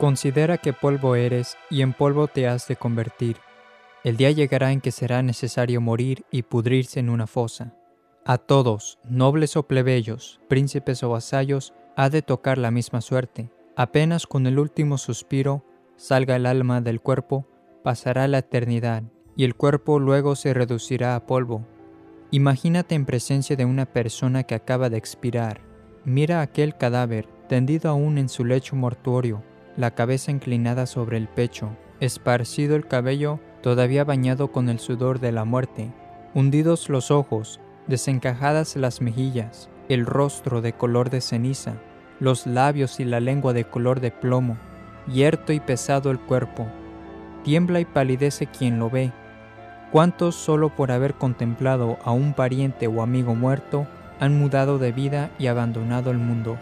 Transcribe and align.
Considera 0.00 0.56
que 0.56 0.72
polvo 0.72 1.14
eres 1.14 1.58
y 1.68 1.82
en 1.82 1.92
polvo 1.92 2.26
te 2.26 2.48
has 2.48 2.66
de 2.66 2.74
convertir. 2.74 3.36
El 4.02 4.16
día 4.16 4.30
llegará 4.30 4.72
en 4.72 4.80
que 4.80 4.92
será 4.92 5.20
necesario 5.20 5.82
morir 5.82 6.24
y 6.30 6.40
pudrirse 6.40 7.00
en 7.00 7.10
una 7.10 7.26
fosa. 7.26 7.74
A 8.24 8.38
todos, 8.38 8.98
nobles 9.04 9.58
o 9.58 9.64
plebeyos, 9.64 10.40
príncipes 10.48 11.02
o 11.02 11.10
vasallos, 11.10 11.74
ha 11.96 12.08
de 12.08 12.22
tocar 12.22 12.56
la 12.56 12.70
misma 12.70 13.02
suerte. 13.02 13.50
Apenas 13.76 14.26
con 14.26 14.46
el 14.46 14.58
último 14.58 14.96
suspiro 14.96 15.66
salga 15.96 16.36
el 16.36 16.46
alma 16.46 16.80
del 16.80 17.02
cuerpo, 17.02 17.46
pasará 17.84 18.26
la 18.26 18.38
eternidad, 18.38 19.02
y 19.36 19.44
el 19.44 19.54
cuerpo 19.54 19.98
luego 19.98 20.34
se 20.34 20.54
reducirá 20.54 21.14
a 21.14 21.26
polvo. 21.26 21.66
Imagínate 22.30 22.94
en 22.94 23.04
presencia 23.04 23.54
de 23.54 23.66
una 23.66 23.84
persona 23.84 24.44
que 24.44 24.54
acaba 24.54 24.88
de 24.88 24.96
expirar. 24.96 25.60
Mira 26.06 26.40
aquel 26.40 26.74
cadáver, 26.78 27.28
tendido 27.50 27.90
aún 27.90 28.16
en 28.16 28.30
su 28.30 28.46
lecho 28.46 28.76
mortuorio, 28.76 29.42
la 29.76 29.92
cabeza 29.92 30.30
inclinada 30.30 30.86
sobre 30.86 31.16
el 31.16 31.28
pecho, 31.28 31.70
esparcido 32.00 32.76
el 32.76 32.86
cabello 32.86 33.40
todavía 33.62 34.04
bañado 34.04 34.52
con 34.52 34.68
el 34.68 34.78
sudor 34.78 35.20
de 35.20 35.32
la 35.32 35.44
muerte, 35.44 35.90
hundidos 36.34 36.88
los 36.88 37.10
ojos, 37.10 37.60
desencajadas 37.86 38.76
las 38.76 39.00
mejillas, 39.00 39.68
el 39.88 40.06
rostro 40.06 40.62
de 40.62 40.72
color 40.72 41.10
de 41.10 41.20
ceniza, 41.20 41.74
los 42.20 42.46
labios 42.46 43.00
y 43.00 43.04
la 43.04 43.20
lengua 43.20 43.52
de 43.52 43.64
color 43.64 44.00
de 44.00 44.10
plomo, 44.10 44.56
yerto 45.06 45.52
y 45.52 45.60
pesado 45.60 46.10
el 46.10 46.20
cuerpo. 46.20 46.66
Tiembla 47.44 47.80
y 47.80 47.84
palidece 47.84 48.46
quien 48.46 48.78
lo 48.78 48.90
ve. 48.90 49.12
¿Cuántos 49.90 50.36
solo 50.36 50.68
por 50.68 50.92
haber 50.92 51.14
contemplado 51.14 51.98
a 52.04 52.12
un 52.12 52.34
pariente 52.34 52.86
o 52.86 53.02
amigo 53.02 53.34
muerto 53.34 53.86
han 54.20 54.38
mudado 54.38 54.78
de 54.78 54.92
vida 54.92 55.30
y 55.38 55.48
abandonado 55.48 56.10
el 56.10 56.18
mundo? 56.18 56.58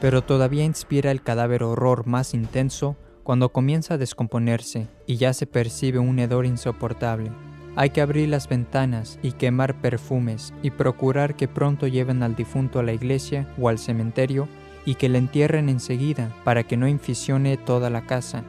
Pero 0.00 0.22
todavía 0.22 0.64
inspira 0.64 1.10
el 1.10 1.22
cadáver 1.22 1.62
horror 1.62 2.06
más 2.06 2.34
intenso 2.34 2.96
cuando 3.22 3.50
comienza 3.50 3.94
a 3.94 3.98
descomponerse 3.98 4.88
y 5.06 5.16
ya 5.16 5.32
se 5.32 5.46
percibe 5.46 5.98
un 5.98 6.18
hedor 6.18 6.46
insoportable. 6.46 7.30
Hay 7.76 7.90
que 7.90 8.00
abrir 8.00 8.28
las 8.28 8.48
ventanas 8.48 9.18
y 9.22 9.32
quemar 9.32 9.80
perfumes 9.80 10.52
y 10.62 10.70
procurar 10.70 11.36
que 11.36 11.46
pronto 11.46 11.86
lleven 11.86 12.22
al 12.22 12.34
difunto 12.34 12.80
a 12.80 12.82
la 12.82 12.92
iglesia 12.92 13.46
o 13.60 13.68
al 13.68 13.78
cementerio 13.78 14.48
y 14.84 14.96
que 14.96 15.08
le 15.08 15.18
entierren 15.18 15.68
enseguida 15.68 16.34
para 16.44 16.64
que 16.64 16.76
no 16.76 16.88
infisione 16.88 17.56
toda 17.56 17.90
la 17.90 18.02
casa. 18.02 18.42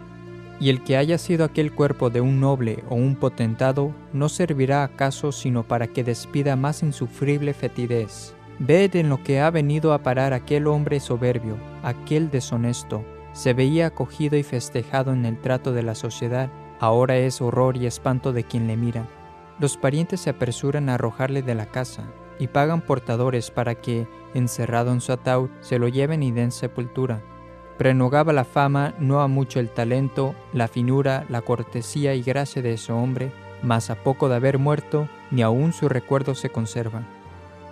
Y 0.60 0.70
el 0.70 0.84
que 0.84 0.98
haya 0.98 1.18
sido 1.18 1.44
aquel 1.44 1.72
cuerpo 1.72 2.10
de 2.10 2.22
un 2.22 2.40
noble 2.40 2.84
o 2.90 2.96
un 2.96 3.16
potentado 3.16 3.94
no 4.14 4.30
servirá 4.30 4.84
acaso 4.84 5.32
sino 5.32 5.64
para 5.64 5.88
que 5.88 6.04
despida 6.04 6.56
más 6.56 6.84
insufrible 6.84 7.54
fetidez. 7.54 8.36
Ved 8.64 8.96
en 8.96 9.10
lo 9.10 9.24
que 9.24 9.40
ha 9.40 9.50
venido 9.50 9.92
a 9.92 10.04
parar 10.04 10.34
aquel 10.34 10.68
hombre 10.68 11.00
soberbio, 11.00 11.58
aquel 11.82 12.30
deshonesto. 12.30 13.04
Se 13.34 13.56
veía 13.56 13.88
acogido 13.88 14.38
y 14.38 14.44
festejado 14.44 15.14
en 15.14 15.26
el 15.26 15.40
trato 15.40 15.74
de 15.74 15.82
la 15.82 15.96
sociedad, 15.96 16.52
ahora 16.80 17.18
es 17.18 17.42
horror 17.42 17.76
y 17.76 17.88
espanto 17.88 18.34
de 18.34 18.44
quien 18.44 18.68
le 18.68 18.78
mira. 18.78 19.08
Los 19.58 19.78
parientes 19.78 20.20
se 20.20 20.30
apresuran 20.30 20.90
a 20.90 20.94
arrojarle 20.94 21.42
de 21.42 21.56
la 21.56 21.66
casa, 21.66 22.04
y 22.38 22.50
pagan 22.50 22.82
portadores 22.82 23.50
para 23.50 23.74
que, 23.74 24.08
encerrado 24.36 24.92
en 24.92 25.02
su 25.02 25.12
ataúd, 25.12 25.50
se 25.62 25.80
lo 25.80 25.88
lleven 25.88 26.22
y 26.22 26.32
den 26.32 26.52
sepultura. 26.52 27.24
Prenogaba 27.80 28.32
la 28.32 28.44
fama 28.46 28.94
no 29.00 29.22
a 29.22 29.28
mucho 29.28 29.60
el 29.60 29.72
talento, 29.72 30.36
la 30.54 30.68
finura, 30.68 31.26
la 31.30 31.42
cortesía 31.42 32.14
y 32.14 32.22
gracia 32.22 32.62
de 32.62 32.74
ese 32.74 32.94
hombre, 32.94 33.32
mas 33.64 33.90
a 33.90 33.96
poco 33.96 34.30
de 34.30 34.36
haber 34.36 34.60
muerto, 34.60 35.10
ni 35.32 35.42
aun 35.42 35.74
su 35.74 35.90
recuerdo 35.90 36.36
se 36.36 36.52
conserva. 36.52 37.08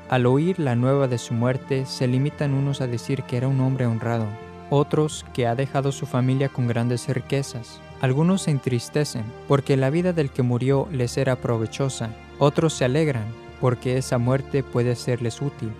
Al 0.09 0.25
oír 0.25 0.57
la 0.59 0.75
nueva 0.75 1.07
de 1.07 1.19
su 1.19 1.35
muerte, 1.35 1.85
se 1.85 2.07
limitan 2.07 2.55
unos 2.55 2.81
a 2.81 2.87
decir 2.87 3.21
que 3.23 3.37
era 3.37 3.47
un 3.47 3.61
hombre 3.61 3.85
honrado, 3.85 4.25
otros 4.71 5.23
que 5.35 5.45
ha 5.45 5.53
dejado 5.53 5.91
su 5.91 6.07
familia 6.07 6.49
con 6.49 6.67
grandes 6.67 7.07
riquezas. 7.07 7.79
Algunos 8.01 8.41
se 8.41 8.51
entristecen 8.51 9.23
porque 9.47 9.77
la 9.77 9.91
vida 9.91 10.11
del 10.11 10.31
que 10.31 10.41
murió 10.41 10.87
les 10.91 11.15
era 11.15 11.35
provechosa, 11.35 12.09
otros 12.39 12.73
se 12.73 12.85
alegran 12.85 13.25
porque 13.61 13.97
esa 13.97 14.17
muerte 14.17 14.63
puede 14.63 14.95
serles 14.95 15.43
útil. 15.43 15.71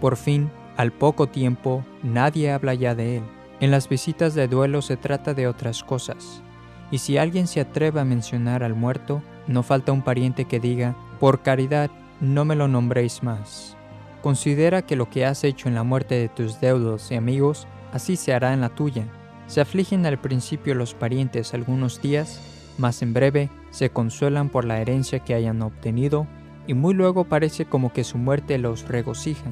Por 0.00 0.16
fin, 0.16 0.50
al 0.76 0.90
poco 0.90 1.28
tiempo, 1.28 1.84
nadie 2.02 2.50
habla 2.50 2.74
ya 2.74 2.96
de 2.96 3.18
él. 3.18 3.22
En 3.60 3.70
las 3.70 3.88
visitas 3.88 4.34
de 4.34 4.48
duelo 4.48 4.82
se 4.82 4.96
trata 4.96 5.34
de 5.34 5.46
otras 5.46 5.84
cosas. 5.84 6.42
Y 6.90 6.98
si 6.98 7.16
alguien 7.16 7.46
se 7.46 7.60
atreve 7.60 8.00
a 8.00 8.04
mencionar 8.04 8.64
al 8.64 8.74
muerto, 8.74 9.22
no 9.46 9.62
falta 9.62 9.92
un 9.92 10.02
pariente 10.02 10.46
que 10.46 10.58
diga, 10.58 10.96
por 11.20 11.42
caridad, 11.42 11.90
no 12.20 12.44
me 12.44 12.56
lo 12.56 12.66
nombréis 12.66 13.22
más. 13.22 13.77
Considera 14.28 14.82
que 14.82 14.94
lo 14.94 15.08
que 15.08 15.24
has 15.24 15.42
hecho 15.42 15.70
en 15.70 15.74
la 15.74 15.84
muerte 15.84 16.16
de 16.16 16.28
tus 16.28 16.60
deudos 16.60 17.10
y 17.10 17.14
amigos, 17.14 17.66
así 17.94 18.14
se 18.14 18.34
hará 18.34 18.52
en 18.52 18.60
la 18.60 18.68
tuya. 18.68 19.06
Se 19.46 19.62
afligen 19.62 20.04
al 20.04 20.20
principio 20.20 20.74
los 20.74 20.92
parientes 20.92 21.54
algunos 21.54 22.02
días, 22.02 22.38
mas 22.76 23.00
en 23.00 23.14
breve 23.14 23.48
se 23.70 23.88
consuelan 23.88 24.50
por 24.50 24.66
la 24.66 24.82
herencia 24.82 25.20
que 25.20 25.32
hayan 25.32 25.62
obtenido 25.62 26.26
y 26.66 26.74
muy 26.74 26.92
luego 26.92 27.24
parece 27.24 27.64
como 27.64 27.90
que 27.94 28.04
su 28.04 28.18
muerte 28.18 28.58
los 28.58 28.86
regocija. 28.86 29.50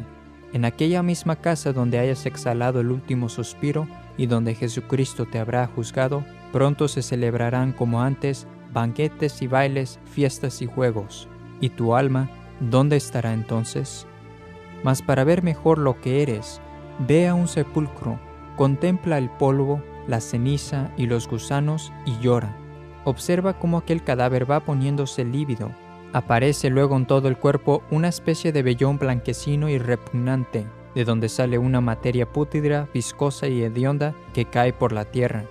En 0.53 0.67
aquella 0.67 1.03
misma 1.03 1.37
casa 1.37 1.73
donde 1.73 1.99
hayas 1.99 2.27
exhalado 2.27 2.83
el 2.83 2.91
último 2.91 3.31
suspiro 3.31 3.89
y 4.19 4.27
donde 4.27 4.55
Jesucristo 4.55 5.25
te 5.25 5.39
habrá 5.39 5.67
juzgado, 5.69 6.23
pronto 6.53 6.89
se 6.89 7.01
celebrarán 7.01 7.73
como 7.73 8.03
antes 8.03 8.47
banquetes 8.75 9.41
y 9.41 9.47
bailes, 9.47 9.99
fiestas 10.05 10.61
y 10.61 10.67
juegos. 10.67 11.29
¿Y 11.63 11.71
tu 11.71 11.95
alma 11.95 12.29
dónde 12.61 12.97
estará 12.97 13.33
entonces? 13.33 14.07
Mas 14.87 15.03
para 15.03 15.25
ver 15.25 15.43
mejor 15.43 15.77
lo 15.77 16.01
que 16.01 16.23
eres, 16.23 16.63
ve 17.07 17.29
a 17.29 17.35
un 17.35 17.47
sepulcro, 17.47 18.19
contempla 18.57 19.19
el 19.19 19.29
polvo, 19.29 19.83
la 20.09 20.23
ceniza 20.23 20.93
y 20.97 21.05
los 21.05 21.29
gusanos 21.29 21.93
y 22.07 22.19
llora. 22.21 22.57
Observa 23.05 23.59
cómo 23.59 23.77
aquel 23.77 24.03
cadáver 24.03 24.51
va 24.51 24.61
poniéndose 24.61 25.25
lívido 25.25 25.71
Aparece 26.17 26.71
luego 26.71 26.97
en 26.97 27.05
todo 27.05 27.29
el 27.29 27.37
cuerpo 27.37 27.83
una 27.91 28.09
especie 28.09 28.51
de 28.51 28.63
vellón 28.63 28.99
blanquecino 28.99 29.69
y 29.69 29.77
repugnante, 29.77 30.65
de 30.95 31.05
donde 31.05 31.29
sale 31.29 31.59
una 31.59 31.83
materia 31.83 32.25
pútrida, 32.33 32.89
viscosa 32.95 33.49
y 33.49 33.63
hedionda 33.63 34.15
que 34.33 34.47
cae 34.47 34.73
por 34.73 34.93
la 34.93 35.05
tierra. 35.05 35.45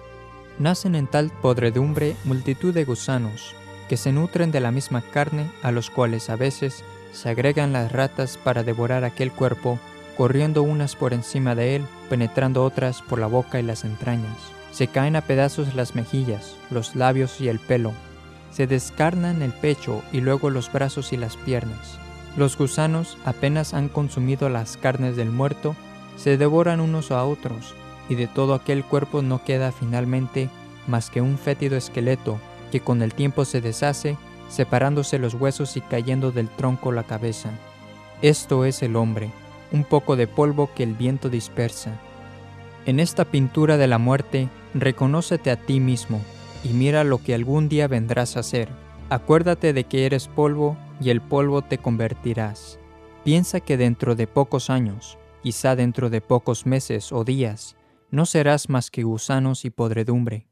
Nacen 0.57 0.95
en 0.95 1.05
tal 1.05 1.29
podredumbre 1.41 2.15
multitud 2.23 2.73
de 2.73 2.83
gusanos, 2.83 3.55
que 3.89 3.95
se 3.95 4.11
nutren 4.11 4.51
de 4.51 4.59
la 4.59 4.71
misma 4.71 5.01
carne, 5.01 5.51
a 5.61 5.71
los 5.71 5.91
cuales 5.91 6.31
a 6.31 6.35
veces 6.35 6.83
se 7.15 7.29
agregan 7.29 7.73
las 7.73 7.91
ratas 7.91 8.37
para 8.37 8.63
devorar 8.63 9.03
aquel 9.03 9.31
cuerpo, 9.31 9.79
corriendo 10.17 10.61
unas 10.63 10.95
por 10.95 11.13
encima 11.13 11.55
de 11.55 11.77
él, 11.77 11.85
penetrando 12.09 12.63
otras 12.63 13.01
por 13.01 13.19
la 13.19 13.27
boca 13.27 13.59
y 13.59 13.63
las 13.63 13.85
entrañas. 13.85 14.37
Se 14.71 14.87
caen 14.87 15.15
a 15.15 15.21
pedazos 15.21 15.73
las 15.73 15.95
mejillas, 15.95 16.55
los 16.69 16.95
labios 16.95 17.39
y 17.39 17.47
el 17.47 17.59
pelo, 17.59 17.93
se 18.51 18.67
descarnan 18.67 19.41
el 19.41 19.51
pecho 19.51 20.01
y 20.13 20.21
luego 20.21 20.49
los 20.49 20.71
brazos 20.71 21.11
y 21.11 21.17
las 21.17 21.35
piernas. 21.35 21.99
Los 22.37 22.57
gusanos 22.57 23.17
apenas 23.25 23.73
han 23.73 23.89
consumido 23.89 24.47
las 24.47 24.77
carnes 24.77 25.17
del 25.17 25.29
muerto, 25.29 25.75
se 26.15 26.37
devoran 26.37 26.79
unos 26.79 27.11
a 27.11 27.25
otros, 27.25 27.73
y 28.07 28.15
de 28.15 28.27
todo 28.27 28.53
aquel 28.53 28.85
cuerpo 28.85 29.21
no 29.21 29.43
queda 29.43 29.73
finalmente 29.73 30.49
más 30.87 31.09
que 31.09 31.19
un 31.19 31.37
fétido 31.37 31.75
esqueleto 31.75 32.39
que 32.71 32.79
con 32.79 33.01
el 33.01 33.13
tiempo 33.13 33.43
se 33.43 33.59
deshace, 33.59 34.17
separándose 34.49 35.19
los 35.19 35.33
huesos 35.33 35.77
y 35.77 35.81
cayendo 35.81 36.31
del 36.31 36.49
tronco 36.49 36.91
la 36.91 37.03
cabeza. 37.03 37.51
Esto 38.21 38.65
es 38.65 38.81
el 38.83 38.95
hombre, 38.95 39.29
un 39.71 39.83
poco 39.83 40.15
de 40.15 40.27
polvo 40.27 40.69
que 40.75 40.83
el 40.83 40.93
viento 40.93 41.29
dispersa. 41.29 41.91
En 42.85 42.99
esta 42.99 43.25
pintura 43.25 43.77
de 43.77 43.87
la 43.87 43.97
muerte, 43.97 44.49
reconócete 44.73 45.51
a 45.51 45.57
ti 45.57 45.79
mismo, 45.79 46.21
y 46.63 46.69
mira 46.69 47.03
lo 47.03 47.21
que 47.21 47.33
algún 47.33 47.69
día 47.69 47.87
vendrás 47.87 48.37
a 48.37 48.43
ser. 48.43 48.69
Acuérdate 49.09 49.73
de 49.73 49.83
que 49.83 50.05
eres 50.05 50.27
polvo 50.27 50.77
y 50.99 51.09
el 51.09 51.21
polvo 51.21 51.61
te 51.61 51.77
convertirás. 51.77 52.79
Piensa 53.23 53.59
que 53.59 53.77
dentro 53.77 54.15
de 54.15 54.27
pocos 54.27 54.69
años, 54.69 55.17
quizá 55.43 55.75
dentro 55.75 56.09
de 56.09 56.21
pocos 56.21 56.65
meses 56.65 57.11
o 57.11 57.23
días, 57.23 57.75
no 58.11 58.25
serás 58.25 58.69
más 58.69 58.91
que 58.91 59.03
gusanos 59.03 59.65
y 59.65 59.69
podredumbre. 59.69 60.47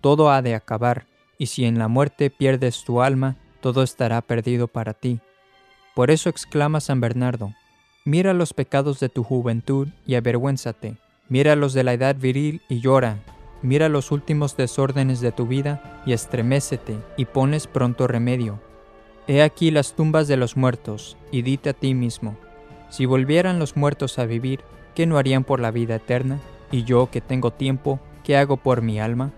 Todo 0.00 0.30
ha 0.30 0.42
de 0.42 0.54
acabar, 0.54 1.06
y 1.42 1.46
si 1.46 1.64
en 1.64 1.76
la 1.76 1.88
muerte 1.88 2.30
pierdes 2.30 2.84
tu 2.84 3.02
alma, 3.02 3.34
todo 3.60 3.82
estará 3.82 4.20
perdido 4.20 4.68
para 4.68 4.94
ti. 4.94 5.18
Por 5.92 6.12
eso 6.12 6.30
exclama 6.30 6.80
San 6.80 7.00
Bernardo, 7.00 7.52
mira 8.04 8.32
los 8.32 8.54
pecados 8.54 9.00
de 9.00 9.08
tu 9.08 9.24
juventud 9.24 9.88
y 10.06 10.14
avergüénzate, 10.14 10.98
mira 11.28 11.56
los 11.56 11.72
de 11.72 11.82
la 11.82 11.94
edad 11.94 12.14
viril 12.14 12.62
y 12.68 12.78
llora, 12.78 13.18
Mira 13.60 13.88
los 13.88 14.12
últimos 14.12 14.56
desórdenes 14.56 15.20
de 15.20 15.32
tu 15.32 15.48
vida 15.48 16.02
y 16.06 16.12
estremécete 16.12 16.96
y 17.16 17.24
pones 17.24 17.66
pronto 17.66 18.06
remedio. 18.06 18.60
He 19.26 19.42
aquí 19.42 19.72
las 19.72 19.94
tumbas 19.94 20.28
de 20.28 20.36
los 20.36 20.56
muertos, 20.56 21.16
y 21.32 21.42
dite 21.42 21.70
a 21.70 21.72
ti 21.72 21.94
mismo, 21.94 22.36
si 22.88 23.04
volvieran 23.04 23.58
los 23.58 23.76
muertos 23.76 24.18
a 24.20 24.26
vivir, 24.26 24.60
¿qué 24.94 25.06
no 25.06 25.18
harían 25.18 25.42
por 25.42 25.58
la 25.58 25.72
vida 25.72 25.96
eterna? 25.96 26.40
Y 26.70 26.84
yo, 26.84 27.10
que 27.10 27.20
tengo 27.20 27.52
tiempo, 27.52 28.00
¿qué 28.22 28.36
hago 28.36 28.58
por 28.58 28.82
mi 28.82 29.00
alma? 29.00 29.32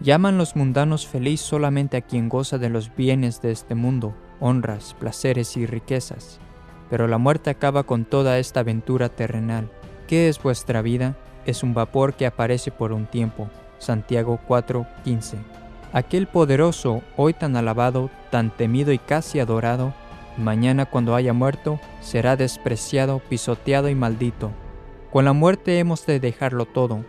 Llaman 0.00 0.38
los 0.38 0.56
mundanos 0.56 1.06
feliz 1.06 1.40
solamente 1.40 1.96
a 1.96 2.00
quien 2.00 2.28
goza 2.28 2.58
de 2.58 2.70
los 2.70 2.94
bienes 2.94 3.42
de 3.42 3.52
este 3.52 3.74
mundo, 3.74 4.14
honras, 4.40 4.96
placeres 4.98 5.56
y 5.56 5.66
riquezas. 5.66 6.40
Pero 6.88 7.06
la 7.06 7.18
muerte 7.18 7.50
acaba 7.50 7.82
con 7.82 8.04
toda 8.04 8.38
esta 8.38 8.60
aventura 8.60 9.08
terrenal. 9.08 9.70
¿Qué 10.08 10.28
es 10.28 10.42
vuestra 10.42 10.82
vida? 10.82 11.16
es 11.46 11.62
un 11.62 11.74
vapor 11.74 12.14
que 12.14 12.26
aparece 12.26 12.70
por 12.70 12.92
un 12.92 13.06
tiempo, 13.06 13.48
Santiago 13.78 14.38
4:15. 14.46 15.36
Aquel 15.92 16.26
poderoso, 16.26 17.02
hoy 17.16 17.34
tan 17.34 17.56
alabado, 17.56 18.10
tan 18.30 18.50
temido 18.56 18.92
y 18.92 18.98
casi 18.98 19.40
adorado, 19.40 19.92
mañana 20.36 20.86
cuando 20.86 21.14
haya 21.14 21.32
muerto, 21.32 21.80
será 22.00 22.36
despreciado, 22.36 23.20
pisoteado 23.28 23.88
y 23.88 23.94
maldito. 23.94 24.52
Con 25.10 25.24
la 25.24 25.32
muerte 25.32 25.78
hemos 25.78 26.06
de 26.06 26.20
dejarlo 26.20 26.66
todo. 26.66 27.04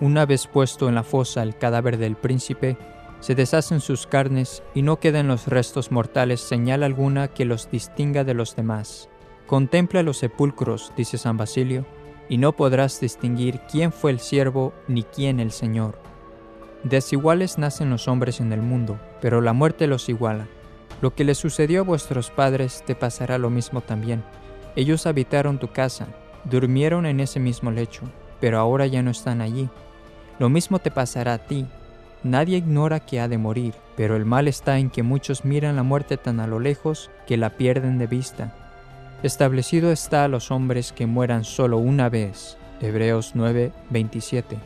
Una 0.00 0.24
vez 0.24 0.46
puesto 0.46 0.88
en 0.88 0.94
la 0.94 1.02
fosa 1.02 1.42
el 1.42 1.58
cadáver 1.58 1.98
del 1.98 2.16
príncipe, 2.16 2.78
se 3.20 3.34
deshacen 3.34 3.80
sus 3.80 4.06
carnes 4.06 4.62
y 4.74 4.80
no 4.80 4.98
quedan 4.98 5.28
los 5.28 5.46
restos 5.46 5.92
mortales 5.92 6.40
señal 6.40 6.82
alguna 6.82 7.28
que 7.28 7.44
los 7.44 7.70
distinga 7.70 8.24
de 8.24 8.32
los 8.32 8.56
demás. 8.56 9.10
Contempla 9.46 10.02
los 10.02 10.16
sepulcros, 10.16 10.92
dice 10.96 11.18
San 11.18 11.36
Basilio, 11.36 11.84
y 12.30 12.38
no 12.38 12.52
podrás 12.52 12.98
distinguir 12.98 13.60
quién 13.70 13.92
fue 13.92 14.10
el 14.12 14.20
siervo 14.20 14.72
ni 14.88 15.02
quién 15.02 15.38
el 15.38 15.50
Señor. 15.50 15.98
Desiguales 16.82 17.58
nacen 17.58 17.90
los 17.90 18.08
hombres 18.08 18.40
en 18.40 18.54
el 18.54 18.62
mundo, 18.62 18.98
pero 19.20 19.42
la 19.42 19.52
muerte 19.52 19.86
los 19.86 20.08
iguala. 20.08 20.48
Lo 21.02 21.14
que 21.14 21.24
le 21.24 21.34
sucedió 21.34 21.80
a 21.80 21.84
vuestros 21.84 22.30
padres 22.30 22.82
te 22.86 22.94
pasará 22.94 23.36
lo 23.36 23.50
mismo 23.50 23.82
también. 23.82 24.24
Ellos 24.76 25.06
habitaron 25.06 25.58
tu 25.58 25.68
casa, 25.68 26.06
durmieron 26.44 27.04
en 27.04 27.20
ese 27.20 27.38
mismo 27.38 27.70
lecho, 27.70 28.04
pero 28.40 28.58
ahora 28.58 28.86
ya 28.86 29.02
no 29.02 29.10
están 29.10 29.42
allí. 29.42 29.68
Lo 30.40 30.48
mismo 30.48 30.78
te 30.78 30.90
pasará 30.90 31.34
a 31.34 31.38
ti. 31.38 31.66
Nadie 32.22 32.56
ignora 32.56 32.98
que 32.98 33.20
ha 33.20 33.28
de 33.28 33.36
morir, 33.36 33.74
pero 33.94 34.16
el 34.16 34.24
mal 34.24 34.48
está 34.48 34.78
en 34.78 34.88
que 34.88 35.02
muchos 35.02 35.44
miran 35.44 35.76
la 35.76 35.82
muerte 35.82 36.16
tan 36.16 36.40
a 36.40 36.46
lo 36.46 36.60
lejos 36.60 37.10
que 37.26 37.36
la 37.36 37.58
pierden 37.58 37.98
de 37.98 38.06
vista. 38.06 38.54
Establecido 39.22 39.92
está 39.92 40.24
a 40.24 40.28
los 40.28 40.50
hombres 40.50 40.92
que 40.92 41.04
mueran 41.04 41.44
solo 41.44 41.76
una 41.76 42.08
vez. 42.08 42.56
Hebreos 42.80 43.32
9, 43.34 43.70
27. 43.90 44.56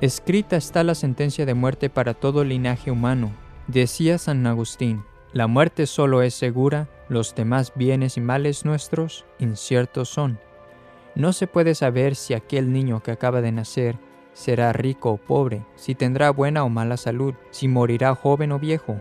Escrita 0.00 0.56
está 0.56 0.82
la 0.82 0.94
sentencia 0.94 1.44
de 1.44 1.52
muerte 1.52 1.90
para 1.90 2.14
todo 2.14 2.42
linaje 2.42 2.90
humano. 2.90 3.30
Decía 3.66 4.16
San 4.16 4.46
Agustín, 4.46 5.04
la 5.34 5.46
muerte 5.46 5.86
solo 5.86 6.22
es 6.22 6.32
segura, 6.32 6.88
los 7.10 7.34
demás 7.34 7.74
bienes 7.76 8.16
y 8.16 8.22
males 8.22 8.64
nuestros 8.64 9.26
inciertos 9.38 10.08
son. 10.08 10.38
No 11.14 11.34
se 11.34 11.46
puede 11.46 11.74
saber 11.74 12.16
si 12.16 12.32
aquel 12.32 12.72
niño 12.72 13.02
que 13.02 13.10
acaba 13.10 13.42
de 13.42 13.52
nacer 13.52 13.98
será 14.34 14.72
rico 14.72 15.12
o 15.12 15.16
pobre, 15.16 15.62
si 15.76 15.94
tendrá 15.94 16.30
buena 16.30 16.64
o 16.64 16.68
mala 16.68 16.96
salud, 16.96 17.34
si 17.50 17.68
morirá 17.68 18.14
joven 18.14 18.52
o 18.52 18.58
viejo. 18.58 19.00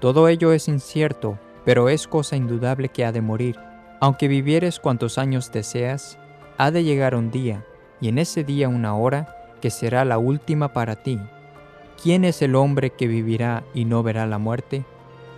Todo 0.00 0.28
ello 0.28 0.52
es 0.52 0.66
incierto, 0.66 1.38
pero 1.64 1.88
es 1.88 2.08
cosa 2.08 2.36
indudable 2.36 2.88
que 2.88 3.04
ha 3.04 3.12
de 3.12 3.20
morir. 3.20 3.56
Aunque 4.00 4.26
vivieres 4.26 4.80
cuantos 4.80 5.18
años 5.18 5.52
deseas, 5.52 6.18
ha 6.58 6.70
de 6.70 6.82
llegar 6.82 7.14
un 7.14 7.30
día, 7.30 7.64
y 8.00 8.08
en 8.08 8.18
ese 8.18 8.44
día 8.44 8.68
una 8.68 8.96
hora, 8.96 9.54
que 9.60 9.70
será 9.70 10.04
la 10.04 10.18
última 10.18 10.72
para 10.72 10.96
ti. 10.96 11.18
¿Quién 12.02 12.24
es 12.24 12.42
el 12.42 12.54
hombre 12.54 12.90
que 12.90 13.06
vivirá 13.06 13.64
y 13.72 13.84
no 13.84 14.02
verá 14.02 14.26
la 14.26 14.38
muerte? 14.38 14.84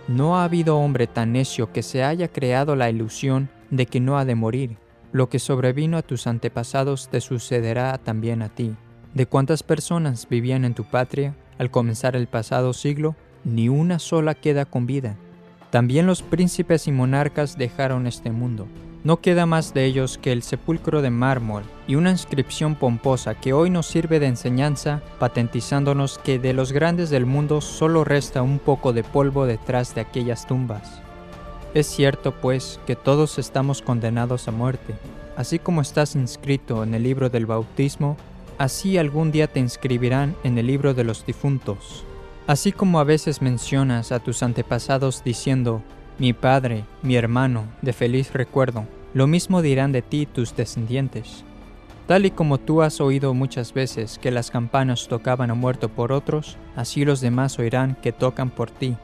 No 0.07 0.37
ha 0.37 0.43
habido 0.43 0.77
hombre 0.77 1.07
tan 1.07 1.33
necio 1.33 1.71
que 1.71 1.83
se 1.83 2.03
haya 2.03 2.27
creado 2.27 2.75
la 2.75 2.89
ilusión 2.89 3.49
de 3.69 3.85
que 3.85 3.99
no 3.99 4.17
ha 4.17 4.25
de 4.25 4.35
morir. 4.35 4.77
Lo 5.11 5.29
que 5.29 5.39
sobrevino 5.39 5.97
a 5.97 6.01
tus 6.01 6.27
antepasados 6.27 7.07
te 7.09 7.21
sucederá 7.21 7.97
también 7.97 8.41
a 8.41 8.49
ti. 8.49 8.75
¿De 9.17 9.25
cuántas 9.25 9.63
personas 9.63 10.27
vivían 10.29 10.63
en 10.63 10.75
tu 10.75 10.83
patria 10.83 11.33
al 11.57 11.71
comenzar 11.71 12.15
el 12.15 12.27
pasado 12.27 12.71
siglo? 12.71 13.15
Ni 13.43 13.67
una 13.67 13.97
sola 13.97 14.35
queda 14.35 14.65
con 14.65 14.85
vida. 14.85 15.15
También 15.71 16.05
los 16.05 16.21
príncipes 16.21 16.87
y 16.87 16.91
monarcas 16.91 17.57
dejaron 17.57 18.05
este 18.05 18.29
mundo. 18.29 18.67
No 19.03 19.19
queda 19.19 19.47
más 19.47 19.73
de 19.73 19.85
ellos 19.85 20.19
que 20.19 20.31
el 20.31 20.43
sepulcro 20.43 21.01
de 21.01 21.09
mármol 21.09 21.63
y 21.87 21.95
una 21.95 22.11
inscripción 22.11 22.75
pomposa 22.75 23.33
que 23.33 23.53
hoy 23.53 23.71
nos 23.71 23.87
sirve 23.87 24.19
de 24.19 24.27
enseñanza, 24.27 25.01
patentizándonos 25.17 26.19
que 26.19 26.37
de 26.37 26.53
los 26.53 26.71
grandes 26.71 27.09
del 27.09 27.25
mundo 27.25 27.59
solo 27.59 28.03
resta 28.03 28.43
un 28.43 28.59
poco 28.59 28.93
de 28.93 29.03
polvo 29.03 29.47
detrás 29.47 29.95
de 29.95 30.01
aquellas 30.01 30.45
tumbas. 30.45 31.01
Es 31.73 31.87
cierto, 31.87 32.35
pues, 32.39 32.79
que 32.85 32.95
todos 32.95 33.39
estamos 33.39 33.81
condenados 33.81 34.47
a 34.47 34.51
muerte. 34.51 34.93
Así 35.35 35.57
como 35.57 35.81
estás 35.81 36.15
inscrito 36.15 36.83
en 36.83 36.93
el 36.93 37.01
libro 37.01 37.31
del 37.31 37.47
bautismo, 37.47 38.15
así 38.57 38.97
algún 38.97 39.31
día 39.31 39.47
te 39.47 39.59
inscribirán 39.59 40.35
en 40.43 40.57
el 40.57 40.67
libro 40.67 40.93
de 40.93 41.03
los 41.03 41.25
difuntos. 41.25 42.03
Así 42.47 42.71
como 42.71 42.99
a 42.99 43.03
veces 43.03 43.41
mencionas 43.41 44.11
a 44.11 44.19
tus 44.19 44.41
antepasados 44.41 45.23
diciendo, 45.23 45.81
mi 46.17 46.33
padre, 46.33 46.85
mi 47.01 47.15
hermano, 47.15 47.65
de 47.81 47.93
feliz 47.93 48.33
recuerdo, 48.33 48.85
lo 49.13 49.27
mismo 49.27 49.61
dirán 49.61 49.91
de 49.91 50.01
ti 50.01 50.25
tus 50.25 50.55
descendientes. 50.55 51.43
Tal 52.07 52.25
y 52.25 52.31
como 52.31 52.57
tú 52.57 52.81
has 52.81 53.01
oído 53.01 53.33
muchas 53.33 53.73
veces 53.73 54.17
que 54.17 54.31
las 54.31 54.49
campanas 54.49 55.07
tocaban 55.09 55.51
a 55.51 55.55
muerto 55.55 55.89
por 55.89 56.13
otros, 56.13 56.57
así 56.75 57.03
los 57.03 57.19
demás 57.19 57.59
oirán 57.59 57.97
que 58.01 58.13
tocan 58.13 58.49
por 58.49 58.71
ti. 58.71 58.95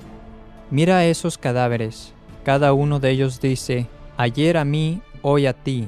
Mira 0.72 0.98
a 0.98 1.06
esos 1.06 1.38
cadáveres, 1.38 2.14
cada 2.44 2.74
uno 2.74 3.00
de 3.00 3.12
ellos 3.12 3.42
dice, 3.42 3.88
ayer 4.16 4.58
a 4.58 4.64
mí, 4.64 5.02
hoy 5.22 5.46
a 5.46 5.54
ti. 5.54 5.88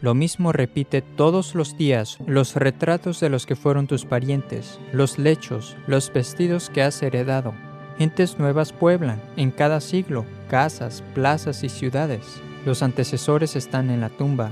Lo 0.00 0.14
mismo 0.14 0.52
repite 0.52 1.02
todos 1.02 1.54
los 1.54 1.76
días 1.76 2.18
los 2.26 2.54
retratos 2.54 3.20
de 3.20 3.30
los 3.30 3.46
que 3.46 3.56
fueron 3.56 3.86
tus 3.86 4.04
parientes, 4.04 4.78
los 4.92 5.18
lechos, 5.18 5.76
los 5.86 6.12
vestidos 6.12 6.70
que 6.70 6.82
has 6.82 7.02
heredado. 7.02 7.54
Gentes 7.98 8.38
nuevas 8.38 8.72
pueblan, 8.72 9.22
en 9.36 9.50
cada 9.50 9.80
siglo, 9.80 10.26
casas, 10.48 11.02
plazas 11.14 11.64
y 11.64 11.68
ciudades 11.68 12.42
los 12.66 12.82
antecesores 12.82 13.54
están 13.54 13.90
en 13.90 14.00
la 14.00 14.10
tumba. 14.10 14.50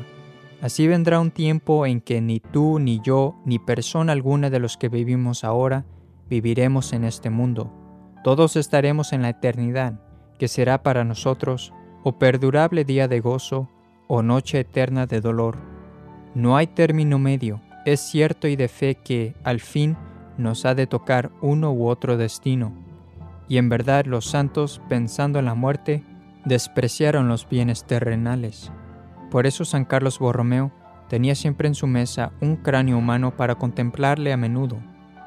Así 0.62 0.86
vendrá 0.86 1.18
un 1.18 1.32
tiempo 1.32 1.84
en 1.84 2.00
que 2.00 2.20
ni 2.20 2.38
tú, 2.38 2.78
ni 2.78 3.00
yo, 3.02 3.34
ni 3.44 3.58
persona 3.58 4.12
alguna 4.12 4.50
de 4.50 4.60
los 4.60 4.76
que 4.78 4.88
vivimos 4.88 5.42
ahora 5.42 5.84
viviremos 6.30 6.92
en 6.92 7.04
este 7.04 7.28
mundo. 7.28 7.72
Todos 8.22 8.56
estaremos 8.56 9.12
en 9.12 9.20
la 9.20 9.30
eternidad, 9.30 10.00
que 10.38 10.48
será 10.48 10.82
para 10.82 11.04
nosotros 11.04 11.74
o 12.04 12.18
perdurable 12.18 12.84
día 12.84 13.08
de 13.08 13.20
gozo 13.20 13.68
o 14.06 14.22
noche 14.22 14.60
eterna 14.60 15.06
de 15.06 15.20
dolor. 15.20 15.56
No 16.34 16.56
hay 16.56 16.66
término 16.66 17.18
medio. 17.18 17.60
Es 17.84 18.00
cierto 18.00 18.48
y 18.48 18.56
de 18.56 18.68
fe 18.68 18.96
que, 18.96 19.34
al 19.44 19.60
fin, 19.60 19.96
nos 20.38 20.64
ha 20.64 20.74
de 20.74 20.86
tocar 20.86 21.30
uno 21.40 21.72
u 21.72 21.86
otro 21.86 22.16
destino. 22.16 22.72
Y 23.48 23.58
en 23.58 23.68
verdad 23.68 24.06
los 24.06 24.24
santos, 24.24 24.80
pensando 24.88 25.38
en 25.38 25.44
la 25.44 25.54
muerte, 25.54 26.02
despreciaron 26.44 27.28
los 27.28 27.48
bienes 27.48 27.84
terrenales. 27.84 28.72
Por 29.30 29.46
eso 29.46 29.64
San 29.64 29.84
Carlos 29.84 30.18
Borromeo 30.18 30.72
tenía 31.08 31.34
siempre 31.34 31.68
en 31.68 31.74
su 31.74 31.86
mesa 31.86 32.32
un 32.40 32.56
cráneo 32.56 32.98
humano 32.98 33.36
para 33.36 33.56
contemplarle 33.56 34.32
a 34.32 34.36
menudo, 34.36 34.78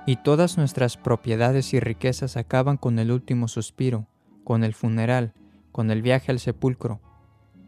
y 0.06 0.16
todas 0.18 0.58
nuestras 0.58 0.98
propiedades 0.98 1.74
y 1.74 1.80
riquezas 1.80 2.38
acaban 2.38 2.78
con 2.78 3.00
el 3.00 3.12
último 3.12 3.48
suspiro, 3.48 4.08
con 4.44 4.64
el 4.64 4.74
funeral, 4.74 5.34
con 5.72 5.92
el 5.92 6.02
viaje 6.02 6.32
al 6.32 6.40
sepulcro. 6.40 7.02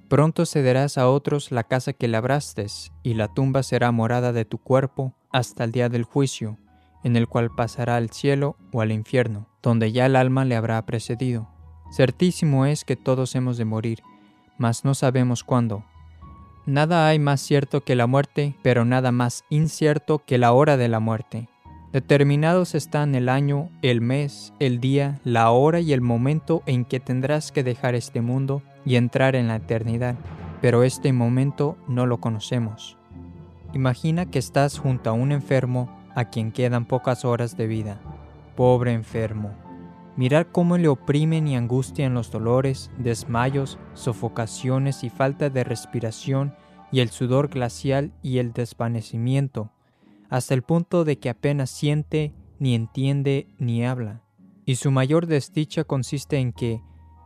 Pronto 0.10 0.48
cederás 0.48 0.98
a 0.98 1.08
otros 1.08 1.51
la 1.51 1.63
casa 1.63 1.94
que 1.94 2.08
labraste, 2.08 2.66
y 3.04 3.13
la 3.13 3.28
tumba 3.28 3.62
será 3.62 3.92
morada 3.92 4.34
de 4.34 4.44
tu 4.44 4.58
cuerpo 4.58 5.13
hasta 5.32 5.63
el 5.63 5.72
día 5.72 5.88
del 5.88 6.04
juicio, 6.04 6.58
en 7.04 7.16
el 7.16 7.28
cual 7.28 7.51
pasará 7.56 7.96
al 7.96 8.10
cielo 8.10 8.58
o 8.74 8.82
al 8.82 8.92
infierno, 8.92 9.48
donde 9.62 9.92
ya 9.92 10.08
el 10.08 10.16
alma 10.16 10.46
le 10.46 10.56
habrá 10.56 10.84
precedido. 10.88 11.48
Certísimo 11.96 12.66
es 12.66 12.86
que 12.86 12.96
todos 12.96 13.36
hemos 13.36 13.58
de 13.58 13.66
morir, 13.66 14.01
mas 14.58 14.84
no 14.84 14.96
sabemos 14.96 15.44
cuándo. 15.44 15.86
Nada 16.66 17.08
hay 17.08 17.20
más 17.20 17.39
cierto 17.39 17.82
que 17.82 17.96
la 17.96 18.08
muerte, 18.08 18.56
pero 18.63 18.86
nada 18.86 19.12
más 19.12 19.44
incierto 19.50 20.24
que 20.25 20.39
la 20.39 20.54
hora 20.54 20.75
de 20.75 20.88
la 20.88 21.00
muerte. 21.00 21.50
Determinados 21.94 22.74
están 22.74 23.13
el 23.13 23.30
año, 23.30 23.70
el 23.84 24.01
mes, 24.01 24.54
el 24.60 24.80
día, 24.80 25.20
la 25.24 25.51
hora 25.51 25.80
y 25.80 25.94
el 25.94 26.01
momento 26.01 26.63
en 26.66 26.86
que 26.86 27.00
tendrás 27.00 27.51
que 27.51 27.63
dejar 27.63 27.94
este 27.94 28.22
mundo 28.22 28.63
y 28.86 28.95
entrar 28.95 29.36
en 29.36 29.48
la 29.48 29.57
eternidad, 29.57 30.15
pero 30.62 30.83
este 30.83 31.13
momento 31.13 31.77
no 31.88 32.05
lo 32.05 32.19
conocemos. 32.19 32.98
Imagina 33.74 34.25
que 34.25 34.39
estás 34.39 34.79
junto 34.79 35.09
a 35.09 35.13
un 35.13 35.31
enfermo 35.31 35.89
a 36.15 36.25
quien 36.25 36.51
quedan 36.51 36.86
pocas 36.86 37.25
horas 37.25 37.55
de 37.55 37.67
vida. 37.67 38.00
Pobre 38.55 38.93
enfermo 38.93 39.51
Mirar 40.19 40.51
cómo 40.51 40.77
le 40.77 40.89
oprimen 40.89 41.48
y 41.48 41.55
angustian 41.55 42.13
los 42.13 42.29
dolores, 42.29 42.91
desmayos, 42.98 43.79
sofocaciones 43.93 45.05
y 45.05 45.09
falta 45.09 45.50
de 45.50 45.63
respiración 45.63 46.53
y 46.91 47.00
el 47.00 47.07
sudor 47.07 47.48
glacial 47.48 48.12
y 48.21 48.39
el 48.39 48.51
desvanecimiento, 48.51 49.71
hasta 50.29 50.55
el 50.55 50.63
punto 50.63 51.05
de 51.05 51.19
que 51.19 51.29
apenas 51.29 51.69
siente, 51.69 52.33
ni 52.59 52.75
entiende, 52.75 53.48
ni 53.59 53.86
habla. 53.86 54.21
Y 54.65 54.75
su 54.75 54.91
mayor 54.91 55.25
desdicha 55.25 55.86
consiste 55.86 56.38
en 56.38 56.51
que, 56.51 56.81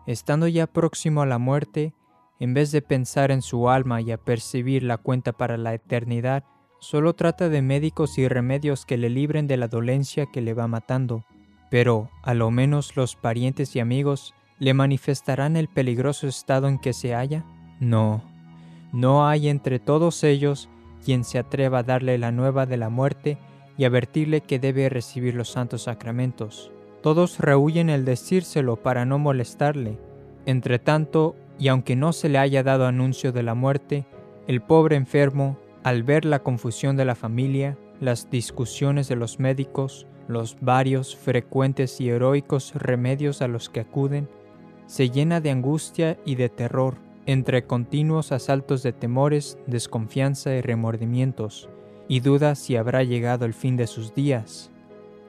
estando 0.07 0.47
ya 0.47 0.67
próximo 0.67 1.21
a 1.21 1.25
la 1.25 1.37
muerte, 1.37 1.93
en 2.39 2.53
vez 2.53 2.71
de 2.71 2.81
pensar 2.81 3.31
en 3.31 3.41
su 3.41 3.69
alma 3.69 4.01
y 4.01 4.11
apercibir 4.11 4.83
la 4.83 4.97
cuenta 4.97 5.31
para 5.31 5.57
la 5.57 5.73
eternidad, 5.73 6.43
solo 6.79 7.13
trata 7.13 7.49
de 7.49 7.61
médicos 7.61 8.17
y 8.17 8.27
remedios 8.27 8.85
que 8.85 8.97
le 8.97 9.09
libren 9.09 9.47
de 9.47 9.57
la 9.57 9.67
dolencia 9.67 10.25
que 10.25 10.41
le 10.41 10.53
va 10.53 10.67
matando, 10.67 11.23
pero 11.69 12.09
a 12.21 12.33
lo 12.33 12.51
menos 12.51 12.95
los 12.95 13.15
parientes 13.15 13.75
y 13.75 13.79
amigos 13.79 14.33
le 14.59 14.73
manifestarán 14.73 15.55
el 15.55 15.67
peligroso 15.67 16.27
estado 16.27 16.67
en 16.67 16.79
que 16.79 16.93
se 16.93 17.13
halla? 17.13 17.45
No, 17.79 18.23
no 18.91 19.27
hay 19.27 19.49
entre 19.49 19.79
todos 19.79 20.23
ellos 20.23 20.69
quien 21.03 21.23
se 21.23 21.39
atreva 21.39 21.79
a 21.79 21.83
darle 21.83 22.17
la 22.17 22.31
nueva 22.31 22.65
de 22.65 22.77
la 22.77 22.89
muerte 22.89 23.37
y 23.77 23.85
advertirle 23.85 24.41
que 24.41 24.59
debe 24.59 24.87
recibir 24.89 25.35
los 25.35 25.49
santos 25.49 25.83
sacramentos. 25.83 26.71
Todos 27.03 27.37
rehuyen 27.39 27.89
el 27.89 28.05
decírselo 28.05 28.77
para 28.77 29.03
no 29.03 29.19
molestarle. 29.19 29.99
Entretanto, 30.45 31.35
y 31.59 31.67
aunque 31.67 31.97
no 31.97 32.13
se 32.13 32.29
le 32.29 32.37
haya 32.37 32.63
dado 32.63 32.87
anuncio 32.87 33.33
de 33.33 33.43
la 33.43 33.55
muerte, 33.55 34.05
el 34.47 34.61
pobre 34.61 34.95
enfermo, 34.95 35.57
al 35.83 36.03
ver 36.03 36.23
la 36.23 36.39
confusión 36.39 36.95
de 36.95 37.03
la 37.03 37.15
familia, 37.15 37.77
las 37.99 38.29
discusiones 38.29 39.09
de 39.09 39.17
los 39.17 39.37
médicos, 39.37 40.07
los 40.29 40.55
varios, 40.61 41.17
frecuentes 41.17 41.99
y 41.99 42.09
heroicos 42.09 42.73
remedios 42.73 43.41
a 43.41 43.49
los 43.49 43.69
que 43.69 43.81
acuden, 43.81 44.29
se 44.85 45.09
llena 45.09 45.41
de 45.41 45.51
angustia 45.51 46.17
y 46.23 46.35
de 46.35 46.47
terror, 46.47 46.95
entre 47.25 47.65
continuos 47.65 48.31
asaltos 48.31 48.81
de 48.81 48.93
temores, 48.93 49.57
desconfianza 49.67 50.55
y 50.55 50.61
remordimientos, 50.61 51.69
y 52.07 52.21
duda 52.21 52.55
si 52.55 52.77
habrá 52.77 53.03
llegado 53.03 53.43
el 53.43 53.53
fin 53.53 53.75
de 53.75 53.87
sus 53.87 54.15
días. 54.15 54.72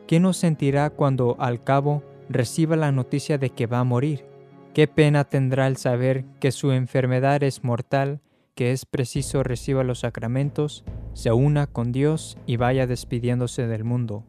¿Qué 0.06 0.20
nos 0.20 0.36
sentirá 0.36 0.90
cuando 0.90 1.36
al 1.38 1.64
cabo 1.64 2.02
reciba 2.28 2.76
la 2.76 2.92
noticia 2.92 3.38
de 3.38 3.50
que 3.50 3.66
va 3.66 3.80
a 3.80 3.84
morir? 3.84 4.26
¿Qué 4.74 4.86
pena 4.86 5.24
tendrá 5.24 5.66
el 5.66 5.76
saber 5.76 6.24
que 6.40 6.52
su 6.52 6.72
enfermedad 6.72 7.42
es 7.42 7.64
mortal, 7.64 8.20
que 8.54 8.72
es 8.72 8.84
preciso 8.84 9.42
reciba 9.42 9.82
los 9.82 10.00
sacramentos, 10.00 10.84
se 11.14 11.32
una 11.32 11.66
con 11.66 11.90
Dios 11.90 12.36
y 12.44 12.56
vaya 12.56 12.86
despidiéndose 12.86 13.66
del 13.66 13.84
mundo? 13.84 14.24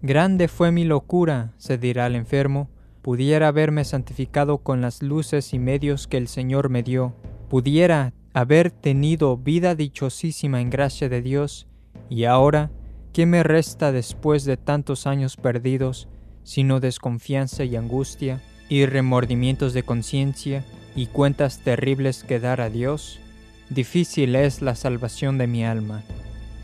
Grande 0.00 0.48
fue 0.48 0.72
mi 0.72 0.84
locura, 0.84 1.52
se 1.58 1.78
dirá 1.78 2.06
el 2.06 2.16
enfermo, 2.16 2.70
pudiera 3.02 3.48
haberme 3.48 3.84
santificado 3.84 4.58
con 4.58 4.80
las 4.80 5.02
luces 5.02 5.52
y 5.52 5.58
medios 5.58 6.06
que 6.06 6.16
el 6.16 6.28
Señor 6.28 6.70
me 6.70 6.82
dio, 6.82 7.14
pudiera 7.50 8.14
haber 8.32 8.70
tenido 8.70 9.36
vida 9.36 9.74
dichosísima 9.74 10.60
en 10.60 10.70
gracia 10.70 11.08
de 11.08 11.20
Dios, 11.20 11.68
y 12.08 12.24
ahora, 12.24 12.70
¿qué 13.12 13.26
me 13.26 13.42
resta 13.42 13.92
después 13.92 14.44
de 14.44 14.56
tantos 14.56 15.06
años 15.06 15.36
perdidos, 15.36 16.08
sino 16.44 16.80
desconfianza 16.80 17.64
y 17.64 17.76
angustia, 17.76 18.40
y 18.68 18.86
remordimientos 18.86 19.74
de 19.74 19.82
conciencia, 19.82 20.64
y 20.96 21.06
cuentas 21.06 21.58
terribles 21.58 22.24
que 22.24 22.40
dar 22.40 22.60
a 22.60 22.70
Dios? 22.70 23.20
Difícil 23.68 24.34
es 24.34 24.62
la 24.62 24.74
salvación 24.74 25.38
de 25.38 25.46
mi 25.46 25.64
alma. 25.64 26.02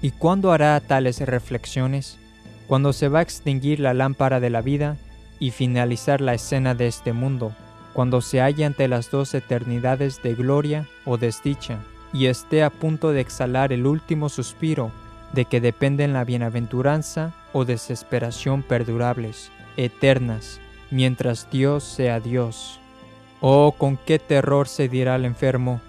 ¿Y 0.00 0.11
cuándo 0.11 0.52
hará 0.52 0.81
tales 0.81 1.21
reflexiones? 1.21 2.19
Cuando 2.67 2.93
se 2.93 3.09
va 3.09 3.21
a 3.21 3.23
extinguir 3.23 3.81
la 3.81 3.95
lámpara 3.95 4.40
de 4.40 4.50
la 4.50 4.62
vida, 4.62 4.97
y 5.40 5.52
finalizar 5.52 6.21
la 6.21 6.35
escena 6.35 6.75
de 6.75 6.88
este 6.88 7.12
mundo, 7.12 7.52
cuando 7.93 8.21
se 8.21 8.40
halle 8.40 8.64
ante 8.64 8.88
las 8.88 9.11
dos 9.11 9.35
eternidades 9.35 10.21
de 10.23 10.35
gloria 10.35 10.88
o 11.05 11.17
desdicha, 11.17 11.78
y 12.12 12.26
esté 12.26 12.64
a 12.64 12.71
punto 12.71 13.12
de 13.12 13.21
exhalar 13.21 13.73
el 13.73 13.87
último 13.87 14.28
suspiro 14.28 14.90
de 15.32 15.44
que 15.44 15.61
dependen 15.61 16.12
la 16.12 16.25
bienaventuranza 16.25 17.32
o 17.52 17.64
desesperación 17.64 18.62
perdurables, 18.62 19.50
eternas, 19.76 20.61
mientras 20.90 21.50
Dios 21.50 21.85
sea 21.85 22.20
Dios. 22.20 22.80
Oh, 23.40 23.75
con 23.76 23.97
qué 23.97 24.18
terror 24.18 24.68
se 24.68 24.88
dirá 24.88 25.16
el 25.16 25.25
enfermo, 25.25 25.80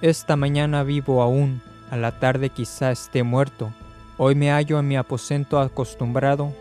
esta 0.00 0.36
mañana 0.36 0.84
vivo 0.84 1.22
aún, 1.22 1.60
a 1.90 1.96
la 1.96 2.18
tarde 2.20 2.50
quizá 2.50 2.92
esté 2.92 3.22
muerto, 3.22 3.72
hoy 4.16 4.34
me 4.34 4.50
hallo 4.50 4.78
en 4.78 4.88
mi 4.88 4.96
aposento 4.96 5.60
acostumbrado 5.60 6.52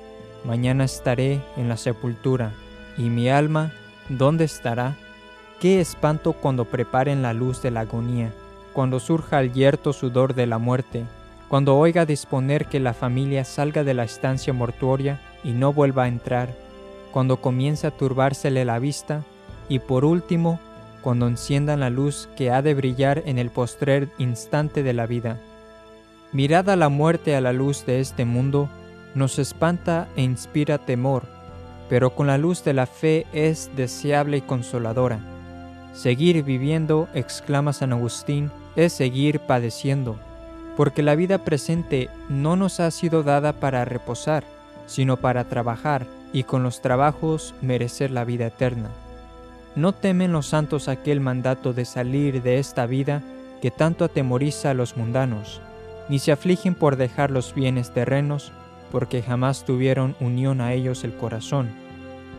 Mañana 0.47 0.86
estaré 0.86 1.41
en 1.57 1.67
la 1.67 1.75
sepultura, 1.75 2.53
y 2.97 3.09
mi 3.09 3.29
alma, 3.29 3.74
¿dónde 4.07 4.45
estará? 4.45 4.95
Qué 5.59 5.81
espanto 5.81 6.31
cuando 6.31 6.63
preparen 6.63 7.21
la 7.21 7.33
luz 7.33 7.62
de 7.62 7.69
la 7.69 7.81
agonía, 7.81 8.31
cuando 8.71 9.01
surja 9.01 9.41
el 9.41 9.51
yerto 9.51 9.91
sudor 9.91 10.36
de 10.36 10.47
la 10.47 10.57
muerte, 10.57 11.05
cuando 11.49 11.77
oiga 11.77 12.05
disponer 12.05 12.65
que 12.65 12.79
la 12.79 12.93
familia 12.93 13.45
salga 13.45 13.83
de 13.83 13.93
la 13.93 14.03
estancia 14.03 14.53
mortuoria 14.53 15.21
y 15.43 15.51
no 15.51 15.71
vuelva 15.71 16.03
a 16.03 16.07
entrar, 16.07 16.53
cuando 17.11 17.37
comience 17.37 17.87
a 17.87 17.91
turbársele 17.91 18.65
la 18.65 18.79
vista, 18.79 19.23
y 19.69 19.79
por 19.79 20.03
último, 20.03 20.59
cuando 21.01 21.27
enciendan 21.27 21.79
la 21.79 21.89
luz 21.89 22.27
que 22.35 22.51
ha 22.51 22.61
de 22.61 22.73
brillar 22.73 23.23
en 23.25 23.37
el 23.39 23.49
postrer 23.49 24.09
instante 24.17 24.83
de 24.83 24.93
la 24.93 25.05
vida. 25.05 25.39
Mirad 26.33 26.69
a 26.69 26.75
la 26.75 26.89
muerte 26.89 27.35
a 27.35 27.41
la 27.41 27.53
luz 27.53 27.85
de 27.85 28.01
este 28.01 28.25
mundo, 28.25 28.69
nos 29.15 29.39
espanta 29.39 30.09
e 30.17 30.23
inspira 30.23 30.77
temor, 30.77 31.23
pero 31.89 32.13
con 32.13 32.27
la 32.27 32.37
luz 32.37 32.63
de 32.65 32.73
la 32.73 32.85
fe 32.85 33.25
es 33.31 33.71
deseable 33.77 34.37
y 34.37 34.41
consoladora. 34.41 35.19
Seguir 35.93 36.43
viviendo, 36.43 37.07
exclama 37.13 37.71
San 37.71 37.93
Agustín, 37.93 38.51
es 38.75 38.91
seguir 38.91 39.39
padeciendo, 39.39 40.19
porque 40.77 41.01
la 41.01 41.15
vida 41.15 41.39
presente 41.39 42.07
no 42.29 42.55
nos 42.55 42.79
ha 42.79 42.91
sido 42.91 43.24
dada 43.24 43.53
para 43.53 43.84
reposar, 43.84 44.43
sino 44.86 45.17
para 45.17 45.43
trabajar 45.46 46.05
y 46.31 46.43
con 46.43 46.62
los 46.62 46.81
trabajos 46.84 47.55
merecer 47.63 48.12
la 48.12 48.24
vida 48.24 48.46
eterna. 48.46 48.89
No 49.75 49.91
temen 49.91 50.31
los 50.31 50.46
santos 50.46 50.88
aquel 50.88 51.19
mandato 51.19 51.74
de 51.74 51.84
salir 51.84 52.43
de 52.43 52.60
esta 52.60 52.86
vida 52.86 53.24
que 53.60 53.72
tanto 53.72 54.05
atemoriza 54.05 54.69
a 54.69 54.74
los 54.75 54.96
mundanos, 54.96 55.62
ni 56.10 56.19
se 56.19 56.31
afligen 56.31 56.75
por 56.75 56.96
dejar 56.96 57.31
los 57.31 57.55
bienes 57.55 57.91
terrenos, 57.91 58.51
porque 58.91 59.24
jamás 59.24 59.65
tuvieron 59.65 60.15
unión 60.19 60.62
a 60.62 60.74
ellos 60.74 61.03
el 61.03 61.15
corazón. 61.15 61.69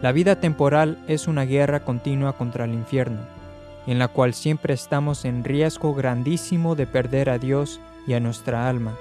La 0.01 0.13
vida 0.13 0.37
temporal 0.37 0.97
es 1.09 1.27
una 1.27 1.45
guerra 1.45 1.81
continua 1.81 2.35
contra 2.35 2.67
el 2.67 2.75
infierno, 2.75 3.19
en 3.89 3.99
la 3.99 4.07
cual 4.07 4.33
siempre 4.33 4.75
estamos 4.75 5.25
en 5.25 5.43
riesgo 5.43 5.93
grandísimo 5.93 6.77
de 6.77 6.87
perder 6.87 7.31
a 7.31 7.39
Dios 7.39 7.81
y 8.09 8.15
a 8.15 8.21
nuestra 8.21 8.69
alma. 8.69 8.97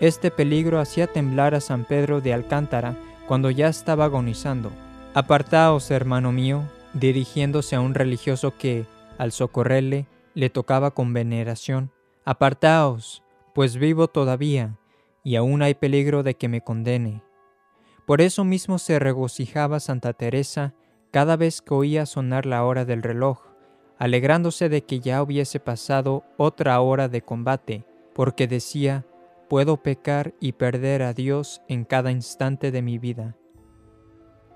Este 0.00 0.30
peligro 0.30 0.80
hacía 0.80 1.06
temblar 1.06 1.54
a 1.54 1.60
San 1.60 1.84
Pedro 1.84 2.22
de 2.22 2.32
Alcántara 2.32 2.96
cuando 3.28 3.50
ya 3.50 3.68
estaba 3.68 4.06
agonizando. 4.06 4.72
Apartaos, 5.12 5.90
hermano 5.90 6.32
mío, 6.32 6.62
dirigiéndose 6.94 7.76
a 7.76 7.80
un 7.80 7.94
religioso 7.94 8.54
que, 8.56 8.86
al 9.18 9.30
socorrerle, 9.30 10.06
le 10.34 10.48
tocaba 10.48 10.92
con 10.92 11.12
veneración. 11.12 11.92
Apartaos, 12.24 13.22
pues 13.54 13.76
vivo 13.76 14.08
todavía, 14.08 14.78
y 15.22 15.36
aún 15.36 15.60
hay 15.60 15.74
peligro 15.74 16.22
de 16.22 16.34
que 16.34 16.48
me 16.48 16.62
condene. 16.62 17.22
Por 18.06 18.22
eso 18.22 18.42
mismo 18.42 18.78
se 18.78 18.98
regocijaba 18.98 19.80
Santa 19.80 20.14
Teresa 20.14 20.72
cada 21.10 21.36
vez 21.36 21.60
que 21.60 21.74
oía 21.74 22.06
sonar 22.06 22.46
la 22.46 22.64
hora 22.64 22.86
del 22.86 23.02
reloj, 23.02 23.40
alegrándose 23.98 24.70
de 24.70 24.82
que 24.82 25.00
ya 25.00 25.22
hubiese 25.22 25.60
pasado 25.60 26.24
otra 26.38 26.80
hora 26.80 27.08
de 27.08 27.20
combate, 27.20 27.84
porque 28.20 28.46
decía, 28.46 29.06
puedo 29.48 29.78
pecar 29.78 30.34
y 30.40 30.52
perder 30.52 31.00
a 31.00 31.14
Dios 31.14 31.62
en 31.68 31.86
cada 31.86 32.10
instante 32.10 32.70
de 32.70 32.82
mi 32.82 32.98
vida. 32.98 33.34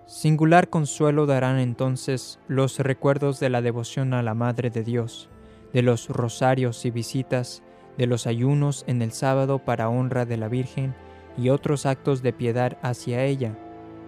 Singular 0.07 0.69
consuelo 0.69 1.25
darán 1.25 1.59
entonces 1.59 2.41
los 2.47 2.79
recuerdos 2.79 3.41
de 3.41 3.49
la 3.49 3.63
devoción 3.63 4.13
a 4.13 4.23
la 4.23 4.35
Madre 4.35 4.69
de 4.69 4.85
Dios, 4.85 5.31
de 5.73 5.81
los 5.81 6.11
rosarios 6.11 6.85
y 6.85 6.91
visitas 6.91 7.63
de 7.97 8.07
los 8.07 8.27
ayunos 8.27 8.85
en 8.87 9.01
el 9.01 9.13
sábado 9.13 9.61
para 9.61 9.89
honra 9.89 10.27
de 10.27 10.37
la 10.37 10.49
Virgen 10.49 10.95
y 11.39 11.49
otros 11.49 11.87
actos 11.87 12.23
de 12.23 12.35
piedad 12.35 12.77
hacia 12.83 13.25
ella. 13.25 13.57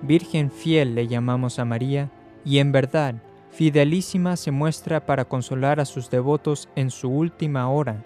Virgen 0.02 0.50
fiel 0.50 0.94
le 0.94 1.08
llamamos 1.08 1.58
a 1.58 1.64
María, 1.64 2.12
y 2.44 2.58
en 2.58 2.72
verdad, 2.72 3.22
fidelísima 3.48 4.36
se 4.36 4.50
muestra 4.50 5.06
para 5.06 5.24
consolar 5.24 5.80
a 5.80 5.86
sus 5.86 6.10
devotos 6.10 6.68
en 6.76 6.90
su 6.90 7.08
última 7.08 7.70
hora. 7.70 8.04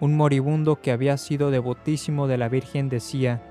Un 0.00 0.16
moribundo 0.16 0.80
que 0.80 0.92
había 0.92 1.16
sido 1.16 1.50
devotísimo 1.50 2.26
de 2.26 2.38
la 2.38 2.48
Virgen 2.48 2.88
decía, 2.88 3.42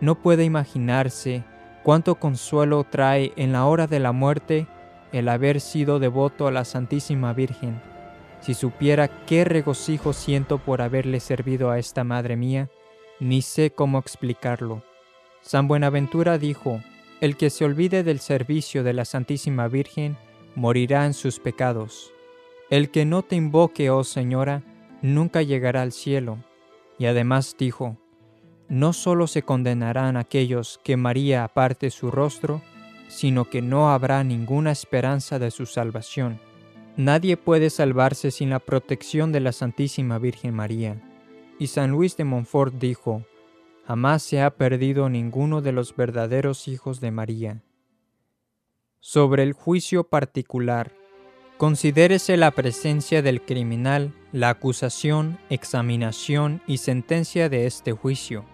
no 0.00 0.16
puede 0.16 0.44
imaginarse 0.44 1.44
cuánto 1.82 2.16
consuelo 2.16 2.84
trae 2.84 3.32
en 3.36 3.52
la 3.52 3.66
hora 3.66 3.86
de 3.86 4.00
la 4.00 4.12
muerte 4.12 4.66
el 5.12 5.28
haber 5.28 5.60
sido 5.60 5.98
devoto 5.98 6.46
a 6.46 6.52
la 6.52 6.64
Santísima 6.64 7.32
Virgen 7.32 7.80
si 8.40 8.54
supiera 8.54 9.08
qué 9.26 9.44
regocijo 9.44 10.12
siento 10.12 10.58
por 10.58 10.82
haberle 10.82 11.20
servido 11.20 11.70
a 11.70 11.78
esta 11.78 12.04
madre 12.04 12.36
mía, 12.36 12.70
ni 13.20 13.42
sé 13.42 13.70
cómo 13.70 13.98
explicarlo. 13.98 14.82
San 15.42 15.68
Buenaventura 15.68 16.38
dijo, 16.38 16.80
El 17.20 17.36
que 17.36 17.50
se 17.50 17.64
olvide 17.64 18.02
del 18.02 18.18
servicio 18.18 18.82
de 18.82 18.94
la 18.94 19.04
Santísima 19.04 19.68
Virgen, 19.68 20.16
morirá 20.54 21.04
en 21.06 21.14
sus 21.14 21.38
pecados. 21.38 22.12
El 22.70 22.90
que 22.90 23.04
no 23.04 23.22
te 23.22 23.36
invoque, 23.36 23.90
oh 23.90 24.04
Señora, 24.04 24.62
nunca 25.02 25.42
llegará 25.42 25.82
al 25.82 25.92
cielo. 25.92 26.38
Y 26.98 27.06
además 27.06 27.56
dijo, 27.58 27.96
No 28.68 28.92
solo 28.92 29.26
se 29.26 29.42
condenarán 29.42 30.16
aquellos 30.16 30.80
que 30.84 30.96
María 30.96 31.44
aparte 31.44 31.90
su 31.90 32.10
rostro, 32.10 32.62
sino 33.08 33.50
que 33.50 33.62
no 33.62 33.90
habrá 33.90 34.22
ninguna 34.24 34.70
esperanza 34.70 35.38
de 35.38 35.50
su 35.50 35.66
salvación 35.66 36.40
Nadie 36.96 37.36
puede 37.36 37.70
salvarse 37.70 38.30
sin 38.30 38.50
la 38.50 38.58
protección 38.58 39.32
de 39.32 39.40
la 39.40 39.52
Santísima 39.52 40.18
Virgen 40.18 40.54
María. 40.54 41.00
Y 41.58 41.68
San 41.68 41.92
Luis 41.92 42.16
de 42.16 42.24
Montfort 42.24 42.74
dijo, 42.74 43.24
Jamás 43.86 44.22
se 44.22 44.42
ha 44.42 44.50
perdido 44.50 45.08
ninguno 45.08 45.62
de 45.62 45.72
los 45.72 45.96
verdaderos 45.96 46.68
hijos 46.68 47.00
de 47.00 47.10
María. 47.10 47.62
Sobre 48.98 49.44
el 49.44 49.52
juicio 49.54 50.04
particular, 50.04 50.92
considérese 51.56 52.36
la 52.36 52.50
presencia 52.50 53.22
del 53.22 53.40
criminal, 53.40 54.12
la 54.32 54.50
acusación, 54.50 55.38
examinación 55.50 56.62
y 56.66 56.78
sentencia 56.78 57.48
de 57.48 57.66
este 57.66 57.92
juicio. 57.92 58.44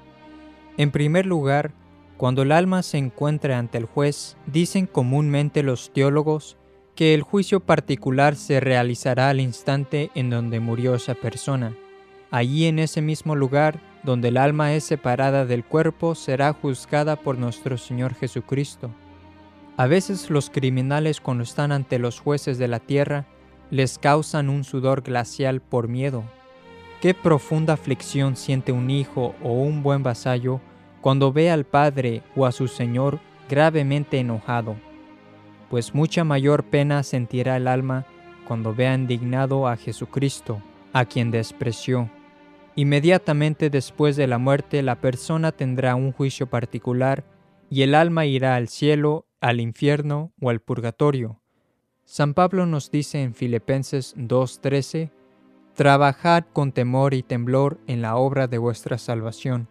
En 0.76 0.90
primer 0.90 1.26
lugar, 1.26 1.72
cuando 2.16 2.42
el 2.42 2.52
alma 2.52 2.82
se 2.82 2.98
encuentra 2.98 3.58
ante 3.58 3.78
el 3.78 3.84
juez, 3.84 4.36
dicen 4.46 4.86
comúnmente 4.86 5.62
los 5.62 5.92
teólogos 5.92 6.56
que 6.94 7.12
el 7.12 7.22
juicio 7.22 7.60
particular 7.60 8.36
se 8.36 8.58
realizará 8.58 9.28
al 9.28 9.40
instante 9.40 10.10
en 10.14 10.30
donde 10.30 10.60
murió 10.60 10.94
esa 10.94 11.14
persona. 11.14 11.74
Allí 12.30 12.66
en 12.66 12.78
ese 12.78 13.02
mismo 13.02 13.36
lugar, 13.36 13.80
donde 14.02 14.28
el 14.28 14.38
alma 14.38 14.74
es 14.74 14.84
separada 14.84 15.44
del 15.44 15.64
cuerpo, 15.64 16.14
será 16.14 16.54
juzgada 16.54 17.16
por 17.16 17.36
nuestro 17.36 17.76
Señor 17.76 18.14
Jesucristo. 18.14 18.90
A 19.76 19.86
veces 19.86 20.30
los 20.30 20.48
criminales 20.48 21.20
cuando 21.20 21.44
están 21.44 21.70
ante 21.70 21.98
los 21.98 22.18
jueces 22.18 22.56
de 22.56 22.66
la 22.66 22.80
tierra, 22.80 23.26
les 23.70 23.98
causan 23.98 24.48
un 24.48 24.64
sudor 24.64 25.02
glacial 25.02 25.60
por 25.60 25.88
miedo. 25.88 26.24
Qué 27.00 27.14
profunda 27.14 27.74
aflicción 27.74 28.36
siente 28.36 28.72
un 28.72 28.90
hijo 28.90 29.34
o 29.42 29.52
un 29.52 29.82
buen 29.82 30.02
vasallo 30.02 30.60
cuando 31.00 31.32
ve 31.32 31.50
al 31.50 31.64
Padre 31.64 32.22
o 32.34 32.46
a 32.46 32.52
su 32.52 32.68
Señor 32.68 33.20
gravemente 33.48 34.18
enojado, 34.18 34.76
pues 35.70 35.94
mucha 35.94 36.24
mayor 36.24 36.64
pena 36.64 37.02
sentirá 37.02 37.56
el 37.56 37.68
alma 37.68 38.06
cuando 38.46 38.74
vea 38.74 38.94
indignado 38.94 39.68
a 39.68 39.76
Jesucristo, 39.76 40.62
a 40.92 41.04
quien 41.04 41.30
despreció. 41.30 42.10
Inmediatamente 42.74 43.70
después 43.70 44.16
de 44.16 44.26
la 44.26 44.38
muerte 44.38 44.82
la 44.82 45.00
persona 45.00 45.52
tendrá 45.52 45.94
un 45.94 46.12
juicio 46.12 46.48
particular 46.48 47.24
y 47.70 47.82
el 47.82 47.94
alma 47.94 48.26
irá 48.26 48.54
al 48.54 48.68
cielo, 48.68 49.26
al 49.40 49.60
infierno 49.60 50.32
o 50.40 50.50
al 50.50 50.60
purgatorio. 50.60 51.40
San 52.06 52.32
Pablo 52.32 52.64
nos 52.64 52.90
dice 52.90 53.20
en 53.20 53.34
Filipenses 53.34 54.16
2.13, 54.16 55.10
Trabajad 55.74 56.44
con 56.52 56.72
temor 56.72 57.12
y 57.12 57.22
temblor 57.22 57.78
en 57.86 58.00
la 58.00 58.16
obra 58.16 58.46
de 58.46 58.56
vuestra 58.56 58.96
salvación 58.96 59.68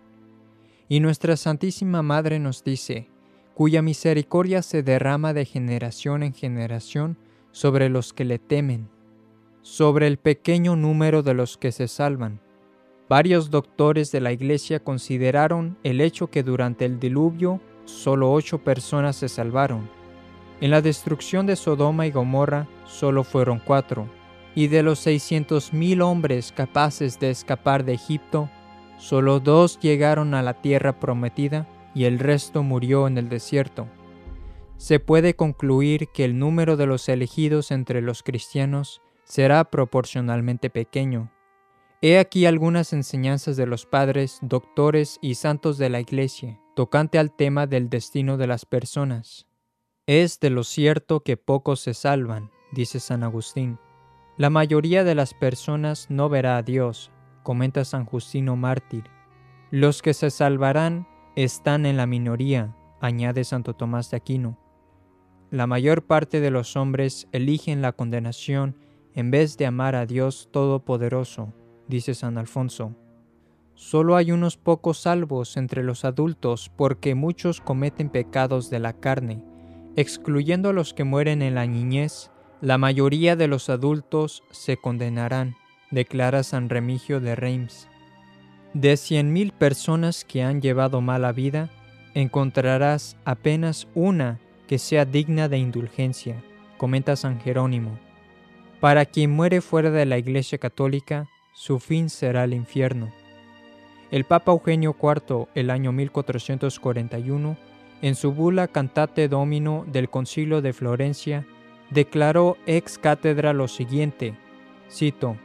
y 0.87 0.99
nuestra 0.99 1.37
Santísima 1.37 2.01
Madre 2.01 2.39
nos 2.39 2.63
dice, 2.63 3.07
cuya 3.53 3.81
misericordia 3.81 4.61
se 4.61 4.83
derrama 4.83 5.33
de 5.33 5.45
generación 5.45 6.23
en 6.23 6.33
generación 6.33 7.17
sobre 7.51 7.89
los 7.89 8.13
que 8.13 8.25
le 8.25 8.37
temen, 8.37 8.89
sobre 9.61 10.07
el 10.07 10.17
pequeño 10.17 10.75
número 10.75 11.23
de 11.23 11.33
los 11.33 11.57
que 11.57 11.71
se 11.71 11.87
salvan. 11.87 12.41
Varios 13.07 13.49
doctores 13.49 14.11
de 14.11 14.19
la 14.19 14.31
Iglesia 14.31 14.83
consideraron 14.83 15.77
el 15.83 16.01
hecho 16.01 16.27
que 16.27 16.43
durante 16.43 16.85
el 16.85 16.99
diluvio 16.99 17.61
solo 17.85 18.31
ocho 18.31 18.59
personas 18.59 19.15
se 19.15 19.29
salvaron. 19.29 19.89
En 20.61 20.71
la 20.71 20.81
destrucción 20.81 21.45
de 21.45 21.55
Sodoma 21.55 22.07
y 22.07 22.11
Gomorra 22.11 22.67
solo 22.85 23.23
fueron 23.23 23.59
cuatro, 23.59 24.07
y 24.55 24.67
de 24.67 24.83
los 24.83 24.99
seiscientos 24.99 25.73
mil 25.73 26.01
hombres 26.01 26.51
capaces 26.51 27.19
de 27.19 27.29
escapar 27.29 27.83
de 27.83 27.93
Egipto, 27.93 28.49
Solo 28.97 29.39
dos 29.39 29.79
llegaron 29.79 30.33
a 30.33 30.41
la 30.41 30.61
tierra 30.61 30.99
prometida 30.99 31.67
y 31.93 32.05
el 32.05 32.19
resto 32.19 32.63
murió 32.63 33.07
en 33.07 33.17
el 33.17 33.29
desierto. 33.29 33.87
Se 34.77 34.99
puede 34.99 35.35
concluir 35.35 36.07
que 36.13 36.25
el 36.25 36.39
número 36.39 36.77
de 36.77 36.85
los 36.85 37.07
elegidos 37.09 37.71
entre 37.71 38.01
los 38.01 38.23
cristianos 38.23 39.01
será 39.23 39.63
proporcionalmente 39.65 40.69
pequeño. 40.69 41.31
He 42.01 42.19
aquí 42.19 42.45
algunas 42.45 42.93
enseñanzas 42.93 43.57
de 43.57 43.65
los 43.65 43.85
padres, 43.85 44.39
doctores 44.41 45.17
y 45.21 45.35
santos 45.35 45.77
de 45.77 45.89
la 45.89 45.99
Iglesia 45.99 46.59
tocante 46.75 47.17
al 47.19 47.33
tema 47.33 47.67
del 47.67 47.89
destino 47.89 48.35
de 48.35 48.47
las 48.47 48.65
personas. 48.65 49.47
Es 50.07 50.39
de 50.39 50.51
lo 50.51 50.63
cierto 50.63 51.21
que 51.21 51.35
pocos 51.35 51.79
se 51.79 51.95
salvan, 51.95 52.51
dice 52.71 52.99
San 52.99 53.23
Agustín. 53.23 53.79
La 54.37 54.51
mayoría 54.51 55.03
de 55.03 55.15
las 55.15 55.33
personas 55.33 56.11
no 56.11 56.29
verá 56.29 56.57
a 56.57 56.61
Dios, 56.61 57.11
comenta 57.41 57.83
San 57.85 58.05
Justino 58.05 58.55
Mártir. 58.55 59.05
Los 59.71 60.03
que 60.03 60.13
se 60.13 60.29
salvarán 60.29 61.07
están 61.35 61.87
en 61.87 61.97
la 61.97 62.05
minoría, 62.05 62.75
añade 63.01 63.43
Santo 63.43 63.73
Tomás 63.73 64.11
de 64.11 64.17
Aquino. 64.17 64.59
La 65.49 65.65
mayor 65.65 66.03
parte 66.03 66.39
de 66.39 66.51
los 66.51 66.75
hombres 66.75 67.27
eligen 67.31 67.81
la 67.81 67.91
condenación 67.91 68.77
en 69.15 69.31
vez 69.31 69.57
de 69.57 69.65
amar 69.65 69.95
a 69.95 70.05
Dios 70.05 70.49
Todopoderoso, 70.51 71.51
dice 71.87 72.13
San 72.13 72.37
Alfonso. 72.37 72.95
Solo 73.73 74.17
hay 74.17 74.31
unos 74.31 74.55
pocos 74.55 74.99
salvos 74.99 75.57
entre 75.57 75.83
los 75.83 76.05
adultos 76.05 76.71
porque 76.75 77.15
muchos 77.15 77.59
cometen 77.59 78.09
pecados 78.09 78.69
de 78.69 78.79
la 78.79 78.93
carne. 78.93 79.43
Excluyendo 79.95 80.69
a 80.69 80.73
los 80.73 80.93
que 80.93 81.03
mueren 81.03 81.41
en 81.41 81.55
la 81.55 81.65
niñez, 81.65 82.31
la 82.61 82.77
mayoría 82.77 83.35
de 83.35 83.47
los 83.47 83.69
adultos 83.69 84.43
se 84.51 84.77
condenarán 84.77 85.55
declara 85.91 86.43
San 86.43 86.69
Remigio 86.69 87.19
de 87.19 87.35
Reims. 87.35 87.87
De 88.73 88.97
cien 88.97 89.31
mil 89.31 89.51
personas 89.51 90.25
que 90.25 90.43
han 90.43 90.61
llevado 90.61 91.01
mala 91.01 91.31
vida, 91.31 91.69
encontrarás 92.13 93.17
apenas 93.23 93.87
una 93.95 94.39
que 94.67 94.77
sea 94.77 95.05
digna 95.05 95.47
de 95.47 95.57
indulgencia, 95.57 96.43
comenta 96.77 97.15
San 97.15 97.39
Jerónimo. 97.39 97.97
Para 98.81 99.05
quien 99.05 99.31
muere 99.31 99.61
fuera 99.61 99.91
de 99.91 100.05
la 100.05 100.17
Iglesia 100.17 100.57
Católica, 100.57 101.29
su 101.53 101.79
fin 101.79 102.09
será 102.09 102.43
el 102.43 102.53
infierno. 102.53 103.13
El 104.11 104.25
Papa 104.25 104.51
Eugenio 104.51 104.95
IV, 105.01 105.47
el 105.55 105.69
año 105.69 105.91
1441, 105.93 107.57
en 108.05 108.13
su 108.13 108.33
bula 108.33 108.67
Cantate 108.67 109.27
Domino 109.27 109.83
del 109.87 110.11
Concilio 110.11 110.61
de 110.61 110.73
Florencia, 110.73 111.47
declaró 111.89 112.55
ex 112.67 112.99
cátedra 112.99 113.51
lo 113.51 113.67
siguiente, 113.67 114.35
cito, 114.91 115.37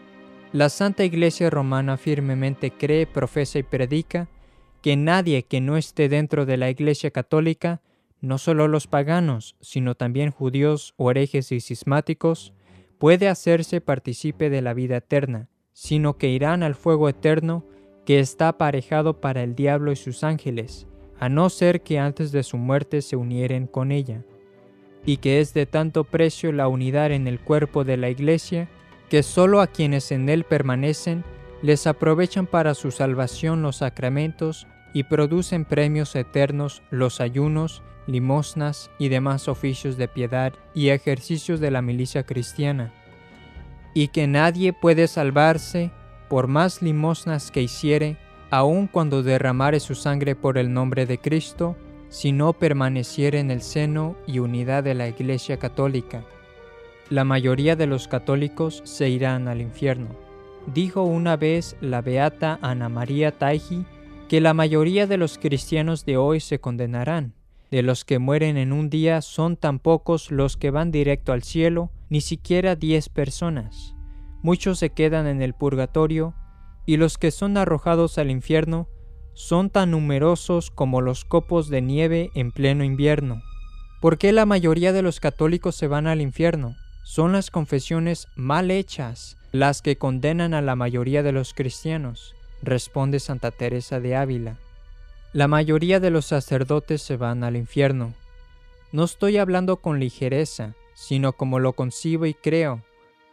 la 0.53 0.69
Santa 0.69 1.05
Iglesia 1.05 1.49
Romana 1.49 1.97
firmemente 1.97 2.71
cree, 2.71 3.07
profesa 3.07 3.59
y 3.59 3.63
predica 3.63 4.29
que 4.83 4.95
nadie 4.95 5.45
que 5.45 5.63
no 5.63 5.79
esté 5.79 6.11
dentro 6.11 6.45
de 6.45 6.59
la 6.59 6.69
Iglesia 6.69 7.11
Católica, 7.11 7.81
no 8.21 8.37
solo 8.37 8.69
los 8.69 8.87
paganos, 8.87 9.57
sino 9.63 9.95
también 9.95 10.31
judíos 10.31 10.93
o 10.99 11.11
herejes 11.11 11.53
y 11.53 11.63
cismáticos, 11.63 12.53
puede 12.99 13.29
hacerse 13.29 13.81
partícipe 13.81 14.51
de 14.51 14.61
la 14.61 14.75
vida 14.75 14.99
eterna, 14.99 15.49
sino 15.73 16.19
que 16.19 16.29
irán 16.29 16.63
al 16.63 16.75
fuego 16.75 17.09
eterno 17.09 17.65
que 18.05 18.21
está 18.21 18.49
aparejado 18.49 19.19
para 19.19 19.43
el 19.43 19.55
diablo 19.55 19.93
y 19.93 19.97
sus 19.97 20.25
ángeles, 20.25 20.87
a 21.21 21.29
no 21.29 21.51
ser 21.51 21.83
que 21.83 21.99
antes 21.99 22.33
de 22.33 22.43
su 22.43 22.57
muerte 22.57 23.03
se 23.03 23.15
unieren 23.15 23.67
con 23.67 23.93
ella, 23.93 24.23
y 25.05 25.19
que 25.19 25.41
es 25.41 25.55
de 25.55 25.67
tanto 25.67 26.05
precio 26.05 26.51
la 26.51 26.67
unidad 26.67 27.13
en 27.13 27.27
el 27.27 27.39
cuerpo 27.39 27.85
de 27.85 27.97
la 27.97 28.09
Iglesia, 28.09 28.69
que 29.11 29.23
sólo 29.23 29.61
a 29.61 29.67
quienes 29.67 30.13
en 30.13 30.29
él 30.29 30.45
permanecen 30.45 31.25
les 31.63 31.87
aprovechan 31.87 32.47
para 32.47 32.75
su 32.75 32.91
salvación 32.91 33.61
los 33.63 33.77
sacramentos 33.77 34.67
y 34.95 35.05
producen 35.05 35.65
premios 35.67 36.17
eternos 36.17 36.83
los 36.91 37.21
ayunos, 37.21 37.83
limosnas 38.07 38.91
y 38.99 39.09
demás 39.09 39.47
oficios 39.47 39.97
de 39.97 40.09
piedad 40.09 40.55
y 40.75 40.89
ejercicios 40.89 41.61
de 41.61 41.71
la 41.71 41.83
milicia 41.83 42.25
cristiana, 42.25 42.95
y 43.95 44.09
que 44.09 44.27
nadie 44.27 44.73
puede 44.73 45.07
salvarse 45.07 45.91
por 46.29 46.47
más 46.47 46.81
limosnas 46.81 47.51
que 47.51 47.61
hiciere, 47.61 48.17
aun 48.51 48.87
cuando 48.87 49.23
derramare 49.23 49.81
su 49.81 49.95
sangre 49.95 50.35
por 50.35 50.59
el 50.59 50.73
nombre 50.73 51.07
de 51.07 51.19
Cristo, 51.19 51.77
si 52.09 52.33
no 52.33 52.53
permaneciere 52.53 53.39
en 53.39 53.51
el 53.51 53.63
seno 53.63 54.17
y 54.27 54.41
unidad 54.41 54.85
de 54.85 54.95
la 54.95 55.09
Iglesia 55.09 55.59
Católica 55.59 56.25
la 57.11 57.25
mayoría 57.25 57.75
de 57.75 57.89
los 57.89 58.07
católicos 58.07 58.83
se 58.85 59.11
irán 59.11 59.49
al 59.49 59.61
infierno. 59.61 60.11
Dijo 60.73 61.03
una 61.03 61.37
vez 61.37 61.77
la 61.81 62.03
beata 62.03 62.61
Ana 62.63 62.89
María 62.89 63.37
Taiji 63.37 63.85
que 64.29 64.41
la 64.41 64.55
mayoría 64.55 65.09
de 65.09 65.17
los 65.17 65.37
cristianos 65.37 66.05
de 66.07 66.17
hoy 66.17 66.39
se 66.39 66.61
condenarán. 66.61 67.35
De 67.73 67.83
los 67.83 68.05
que 68.05 68.21
mueren 68.21 68.57
en 68.57 68.73
un 68.73 68.91
día 68.91 69.23
son 69.23 69.57
tan 69.57 69.81
pocos 69.81 70.31
los 70.31 70.57
que 70.57 70.71
van 70.71 70.93
directo 70.93 71.33
al 71.33 71.43
cielo, 71.43 71.91
ni 72.09 72.21
siquiera 72.21 72.77
diez 72.77 73.09
personas. 73.09 73.97
Muchos 74.43 74.79
se 74.79 74.91
quedan 74.91 75.27
en 75.27 75.43
el 75.43 75.53
purgatorio, 75.53 76.35
y 76.87 76.97
los 76.97 77.19
que 77.19 77.31
son 77.31 77.57
arrojados 77.57 78.19
al 78.19 78.31
infierno 78.31 78.89
son 79.35 79.71
tan 79.71 79.93
numerosos 79.93 80.71
como 80.71 81.01
los 81.01 81.25
copos 81.25 81.69
de 81.69 81.81
nieve 81.81 82.31
en 82.35 82.53
pleno 82.53 82.85
invierno. 82.85 83.43
¿Por 84.01 84.19
qué 84.19 84.33
la 84.33 84.47
mayoría 84.47 84.93
de 84.93 85.03
los 85.03 85.21
católicos 85.21 85.77
se 85.77 85.87
van 85.87 86.07
al 86.07 86.21
infierno? 86.21 86.75
Son 87.05 87.33
las 87.33 87.51
confesiones 87.51 88.29
mal 88.35 88.71
hechas 88.71 89.37
las 89.53 89.83
que 89.83 89.97
condenan 89.97 90.55
a 90.55 90.63
la 90.63 90.77
mayoría 90.77 91.23
de 91.23 91.33
los 91.33 91.55
cristianos, 91.55 92.35
responde 92.63 93.19
Santa 93.19 93.51
Teresa 93.51 93.99
de 93.99 94.15
Ávila. 94.17 94.59
La 95.33 95.49
mayoría 95.49 96.01
de 96.01 96.11
los 96.11 96.27
sacerdotes 96.27 97.03
se 97.03 97.17
van 97.17 97.45
al 97.45 97.57
infierno. 97.57 98.15
No 98.93 99.05
estoy 99.05 99.39
hablando 99.39 99.77
con 99.77 100.01
ligereza, 100.01 100.75
sino 100.95 101.33
como 101.33 101.59
lo 101.59 101.73
concibo 101.73 102.27
y 102.27 102.35
creo. 102.35 102.83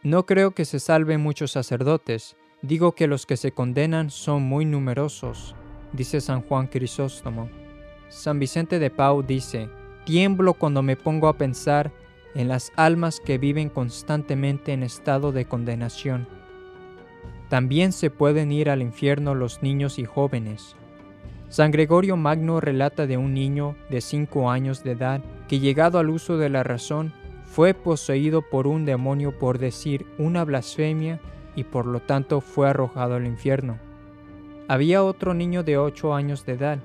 No 0.02 0.26
creo 0.26 0.52
que 0.52 0.64
se 0.64 0.80
salven 0.80 1.20
muchos 1.20 1.52
sacerdotes, 1.52 2.36
digo 2.62 2.92
que 2.92 3.06
los 3.06 3.26
que 3.26 3.36
se 3.36 3.52
condenan 3.52 4.10
son 4.10 4.42
muy 4.42 4.64
numerosos, 4.64 5.54
dice 5.92 6.20
San 6.20 6.42
Juan 6.42 6.66
Crisóstomo. 6.66 7.48
San 8.08 8.38
Vicente 8.38 8.78
de 8.78 8.90
Pau 8.90 9.22
dice, 9.22 9.68
tiemblo 10.04 10.54
cuando 10.54 10.82
me 10.82 10.96
pongo 10.96 11.28
a 11.28 11.36
pensar 11.36 11.92
en 12.34 12.48
las 12.48 12.72
almas 12.76 13.20
que 13.20 13.38
viven 13.38 13.68
constantemente 13.68 14.72
en 14.72 14.82
estado 14.82 15.32
de 15.32 15.44
condenación. 15.44 16.26
También 17.48 17.92
se 17.92 18.10
pueden 18.10 18.52
ir 18.52 18.70
al 18.70 18.82
infierno 18.82 19.34
los 19.34 19.62
niños 19.62 19.98
y 19.98 20.04
jóvenes. 20.04 20.76
San 21.48 21.70
Gregorio 21.70 22.16
Magno 22.16 22.60
relata 22.60 23.06
de 23.06 23.16
un 23.16 23.32
niño 23.32 23.74
de 23.88 24.02
cinco 24.02 24.50
años 24.50 24.84
de 24.84 24.92
edad 24.92 25.22
que 25.48 25.60
llegado 25.60 25.98
al 25.98 26.10
uso 26.10 26.36
de 26.36 26.50
la 26.50 26.62
razón 26.62 27.14
fue 27.44 27.72
poseído 27.72 28.42
por 28.42 28.66
un 28.66 28.84
demonio 28.84 29.38
por 29.38 29.58
decir 29.58 30.04
una 30.18 30.44
blasfemia 30.44 31.20
y 31.58 31.64
por 31.64 31.86
lo 31.86 31.98
tanto 31.98 32.40
fue 32.40 32.68
arrojado 32.68 33.16
al 33.16 33.26
infierno. 33.26 33.80
Había 34.68 35.02
otro 35.02 35.34
niño 35.34 35.64
de 35.64 35.76
ocho 35.76 36.14
años 36.14 36.46
de 36.46 36.52
edad 36.52 36.78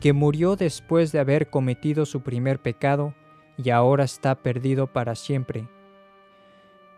que 0.00 0.12
murió 0.12 0.56
después 0.56 1.12
de 1.12 1.20
haber 1.20 1.48
cometido 1.48 2.04
su 2.06 2.22
primer 2.22 2.58
pecado 2.58 3.14
y 3.56 3.70
ahora 3.70 4.02
está 4.02 4.34
perdido 4.34 4.88
para 4.88 5.14
siempre. 5.14 5.68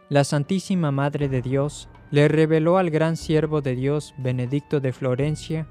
La 0.09 0.25
Santísima 0.25 0.91
Madre 0.91 1.29
de 1.29 1.43
Dios 1.43 1.91
le 2.11 2.29
reveló 2.29 2.79
al 2.79 2.88
gran 2.88 3.19
siervo 3.19 3.61
de 3.61 3.77
Dios 3.77 4.14
Benedicto 4.17 4.81
de 4.81 4.95
Florencia 4.95 5.67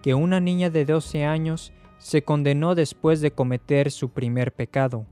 que 0.00 0.14
una 0.14 0.40
niña 0.40 0.70
de 0.70 0.86
12 0.86 1.26
años 1.26 1.74
se 1.98 2.24
condenó 2.24 2.74
después 2.74 3.20
de 3.20 3.32
cometer 3.32 3.90
su 3.90 4.08
primer 4.08 4.54
pecado. 4.54 5.04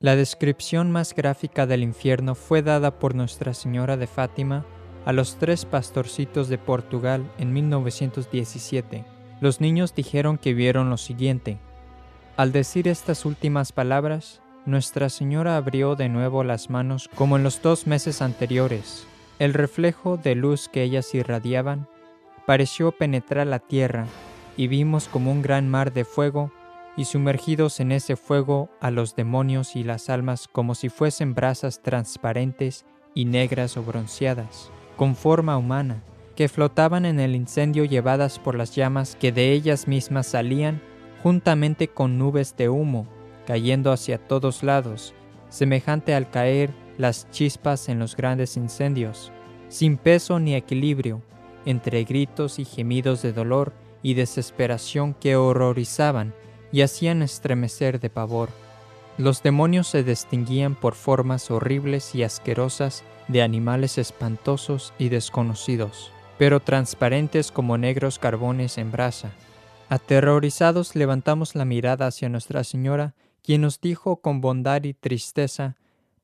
La 0.00 0.16
descripción 0.16 0.90
más 0.90 1.14
gráfica 1.14 1.68
del 1.68 1.84
infierno 1.84 2.34
fue 2.34 2.62
dada 2.62 2.98
por 2.98 3.14
Nuestra 3.14 3.54
Señora 3.54 3.96
de 3.96 4.08
Fátima 4.08 4.66
a 5.04 5.12
los 5.12 5.36
tres 5.36 5.64
pastorcitos 5.64 6.48
de 6.48 6.58
Portugal 6.58 7.30
en 7.38 7.52
1917. 7.52 9.04
Los 9.40 9.60
niños 9.60 9.94
dijeron 9.94 10.38
que 10.38 10.54
vieron 10.54 10.90
lo 10.90 10.96
siguiente. 10.96 11.58
Al 12.36 12.52
decir 12.52 12.88
estas 12.88 13.24
últimas 13.24 13.72
palabras, 13.72 14.42
Nuestra 14.68 15.08
Señora 15.08 15.56
abrió 15.56 15.96
de 15.96 16.10
nuevo 16.10 16.44
las 16.44 16.68
manos 16.68 17.08
como 17.14 17.36
en 17.38 17.42
los 17.42 17.62
dos 17.62 17.86
meses 17.86 18.20
anteriores. 18.20 19.06
El 19.38 19.54
reflejo 19.54 20.18
de 20.18 20.34
luz 20.34 20.68
que 20.68 20.82
ellas 20.82 21.14
irradiaban 21.14 21.88
pareció 22.46 22.92
penetrar 22.92 23.46
la 23.46 23.60
tierra 23.60 24.06
y 24.58 24.66
vimos 24.66 25.08
como 25.08 25.32
un 25.32 25.40
gran 25.40 25.70
mar 25.70 25.94
de 25.94 26.04
fuego 26.04 26.52
y 26.98 27.06
sumergidos 27.06 27.80
en 27.80 27.92
ese 27.92 28.16
fuego 28.16 28.68
a 28.80 28.90
los 28.90 29.16
demonios 29.16 29.74
y 29.74 29.84
las 29.84 30.10
almas 30.10 30.48
como 30.48 30.74
si 30.74 30.90
fuesen 30.90 31.32
brasas 31.32 31.80
transparentes 31.80 32.84
y 33.14 33.24
negras 33.24 33.76
o 33.78 33.82
bronceadas, 33.82 34.70
con 34.98 35.14
forma 35.14 35.56
humana, 35.56 36.02
que 36.36 36.48
flotaban 36.48 37.06
en 37.06 37.20
el 37.20 37.34
incendio 37.34 37.84
llevadas 37.84 38.38
por 38.38 38.56
las 38.56 38.74
llamas 38.74 39.16
que 39.18 39.32
de 39.32 39.52
ellas 39.52 39.88
mismas 39.88 40.26
salían 40.26 40.82
juntamente 41.22 41.88
con 41.88 42.18
nubes 42.18 42.56
de 42.56 42.68
humo, 42.68 43.06
cayendo 43.46 43.92
hacia 43.92 44.18
todos 44.18 44.62
lados, 44.62 45.14
semejante 45.48 46.14
al 46.14 46.28
caer 46.30 46.70
las 46.98 47.30
chispas 47.30 47.88
en 47.88 48.00
los 48.00 48.16
grandes 48.16 48.56
incendios, 48.56 49.32
sin 49.68 49.96
peso 49.96 50.40
ni 50.40 50.54
equilibrio, 50.54 51.22
entre 51.64 52.02
gritos 52.02 52.58
y 52.58 52.64
gemidos 52.64 53.22
de 53.22 53.32
dolor 53.32 53.72
y 54.02 54.14
desesperación 54.14 55.14
que 55.14 55.36
horrorizaban 55.36 56.34
y 56.72 56.82
hacían 56.82 57.22
estremecer 57.22 58.00
de 58.00 58.10
pavor. 58.10 58.48
Los 59.16 59.42
demonios 59.42 59.86
se 59.86 60.02
distinguían 60.02 60.74
por 60.74 60.94
formas 60.94 61.50
horribles 61.50 62.14
y 62.14 62.24
asquerosas 62.24 63.04
de 63.28 63.42
animales 63.42 63.98
espantosos 63.98 64.92
y 64.98 65.10
desconocidos, 65.10 66.12
pero 66.38 66.60
transparentes 66.60 67.52
como 67.52 67.78
negros 67.78 68.18
carbones 68.18 68.78
en 68.78 68.90
brasa. 68.90 69.30
Aterrorizados 69.88 70.96
levantamos 70.96 71.54
la 71.54 71.64
mirada 71.64 72.06
hacia 72.06 72.28
Nuestra 72.28 72.64
Señora, 72.64 73.14
quien 73.42 73.60
nos 73.60 73.80
dijo 73.80 74.20
con 74.20 74.40
bondad 74.40 74.84
y 74.84 74.94
tristeza, 74.94 75.76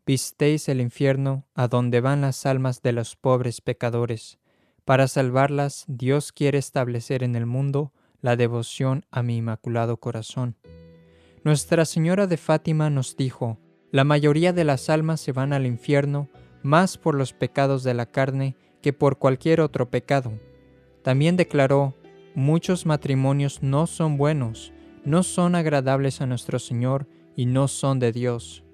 Vistéis 0.07 0.69
el 0.69 0.83
infierno 0.83 1.47
a 1.55 1.67
donde 1.67 2.03
van 2.03 2.21
las 2.21 2.45
almas 2.45 2.83
de 2.83 2.93
los 2.93 3.17
pobres 3.17 3.63
pecadores. 3.63 4.39
Para 4.85 5.09
salvarlas, 5.09 5.85
Dios 5.89 6.31
quiere 6.31 6.59
establecer 6.59 7.23
en 7.23 7.37
el 7.37 7.47
mundo 7.47 7.95
la 8.21 8.37
devoción 8.37 9.07
a 9.11 9.23
mi 9.23 9.39
inmaculado 9.39 9.97
corazón. 9.97 10.57
Nuestra 11.43 11.87
Señora 11.87 12.27
de 12.27 12.37
Fátima 12.37 12.91
nos 12.91 13.17
dijo, 13.17 13.59
la 13.91 14.05
mayoría 14.05 14.53
de 14.53 14.65
las 14.65 14.91
almas 14.91 15.23
se 15.23 15.33
van 15.33 15.55
al 15.55 15.65
infierno 15.65 16.29
más 16.65 16.99
por 16.99 17.15
los 17.15 17.33
pecados 17.33 17.85
de 17.85 17.95
la 17.95 18.07
carne 18.07 18.57
que 18.83 18.93
por 18.93 19.19
cualquier 19.19 19.61
otro 19.61 19.91
pecado. 19.91 20.33
También 21.03 21.37
declaró, 21.37 21.95
muchos 22.35 22.87
matrimonios 22.87 23.63
no 23.63 23.87
son 23.87 24.17
buenos, 24.17 24.73
no 25.05 25.23
son 25.23 25.55
agradables 25.55 26.23
a 26.23 26.27
nuestro 26.27 26.59
Señor 26.59 27.07
y 27.37 27.47
no 27.47 27.69
son 27.69 27.99
de 27.99 28.13
Dios. 28.13 28.65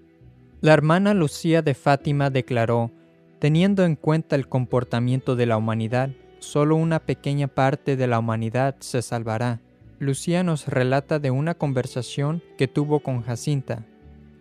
La 0.61 0.73
hermana 0.73 1.15
Lucía 1.15 1.63
de 1.63 1.75
Fátima 1.75 2.31
declaró, 2.31 2.93
Teniendo 3.41 3.85
en 3.85 3.97
cuenta 3.97 4.37
el 4.37 4.49
comportamiento 4.49 5.35
de 5.35 5.47
la 5.47 5.57
humanidad, 5.57 6.11
solo 6.39 6.77
una 6.77 7.01
pequeña 7.01 7.49
parte 7.49 7.97
de 7.97 8.07
la 8.07 8.19
humanidad 8.19 8.77
se 8.81 9.03
salvará. 9.03 9.61
Lucía 9.99 10.45
nos 10.45 10.69
relata 10.69 11.19
de 11.19 11.31
una 11.31 11.55
conversación 11.55 12.43
que 12.57 12.69
tuvo 12.69 13.01
con 13.01 13.23
Jacinta. 13.23 13.87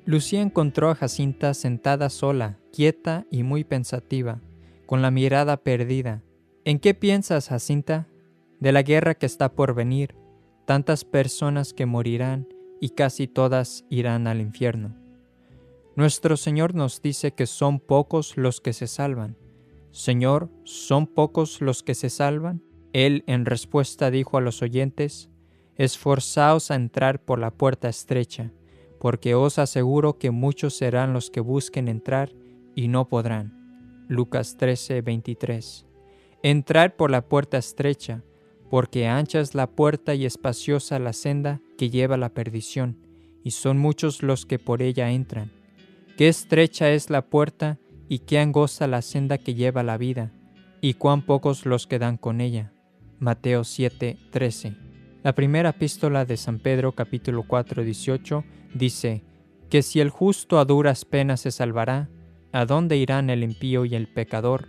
Lucía 0.10 0.42
encontró 0.42 0.90
a 0.90 0.96
Jacinta 0.96 1.54
sentada 1.54 2.10
sola, 2.10 2.58
quieta 2.74 3.28
y 3.30 3.44
muy 3.44 3.64
pensativa, 3.64 4.42
con 4.88 5.04
la 5.04 5.12
mirada 5.12 5.58
perdida. 5.58 6.24
¿En 6.66 6.80
qué 6.80 6.96
piensas, 6.96 7.50
Jacinta? 7.50 8.08
De 8.60 8.72
la 8.72 8.82
guerra 8.82 9.14
que 9.14 9.28
está 9.28 9.54
por 9.54 9.76
venir, 9.76 10.16
tantas 10.66 11.06
personas 11.06 11.76
que 11.76 11.86
morirán 11.86 12.48
y 12.82 12.90
casi 12.90 13.28
todas 13.28 13.86
irán 13.92 14.26
al 14.26 14.42
infierno. 14.42 14.96
Nuestro 15.96 16.38
Señor 16.38 16.74
nos 16.74 17.04
dice 17.04 17.36
que 17.36 17.46
son 17.46 17.80
pocos 17.80 18.36
los 18.36 18.62
que 18.62 18.74
se 18.74 18.88
salvan. 18.88 19.38
Señor, 19.92 20.50
¿son 20.64 21.06
pocos 21.06 21.62
los 21.62 21.84
que 21.84 21.94
se 21.94 22.10
salvan? 22.10 22.64
Él 22.94 23.24
en 23.28 23.46
respuesta 23.46 24.10
dijo 24.10 24.40
a 24.40 24.42
los 24.42 24.64
oyentes, 24.64 25.30
Esforzaos 25.76 26.72
a 26.72 26.76
entrar 26.76 27.24
por 27.24 27.38
la 27.38 27.52
puerta 27.52 27.90
estrecha, 27.90 28.52
porque 29.00 29.34
os 29.34 29.58
aseguro 29.60 30.18
que 30.18 30.32
muchos 30.32 30.76
serán 30.76 31.14
los 31.14 31.32
que 31.32 31.40
busquen 31.40 31.88
entrar 31.88 32.32
y 32.76 32.88
no 32.88 33.08
podrán. 33.08 34.06
Lucas 34.08 34.58
13, 34.58 35.02
23. 35.02 35.86
Entrad 36.44 36.92
por 36.94 37.12
la 37.12 37.28
puerta 37.28 37.58
estrecha, 37.58 38.24
porque 38.70 39.08
ancha 39.08 39.40
es 39.40 39.56
la 39.56 39.68
puerta 39.68 40.16
y 40.16 40.26
espaciosa 40.26 41.00
la 41.00 41.14
senda 41.14 41.62
que 41.78 41.90
lleva 41.90 42.18
la 42.18 42.30
perdición, 42.30 42.98
y 43.44 43.52
son 43.52 43.78
muchos 43.78 44.22
los 44.22 44.46
que 44.46 44.60
por 44.60 44.82
ella 44.82 45.12
entran. 45.12 45.52
Qué 46.18 46.28
estrecha 46.28 46.92
es 46.92 47.10
la 47.10 47.26
puerta 47.26 47.80
y 48.08 48.20
qué 48.20 48.40
angosta 48.40 48.88
la 48.88 49.02
senda 49.02 49.38
que 49.38 49.54
lleva 49.54 49.84
la 49.84 49.98
vida, 49.98 50.34
y 50.82 50.96
cuán 50.96 51.26
pocos 51.26 51.66
los 51.66 51.88
que 51.88 52.00
dan 52.00 52.18
con 52.18 52.42
ella. 52.42 52.74
Mateo 53.20 53.64
7, 53.64 54.18
13. 54.32 54.76
La 55.24 55.36
primera 55.36 55.70
epístola 55.70 56.26
de 56.26 56.38
San 56.38 56.60
Pedro 56.60 56.94
capítulo 56.94 57.44
4, 57.46 57.84
18 57.84 58.44
dice, 58.74 59.24
que 59.70 59.82
si 59.82 60.00
el 60.00 60.10
justo 60.10 60.60
a 60.60 60.66
duras 60.66 61.06
penas 61.06 61.42
se 61.42 61.52
salvará, 61.52 62.10
¿a 62.52 62.66
dónde 62.66 62.98
irán 62.98 63.30
el 63.30 63.44
impío 63.44 63.86
y 63.86 63.96
el 63.96 64.08
pecador? 64.08 64.68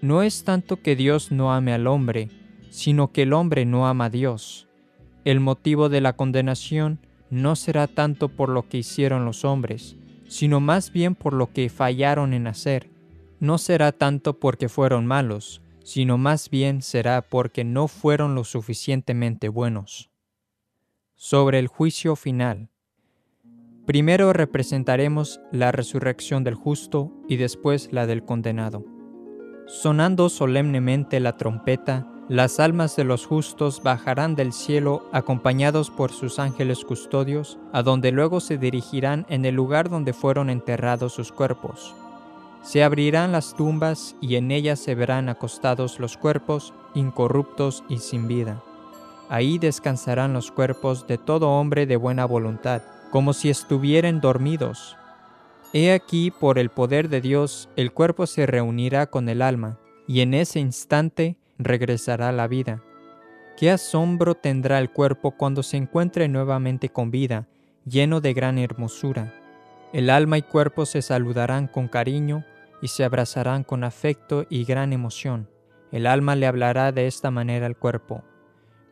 No 0.00 0.22
es 0.22 0.44
tanto 0.44 0.80
que 0.80 0.94
Dios 0.94 1.32
no 1.32 1.52
ame 1.52 1.72
al 1.72 1.88
hombre, 1.88 2.30
sino 2.70 3.12
que 3.12 3.22
el 3.22 3.32
hombre 3.32 3.64
no 3.64 3.88
ama 3.88 4.06
a 4.06 4.10
Dios. 4.10 4.68
El 5.24 5.40
motivo 5.40 5.88
de 5.88 6.00
la 6.00 6.14
condenación 6.14 7.00
no 7.30 7.56
será 7.56 7.88
tanto 7.88 8.28
por 8.28 8.48
lo 8.48 8.68
que 8.68 8.78
hicieron 8.78 9.24
los 9.24 9.44
hombres, 9.44 9.96
sino 10.28 10.60
más 10.60 10.92
bien 10.92 11.14
por 11.14 11.32
lo 11.32 11.52
que 11.52 11.68
fallaron 11.68 12.32
en 12.32 12.46
hacer. 12.46 12.90
No 13.40 13.58
será 13.58 13.92
tanto 13.92 14.38
porque 14.38 14.68
fueron 14.68 15.06
malos, 15.06 15.60
sino 15.82 16.18
más 16.18 16.50
bien 16.50 16.82
será 16.82 17.22
porque 17.22 17.64
no 17.64 17.88
fueron 17.88 18.34
lo 18.34 18.44
suficientemente 18.44 19.48
buenos. 19.48 20.10
Sobre 21.14 21.58
el 21.58 21.66
juicio 21.66 22.14
final. 22.14 22.70
Primero 23.88 24.34
representaremos 24.34 25.40
la 25.50 25.72
resurrección 25.72 26.44
del 26.44 26.54
justo 26.54 27.10
y 27.26 27.36
después 27.36 27.88
la 27.90 28.06
del 28.06 28.22
condenado. 28.22 28.84
Sonando 29.66 30.28
solemnemente 30.28 31.20
la 31.20 31.38
trompeta, 31.38 32.06
las 32.28 32.60
almas 32.60 32.96
de 32.96 33.04
los 33.04 33.24
justos 33.24 33.82
bajarán 33.82 34.34
del 34.34 34.52
cielo 34.52 35.08
acompañados 35.10 35.90
por 35.90 36.12
sus 36.12 36.38
ángeles 36.38 36.84
custodios, 36.84 37.58
a 37.72 37.82
donde 37.82 38.12
luego 38.12 38.40
se 38.40 38.58
dirigirán 38.58 39.24
en 39.30 39.46
el 39.46 39.54
lugar 39.54 39.88
donde 39.88 40.12
fueron 40.12 40.50
enterrados 40.50 41.14
sus 41.14 41.32
cuerpos. 41.32 41.94
Se 42.62 42.84
abrirán 42.84 43.32
las 43.32 43.56
tumbas 43.56 44.16
y 44.20 44.36
en 44.36 44.50
ellas 44.50 44.80
se 44.80 44.94
verán 44.96 45.30
acostados 45.30 45.98
los 45.98 46.18
cuerpos, 46.18 46.74
incorruptos 46.92 47.82
y 47.88 48.00
sin 48.00 48.28
vida. 48.28 48.62
Ahí 49.30 49.56
descansarán 49.56 50.34
los 50.34 50.52
cuerpos 50.52 51.06
de 51.06 51.16
todo 51.16 51.48
hombre 51.48 51.86
de 51.86 51.96
buena 51.96 52.26
voluntad, 52.26 52.82
como 53.10 53.32
si 53.32 53.50
estuvieran 53.50 54.20
dormidos. 54.20 54.96
He 55.72 55.92
aquí, 55.92 56.30
por 56.30 56.58
el 56.58 56.70
poder 56.70 57.08
de 57.08 57.20
Dios, 57.20 57.68
el 57.76 57.92
cuerpo 57.92 58.26
se 58.26 58.46
reunirá 58.46 59.06
con 59.06 59.28
el 59.28 59.42
alma, 59.42 59.78
y 60.06 60.20
en 60.20 60.34
ese 60.34 60.60
instante 60.60 61.36
regresará 61.58 62.32
la 62.32 62.48
vida. 62.48 62.82
Qué 63.56 63.70
asombro 63.70 64.34
tendrá 64.34 64.78
el 64.78 64.90
cuerpo 64.90 65.32
cuando 65.32 65.62
se 65.62 65.76
encuentre 65.76 66.28
nuevamente 66.28 66.88
con 66.88 67.10
vida, 67.10 67.48
lleno 67.84 68.20
de 68.20 68.32
gran 68.32 68.56
hermosura. 68.58 69.34
El 69.92 70.10
alma 70.10 70.38
y 70.38 70.42
cuerpo 70.42 70.86
se 70.86 71.02
saludarán 71.02 71.66
con 71.66 71.88
cariño 71.88 72.44
y 72.80 72.88
se 72.88 73.04
abrazarán 73.04 73.64
con 73.64 73.84
afecto 73.84 74.46
y 74.48 74.64
gran 74.64 74.92
emoción. 74.92 75.48
El 75.90 76.06
alma 76.06 76.36
le 76.36 76.46
hablará 76.46 76.92
de 76.92 77.06
esta 77.06 77.30
manera 77.30 77.66
al 77.66 77.76
cuerpo. 77.76 78.22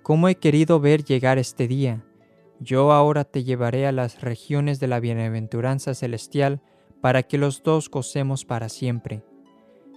cómo 0.02 0.28
he 0.28 0.36
querido 0.36 0.78
ver 0.78 1.02
llegar 1.04 1.36
este 1.36 1.66
día. 1.66 2.04
Yo 2.60 2.92
ahora 2.92 3.24
te 3.24 3.44
llevaré 3.44 3.86
a 3.86 3.92
las 3.92 4.20
regiones 4.22 4.80
de 4.80 4.88
la 4.88 5.00
bienaventuranza 5.00 5.94
celestial 5.94 6.62
para 7.00 7.22
que 7.22 7.38
los 7.38 7.62
dos 7.62 7.90
gocemos 7.90 8.44
para 8.44 8.68
siempre. 8.68 9.22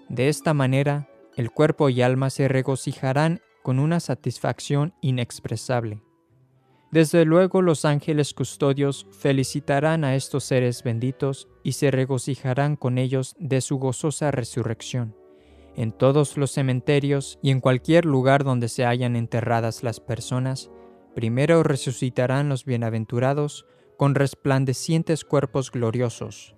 De 0.10 0.28
esta 0.28 0.54
manera, 0.54 1.10
el 1.36 1.52
cuerpo 1.52 1.90
y 1.90 2.02
alma 2.02 2.30
se 2.30 2.48
regocijarán 2.48 3.42
con 3.64 3.80
una 3.80 4.00
satisfacción 4.00 4.94
inexpresable. 5.02 6.02
Desde 6.92 7.24
luego 7.24 7.62
los 7.62 7.86
ángeles 7.86 8.34
custodios 8.34 9.06
felicitarán 9.12 10.04
a 10.04 10.16
estos 10.16 10.44
seres 10.44 10.82
benditos 10.82 11.48
y 11.64 11.74
se 11.74 11.92
regocijarán 11.92 12.76
con 12.76 12.98
ellos 12.98 13.36
de 13.40 13.62
su 13.62 13.78
gozosa 13.78 14.32
resurrección. 14.32 15.16
En 15.76 15.92
todos 15.92 16.36
los 16.36 16.52
cementerios 16.52 17.38
y 17.44 17.52
en 17.52 17.62
cualquier 17.62 18.06
lugar 18.06 18.44
donde 18.44 18.70
se 18.70 18.86
hayan 18.86 19.16
enterradas 19.16 19.84
las 19.84 20.00
personas, 20.00 20.72
primero 21.16 21.64
resucitarán 21.64 22.50
los 22.50 22.66
bienaventurados 22.66 23.66
con 23.98 24.16
resplandecientes 24.16 25.26
cuerpos 25.26 25.72
gloriosos. 25.72 26.56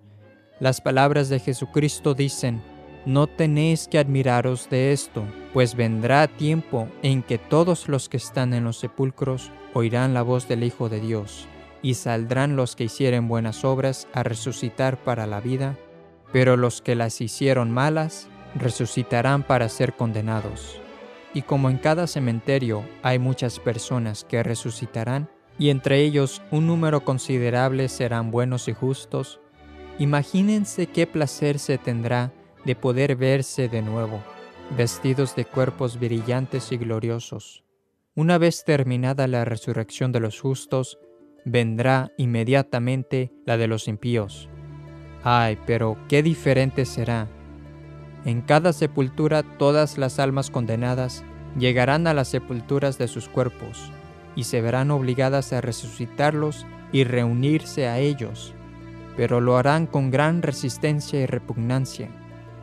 Las 0.59 0.81
palabras 0.81 1.29
de 1.29 1.39
Jesucristo 1.39 2.13
dicen, 2.13 2.61
no 3.05 3.25
tenéis 3.25 3.87
que 3.87 3.97
admiraros 3.97 4.69
de 4.69 4.91
esto, 4.91 5.23
pues 5.53 5.75
vendrá 5.75 6.27
tiempo 6.27 6.87
en 7.01 7.23
que 7.23 7.39
todos 7.39 7.87
los 7.87 8.09
que 8.09 8.17
están 8.17 8.53
en 8.53 8.63
los 8.63 8.77
sepulcros 8.77 9.51
oirán 9.73 10.13
la 10.13 10.21
voz 10.21 10.47
del 10.47 10.63
Hijo 10.63 10.87
de 10.89 10.99
Dios, 10.99 11.47
y 11.81 11.95
saldrán 11.95 12.55
los 12.55 12.75
que 12.75 12.83
hicieren 12.83 13.27
buenas 13.27 13.65
obras 13.65 14.07
a 14.13 14.21
resucitar 14.21 14.97
para 15.03 15.25
la 15.25 15.41
vida, 15.41 15.77
pero 16.31 16.57
los 16.57 16.81
que 16.81 16.95
las 16.95 17.21
hicieron 17.21 17.71
malas 17.71 18.27
resucitarán 18.55 19.43
para 19.43 19.69
ser 19.69 19.93
condenados. 19.93 20.80
Y 21.33 21.43
como 21.43 21.69
en 21.69 21.77
cada 21.77 22.07
cementerio 22.07 22.83
hay 23.03 23.19
muchas 23.19 23.59
personas 23.59 24.23
que 24.23 24.43
resucitarán, 24.43 25.29
y 25.57 25.69
entre 25.69 26.01
ellos 26.01 26.41
un 26.51 26.67
número 26.67 27.05
considerable 27.05 27.87
serán 27.87 28.31
buenos 28.31 28.67
y 28.67 28.73
justos, 28.73 29.39
imagínense 29.99 30.87
qué 30.87 31.07
placer 31.07 31.59
se 31.59 31.77
tendrá 31.77 32.33
de 32.65 32.75
poder 32.75 33.15
verse 33.15 33.69
de 33.69 33.81
nuevo, 33.81 34.21
vestidos 34.75 35.35
de 35.35 35.45
cuerpos 35.45 35.99
brillantes 35.99 36.71
y 36.71 36.77
gloriosos. 36.77 37.63
Una 38.15 38.37
vez 38.37 38.63
terminada 38.65 39.27
la 39.27 39.45
resurrección 39.45 40.11
de 40.11 40.19
los 40.19 40.39
justos, 40.39 40.99
vendrá 41.45 42.11
inmediatamente 42.17 43.31
la 43.45 43.57
de 43.57 43.67
los 43.67 43.87
impíos. 43.87 44.49
Ay, 45.23 45.57
pero 45.65 45.97
qué 46.09 46.23
diferente 46.23 46.85
será. 46.85 47.27
En 48.23 48.41
cada 48.41 48.71
sepultura 48.71 49.41
todas 49.43 49.97
las 49.97 50.19
almas 50.19 50.51
condenadas 50.51 51.23
llegarán 51.57 52.05
a 52.05 52.13
las 52.13 52.27
sepulturas 52.27 52.97
de 52.97 53.07
sus 53.07 53.27
cuerpos 53.27 53.91
y 54.35 54.43
se 54.43 54.61
verán 54.61 54.91
obligadas 54.91 55.53
a 55.53 55.61
resucitarlos 55.61 56.65
y 56.91 57.03
reunirse 57.03 57.87
a 57.87 57.99
ellos, 57.99 58.53
pero 59.17 59.41
lo 59.41 59.57
harán 59.57 59.87
con 59.87 60.11
gran 60.11 60.41
resistencia 60.41 61.19
y 61.19 61.25
repugnancia. 61.25 62.09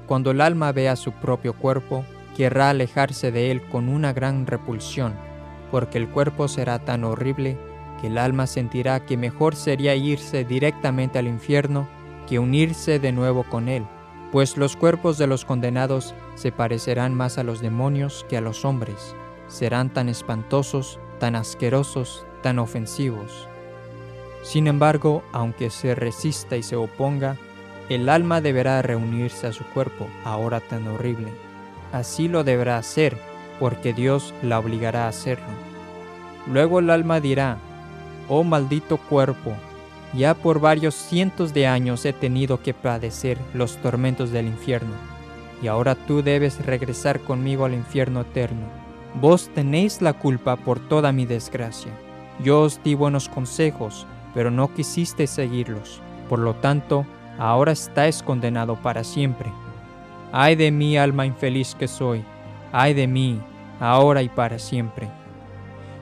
Cuando 0.06 0.30
el 0.30 0.40
alma 0.40 0.72
vea 0.72 0.96
su 0.96 1.12
propio 1.12 1.54
cuerpo, 1.54 2.04
querrá 2.36 2.70
alejarse 2.70 3.32
de 3.32 3.50
él 3.50 3.62
con 3.68 3.88
una 3.88 4.12
gran 4.12 4.46
repulsión, 4.46 5.14
porque 5.70 5.98
el 5.98 6.08
cuerpo 6.08 6.46
será 6.46 6.78
tan 6.78 7.04
horrible 7.04 7.58
que 8.00 8.06
el 8.06 8.16
alma 8.16 8.46
sentirá 8.46 9.04
que 9.04 9.16
mejor 9.16 9.56
sería 9.56 9.94
irse 9.96 10.44
directamente 10.44 11.18
al 11.18 11.26
infierno 11.26 11.88
que 12.28 12.38
unirse 12.38 13.00
de 13.00 13.10
nuevo 13.10 13.42
con 13.42 13.68
él, 13.68 13.84
pues 14.32 14.56
los 14.56 14.76
cuerpos 14.76 15.18
de 15.18 15.26
los 15.26 15.44
condenados 15.44 16.14
se 16.34 16.52
parecerán 16.52 17.14
más 17.14 17.38
a 17.38 17.44
los 17.44 17.60
demonios 17.60 18.26
que 18.28 18.36
a 18.36 18.40
los 18.40 18.64
hombres, 18.64 19.14
serán 19.48 19.90
tan 19.90 20.08
espantosos, 20.08 20.98
tan 21.18 21.34
asquerosos, 21.34 22.26
tan 22.42 22.58
ofensivos. 22.58 23.48
Sin 24.42 24.66
embargo, 24.66 25.22
aunque 25.32 25.70
se 25.70 25.94
resista 25.94 26.56
y 26.56 26.62
se 26.62 26.76
oponga, 26.76 27.36
el 27.88 28.08
alma 28.08 28.40
deberá 28.40 28.82
reunirse 28.82 29.46
a 29.46 29.52
su 29.52 29.64
cuerpo, 29.64 30.06
ahora 30.24 30.60
tan 30.60 30.86
horrible. 30.86 31.32
Así 31.92 32.28
lo 32.28 32.44
deberá 32.44 32.76
hacer, 32.76 33.18
porque 33.58 33.94
Dios 33.94 34.34
la 34.42 34.58
obligará 34.58 35.06
a 35.06 35.08
hacerlo. 35.08 35.46
Luego 36.46 36.78
el 36.78 36.90
alma 36.90 37.20
dirá, 37.20 37.58
Oh 38.28 38.44
maldito 38.44 38.98
cuerpo, 38.98 39.54
ya 40.14 40.34
por 40.34 40.60
varios 40.60 40.94
cientos 40.94 41.52
de 41.52 41.66
años 41.66 42.04
he 42.04 42.12
tenido 42.12 42.62
que 42.62 42.74
padecer 42.74 43.38
los 43.54 43.76
tormentos 43.78 44.30
del 44.30 44.46
infierno, 44.46 44.94
y 45.62 45.66
ahora 45.66 45.94
tú 45.94 46.22
debes 46.22 46.64
regresar 46.64 47.20
conmigo 47.20 47.64
al 47.64 47.74
infierno 47.74 48.22
eterno. 48.22 48.66
Vos 49.20 49.50
tenéis 49.54 50.00
la 50.00 50.12
culpa 50.12 50.56
por 50.56 50.78
toda 50.78 51.12
mi 51.12 51.26
desgracia. 51.26 51.92
Yo 52.42 52.62
os 52.62 52.82
di 52.82 52.94
buenos 52.94 53.28
consejos, 53.28 54.06
pero 54.34 54.50
no 54.50 54.72
quisiste 54.72 55.26
seguirlos. 55.26 56.00
Por 56.28 56.38
lo 56.38 56.54
tanto, 56.54 57.04
ahora 57.38 57.72
estáis 57.72 58.22
condenado 58.22 58.76
para 58.76 59.02
siempre. 59.02 59.50
Ay 60.30 60.56
de 60.56 60.70
mí, 60.70 60.96
alma 60.96 61.26
infeliz 61.26 61.74
que 61.74 61.88
soy, 61.88 62.22
ay 62.70 62.94
de 62.94 63.06
mí, 63.06 63.40
ahora 63.80 64.22
y 64.22 64.28
para 64.28 64.58
siempre. 64.58 65.08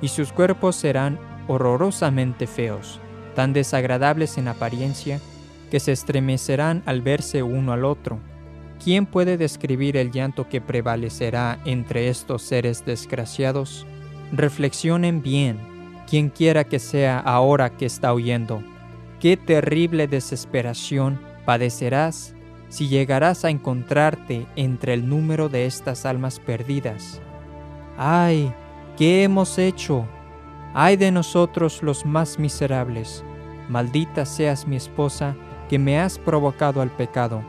Y 0.02 0.08
sus 0.08 0.32
cuerpos 0.32 0.76
serán 0.76 1.18
horrorosamente 1.48 2.46
feos, 2.46 3.00
tan 3.36 3.52
desagradables 3.52 4.36
en 4.38 4.48
apariencia, 4.48 5.20
que 5.70 5.78
se 5.78 5.92
estremecerán 5.92 6.82
al 6.86 7.02
verse 7.02 7.44
uno 7.44 7.72
al 7.72 7.84
otro. 7.84 8.18
¿Quién 8.82 9.06
puede 9.06 9.36
describir 9.36 9.96
el 9.96 10.10
llanto 10.10 10.48
que 10.48 10.60
prevalecerá 10.60 11.60
entre 11.64 12.08
estos 12.08 12.42
seres 12.42 12.84
desgraciados? 12.84 13.86
Reflexionen 14.32 15.22
bien, 15.22 15.60
quien 16.08 16.30
quiera 16.30 16.64
que 16.64 16.80
sea 16.80 17.20
ahora 17.20 17.70
que 17.70 17.86
está 17.86 18.12
oyendo 18.12 18.60
qué 19.20 19.36
terrible 19.36 20.06
desesperación 20.06 21.20
padecerás 21.44 22.34
si 22.68 22.88
llegarás 22.88 23.44
a 23.44 23.50
encontrarte 23.50 24.46
entre 24.56 24.94
el 24.94 25.08
número 25.08 25.48
de 25.48 25.66
estas 25.66 26.04
almas 26.04 26.40
perdidas. 26.40 27.20
¡Ay! 27.96 28.52
¿Qué 28.96 29.22
hemos 29.22 29.58
hecho? 29.58 30.06
¡Ay 30.74 30.96
de 30.96 31.10
nosotros 31.10 31.82
los 31.82 32.04
más 32.04 32.38
miserables! 32.38 33.24
Maldita 33.68 34.26
seas 34.26 34.66
mi 34.66 34.76
esposa 34.76 35.34
que 35.68 35.78
me 35.78 35.98
has 35.98 36.18
provocado 36.18 36.80
al 36.80 36.90
pecado. 36.90 37.42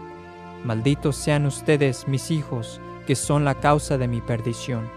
Malditos 0.63 1.15
sean 1.15 1.45
ustedes 1.45 2.07
mis 2.07 2.31
hijos 2.31 2.81
que 3.05 3.15
son 3.15 3.45
la 3.45 3.55
causa 3.55 3.97
de 3.97 4.07
mi 4.07 4.21
perdición. 4.21 4.89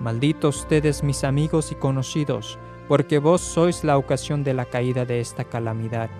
Malditos 0.00 0.60
ustedes 0.60 1.02
mis 1.02 1.24
amigos 1.24 1.72
y 1.72 1.74
conocidos 1.74 2.58
porque 2.88 3.18
vos 3.18 3.40
sois 3.40 3.84
la 3.84 3.98
ocasión 3.98 4.42
de 4.42 4.54
la 4.54 4.64
caída 4.64 5.04
de 5.04 5.20
esta 5.20 5.44
calamidad. 5.44 6.10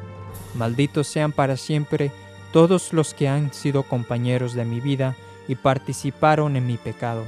Malditos 0.55 1.09
sean 1.09 1.33
para 1.33 1.57
siempre 1.57 2.13
todos 2.53 2.93
los 2.93 3.15
que 3.15 3.29
han 3.29 3.53
sido 3.53 3.83
compañeros 3.83 4.55
de 4.55 4.65
mi 4.65 4.81
vida 4.81 5.17
y 5.49 5.57
participaron 5.57 6.57
en 6.57 6.67
mi 6.67 6.77
pecado. 6.77 7.25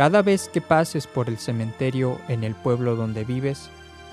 Cada 0.00 0.22
vez 0.22 0.48
que 0.48 0.62
pases 0.62 1.06
por 1.06 1.28
el 1.28 1.36
cementerio 1.36 2.18
en 2.28 2.42
el 2.42 2.54
pueblo 2.54 2.96
donde 2.96 3.22
vives, 3.22 3.68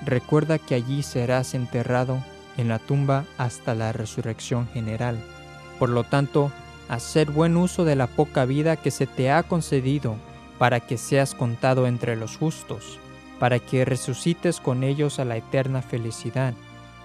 recuerda 0.06 0.60
que 0.60 0.76
allí 0.76 1.02
serás 1.02 1.54
enterrado 1.54 2.22
en 2.58 2.68
la 2.68 2.78
tumba 2.78 3.24
hasta 3.38 3.74
la 3.74 3.94
resurrección 3.94 4.68
general. 4.68 5.18
Por 5.80 5.88
lo 5.88 6.04
tanto, 6.04 6.52
hacer 6.90 7.32
buen 7.32 7.56
uso 7.56 7.86
de 7.86 7.96
la 7.96 8.08
poca 8.08 8.44
vida 8.44 8.76
que 8.76 8.92
se 8.92 9.08
te 9.08 9.32
ha 9.32 9.44
concedido 9.44 10.18
para 10.58 10.82
que 10.82 10.98
seas 10.98 11.34
contado 11.34 11.88
entre 11.88 12.18
los 12.18 12.36
justos 12.36 13.00
para 13.40 13.60
que 13.60 13.86
resucites 13.86 14.60
con 14.60 14.84
ellos 14.84 15.20
a 15.20 15.24
la 15.24 15.38
eterna 15.38 15.82
felicidad, 15.82 16.54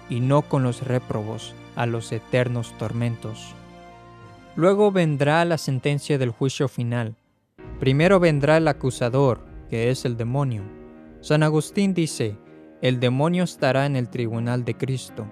y 0.09 0.19
no 0.19 0.41
con 0.41 0.63
los 0.63 0.81
réprobos 0.81 1.53
a 1.77 1.85
los 1.85 2.11
eternos 2.11 2.77
tormentos. 2.77 3.53
Luego 4.57 4.91
vendrá 4.91 5.45
la 5.45 5.57
sentencia 5.57 6.17
del 6.17 6.31
juicio 6.31 6.67
final. 6.67 7.15
Primero 7.83 8.21
vendrá 8.21 8.55
el 8.55 8.69
acusador, 8.69 9.43
que 9.69 9.89
es 9.89 10.05
el 10.05 10.15
demonio. 10.15 10.63
San 11.19 11.43
Agustín 11.43 11.93
dice, 11.93 12.37
el 12.81 13.01
demonio 13.01 13.43
estará 13.43 13.85
en 13.85 13.97
el 13.97 14.07
tribunal 14.07 14.63
de 14.63 14.77
Cristo. 14.77 15.27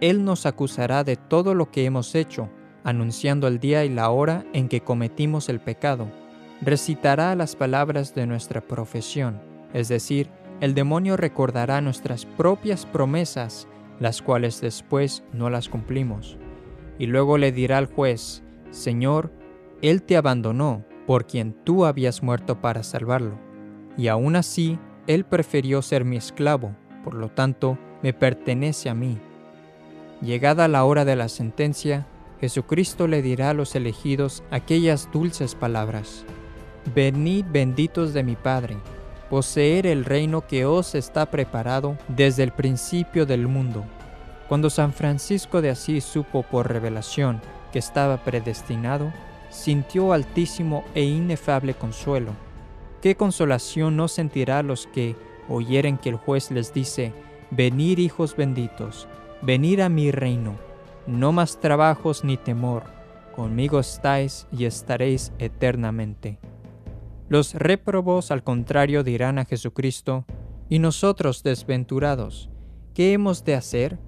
Él 0.00 0.24
nos 0.24 0.44
acusará 0.44 1.04
de 1.04 1.14
todo 1.14 1.54
lo 1.54 1.70
que 1.70 1.84
hemos 1.84 2.16
hecho, 2.16 2.50
anunciando 2.82 3.46
el 3.46 3.60
día 3.60 3.84
y 3.84 3.90
la 3.90 4.10
hora 4.10 4.44
en 4.52 4.68
que 4.68 4.80
cometimos 4.80 5.48
el 5.48 5.60
pecado. 5.60 6.10
Recitará 6.62 7.36
las 7.36 7.54
palabras 7.54 8.12
de 8.12 8.26
nuestra 8.26 8.60
profesión 8.60 9.54
es 9.74 9.88
decir, 9.88 10.30
el 10.60 10.74
demonio 10.74 11.16
recordará 11.16 11.80
nuestras 11.80 12.24
propias 12.24 12.86
promesas, 12.86 13.68
las 14.00 14.20
cuales 14.20 14.60
después 14.60 15.22
no 15.32 15.50
las 15.50 15.68
cumplimos. 15.68 16.38
Y 16.98 17.06
luego 17.06 17.38
le 17.38 17.52
dirá 17.52 17.78
al 17.78 17.86
juez, 17.86 18.42
Señor, 18.70 19.32
Él 19.82 20.02
te 20.02 20.16
abandonó, 20.16 20.84
por 21.06 21.26
quien 21.26 21.52
tú 21.64 21.84
habías 21.84 22.22
muerto 22.22 22.60
para 22.60 22.82
salvarlo. 22.82 23.38
Y 23.96 24.08
aún 24.08 24.36
así, 24.36 24.78
Él 25.06 25.24
prefirió 25.24 25.82
ser 25.82 26.04
mi 26.04 26.16
esclavo, 26.16 26.74
por 27.04 27.14
lo 27.14 27.28
tanto, 27.28 27.78
me 28.02 28.12
pertenece 28.12 28.88
a 28.88 28.94
mí. 28.94 29.18
Llegada 30.20 30.68
la 30.68 30.84
hora 30.84 31.04
de 31.04 31.16
la 31.16 31.28
sentencia, 31.28 32.06
Jesucristo 32.40 33.06
le 33.06 33.22
dirá 33.22 33.50
a 33.50 33.54
los 33.54 33.74
elegidos 33.74 34.42
aquellas 34.50 35.10
dulces 35.12 35.54
palabras. 35.54 36.24
Venid 36.94 37.44
benditos 37.50 38.12
de 38.12 38.22
mi 38.22 38.36
Padre 38.36 38.76
poseer 39.34 39.86
el 39.86 40.04
reino 40.04 40.46
que 40.46 40.64
os 40.64 40.94
está 40.94 41.26
preparado 41.26 41.96
desde 42.08 42.42
el 42.42 42.52
principio 42.52 43.26
del 43.26 43.48
mundo. 43.48 43.84
Cuando 44.48 44.70
San 44.70 44.92
Francisco 44.92 45.62
de 45.62 45.70
Asís 45.70 46.04
supo 46.04 46.42
por 46.42 46.68
revelación 46.68 47.40
que 47.72 47.78
estaba 47.78 48.18
predestinado, 48.18 49.12
sintió 49.54 50.12
altísimo 50.12 50.84
e 50.94 51.04
inefable 51.04 51.74
consuelo. 51.74 52.32
¿Qué 53.00 53.16
consolación 53.16 53.96
no 53.96 54.08
sentirá 54.08 54.62
los 54.62 54.86
que 54.88 55.14
oyeren 55.48 55.96
que 55.96 56.08
el 56.08 56.16
juez 56.16 56.50
les 56.50 56.74
dice, 56.74 57.12
Venid 57.50 57.98
hijos 57.98 58.34
benditos, 58.34 59.06
venid 59.42 59.80
a 59.80 59.88
mi 59.88 60.10
reino, 60.10 60.56
no 61.06 61.30
más 61.30 61.60
trabajos 61.60 62.24
ni 62.24 62.36
temor, 62.36 62.84
conmigo 63.36 63.78
estáis 63.78 64.48
y 64.50 64.64
estaréis 64.64 65.32
eternamente? 65.38 66.38
Los 67.28 67.54
réprobos 67.54 68.30
al 68.32 68.42
contrario 68.42 69.04
dirán 69.04 69.38
a 69.38 69.44
Jesucristo, 69.44 70.24
y 70.68 70.78
nosotros 70.78 71.42
desventurados, 71.42 72.50
¿qué 72.94 73.12
hemos 73.12 73.44
de 73.44 73.54
hacer? 73.54 73.98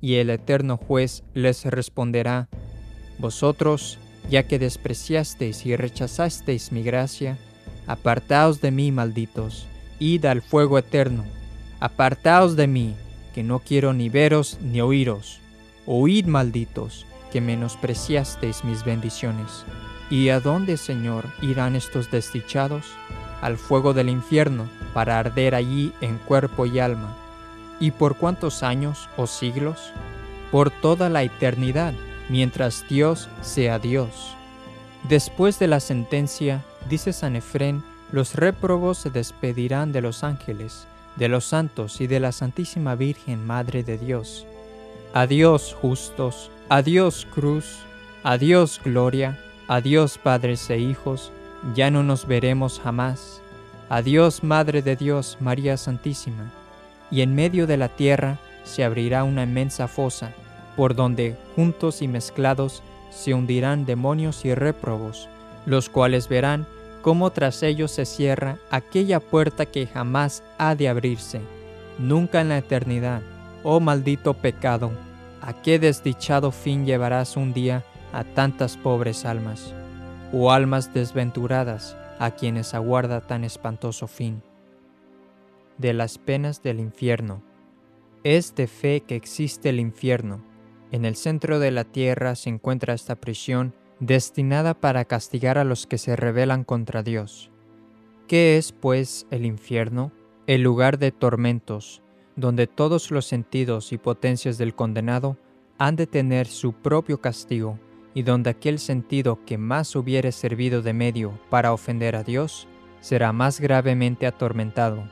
Y 0.00 0.16
el 0.16 0.30
eterno 0.30 0.76
juez 0.76 1.24
les 1.32 1.64
responderá, 1.64 2.48
Vosotros, 3.18 4.00
ya 4.28 4.44
que 4.44 4.58
despreciasteis 4.58 5.66
y 5.66 5.76
rechazasteis 5.76 6.72
mi 6.72 6.82
gracia, 6.82 7.38
apartaos 7.86 8.60
de 8.60 8.70
mí, 8.70 8.92
malditos, 8.92 9.66
id 9.98 10.24
al 10.24 10.42
fuego 10.42 10.78
eterno, 10.78 11.24
apartaos 11.80 12.56
de 12.56 12.66
mí, 12.66 12.94
que 13.34 13.42
no 13.42 13.60
quiero 13.60 13.92
ni 13.92 14.08
veros 14.08 14.58
ni 14.62 14.80
oíros, 14.80 15.40
oíd, 15.86 16.26
malditos, 16.26 17.06
que 17.32 17.40
menospreciasteis 17.40 18.64
mis 18.64 18.84
bendiciones. 18.84 19.64
¿Y 20.10 20.28
a 20.28 20.40
dónde, 20.40 20.76
Señor, 20.76 21.24
irán 21.40 21.74
estos 21.74 22.10
desdichados? 22.10 22.86
Al 23.40 23.56
fuego 23.56 23.94
del 23.94 24.10
infierno, 24.10 24.68
para 24.92 25.18
arder 25.18 25.54
allí 25.54 25.92
en 26.00 26.18
cuerpo 26.18 26.66
y 26.66 26.78
alma. 26.78 27.16
¿Y 27.80 27.90
por 27.90 28.16
cuántos 28.16 28.62
años 28.62 29.08
o 29.16 29.26
siglos? 29.26 29.92
Por 30.50 30.70
toda 30.70 31.08
la 31.08 31.22
eternidad, 31.22 31.94
mientras 32.32 32.84
Dios 32.88 33.28
sea 33.42 33.78
Dios. 33.78 34.34
Después 35.08 35.60
de 35.60 35.68
la 35.68 35.78
sentencia, 35.78 36.64
dice 36.88 37.12
San 37.12 37.36
Efrén, 37.36 37.84
los 38.10 38.34
réprobos 38.34 38.98
se 38.98 39.10
despedirán 39.10 39.92
de 39.92 40.00
los 40.00 40.24
ángeles, 40.24 40.88
de 41.14 41.28
los 41.28 41.44
santos 41.44 42.00
y 42.00 42.08
de 42.08 42.18
la 42.18 42.32
Santísima 42.32 42.96
Virgen 42.96 43.46
Madre 43.46 43.84
de 43.84 43.98
Dios. 43.98 44.46
Adiós 45.14 45.76
justos, 45.80 46.50
adiós 46.68 47.28
cruz, 47.32 47.78
adiós 48.24 48.80
gloria, 48.82 49.38
Adiós 49.68 50.18
padres 50.18 50.68
e 50.68 50.76
hijos, 50.76 51.32
ya 51.74 51.90
no 51.90 52.02
nos 52.02 52.26
veremos 52.26 52.78
jamás. 52.78 53.40
Adiós 53.88 54.42
Madre 54.42 54.82
de 54.82 54.96
Dios, 54.96 55.38
María 55.40 55.78
Santísima. 55.78 56.52
Y 57.10 57.22
en 57.22 57.34
medio 57.34 57.66
de 57.66 57.78
la 57.78 57.88
tierra 57.88 58.38
se 58.64 58.84
abrirá 58.84 59.24
una 59.24 59.44
inmensa 59.44 59.88
fosa, 59.88 60.34
por 60.76 60.94
donde, 60.94 61.36
juntos 61.56 62.02
y 62.02 62.08
mezclados, 62.08 62.82
se 63.10 63.34
hundirán 63.34 63.84
demonios 63.84 64.44
y 64.44 64.54
réprobos, 64.54 65.28
los 65.66 65.88
cuales 65.88 66.28
verán 66.28 66.66
cómo 67.02 67.30
tras 67.30 67.62
ellos 67.62 67.90
se 67.90 68.04
cierra 68.06 68.58
aquella 68.70 69.20
puerta 69.20 69.66
que 69.66 69.86
jamás 69.86 70.42
ha 70.58 70.74
de 70.74 70.88
abrirse, 70.88 71.40
nunca 71.98 72.40
en 72.40 72.48
la 72.48 72.58
eternidad. 72.58 73.22
Oh 73.64 73.80
maldito 73.80 74.34
pecado, 74.34 74.90
¿a 75.40 75.52
qué 75.62 75.78
desdichado 75.78 76.50
fin 76.50 76.86
llevarás 76.86 77.36
un 77.36 77.52
día 77.52 77.84
a 78.12 78.24
tantas 78.24 78.76
pobres 78.76 79.24
almas, 79.24 79.74
o 80.32 80.52
almas 80.52 80.92
desventuradas 80.92 81.96
a 82.18 82.30
quienes 82.30 82.74
aguarda 82.74 83.20
tan 83.20 83.42
espantoso 83.42 84.06
fin. 84.06 84.42
De 85.78 85.92
las 85.92 86.18
penas 86.18 86.62
del 86.62 86.78
infierno. 86.78 87.42
Es 88.22 88.54
de 88.54 88.68
fe 88.68 89.00
que 89.00 89.16
existe 89.16 89.70
el 89.70 89.80
infierno. 89.80 90.40
En 90.92 91.06
el 91.06 91.16
centro 91.16 91.58
de 91.58 91.70
la 91.70 91.84
tierra 91.84 92.34
se 92.34 92.50
encuentra 92.50 92.92
esta 92.92 93.16
prisión 93.16 93.74
destinada 93.98 94.74
para 94.74 95.06
castigar 95.06 95.56
a 95.56 95.64
los 95.64 95.86
que 95.86 95.96
se 95.96 96.16
rebelan 96.16 96.64
contra 96.64 97.02
Dios. 97.02 97.50
¿Qué 98.28 98.58
es, 98.58 98.72
pues, 98.72 99.26
el 99.30 99.46
infierno? 99.46 100.12
El 100.46 100.62
lugar 100.62 100.98
de 100.98 101.10
tormentos, 101.10 102.02
donde 102.36 102.66
todos 102.66 103.10
los 103.10 103.24
sentidos 103.24 103.92
y 103.92 103.98
potencias 103.98 104.58
del 104.58 104.74
condenado 104.74 105.38
han 105.78 105.96
de 105.96 106.06
tener 106.06 106.46
su 106.46 106.74
propio 106.74 107.22
castigo 107.22 107.78
y 108.12 108.22
donde 108.22 108.50
aquel 108.50 108.78
sentido 108.78 109.38
que 109.46 109.56
más 109.56 109.96
hubiere 109.96 110.30
servido 110.30 110.82
de 110.82 110.92
medio 110.92 111.40
para 111.48 111.72
ofender 111.72 112.16
a 112.16 112.22
Dios, 112.22 112.68
será 113.00 113.32
más 113.32 113.60
gravemente 113.60 114.26
atormentado. 114.26 115.04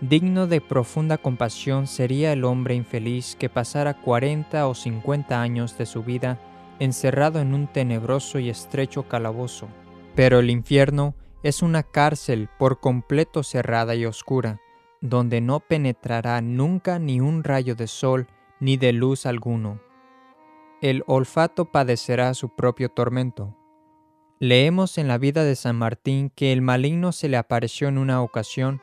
Digno 0.00 0.46
de 0.46 0.60
profunda 0.60 1.18
compasión 1.18 1.86
sería 1.86 2.32
el 2.32 2.44
hombre 2.44 2.74
infeliz 2.74 3.36
que 3.36 3.48
pasara 3.48 4.00
cuarenta 4.00 4.66
o 4.66 4.74
cincuenta 4.74 5.42
años 5.42 5.76
de 5.76 5.86
su 5.86 6.02
vida 6.02 6.38
encerrado 6.78 7.40
en 7.40 7.52
un 7.52 7.66
tenebroso 7.66 8.38
y 8.38 8.48
estrecho 8.48 9.06
calabozo. 9.08 9.68
Pero 10.14 10.38
el 10.38 10.48
infierno 10.48 11.14
es 11.42 11.62
una 11.62 11.82
cárcel 11.82 12.48
por 12.58 12.80
completo 12.80 13.42
cerrada 13.42 13.94
y 13.94 14.06
oscura, 14.06 14.60
donde 15.00 15.40
no 15.40 15.60
penetrará 15.60 16.40
nunca 16.40 16.98
ni 16.98 17.20
un 17.20 17.44
rayo 17.44 17.74
de 17.74 17.86
sol 17.86 18.26
ni 18.58 18.76
de 18.76 18.92
luz 18.92 19.26
alguno 19.26 19.80
el 20.80 21.04
olfato 21.06 21.66
padecerá 21.66 22.32
su 22.34 22.48
propio 22.48 22.88
tormento. 22.88 23.54
Leemos 24.38 24.96
en 24.96 25.08
la 25.08 25.18
vida 25.18 25.44
de 25.44 25.54
San 25.54 25.76
Martín 25.76 26.30
que 26.30 26.52
el 26.52 26.62
maligno 26.62 27.12
se 27.12 27.28
le 27.28 27.36
apareció 27.36 27.88
en 27.88 27.98
una 27.98 28.22
ocasión 28.22 28.80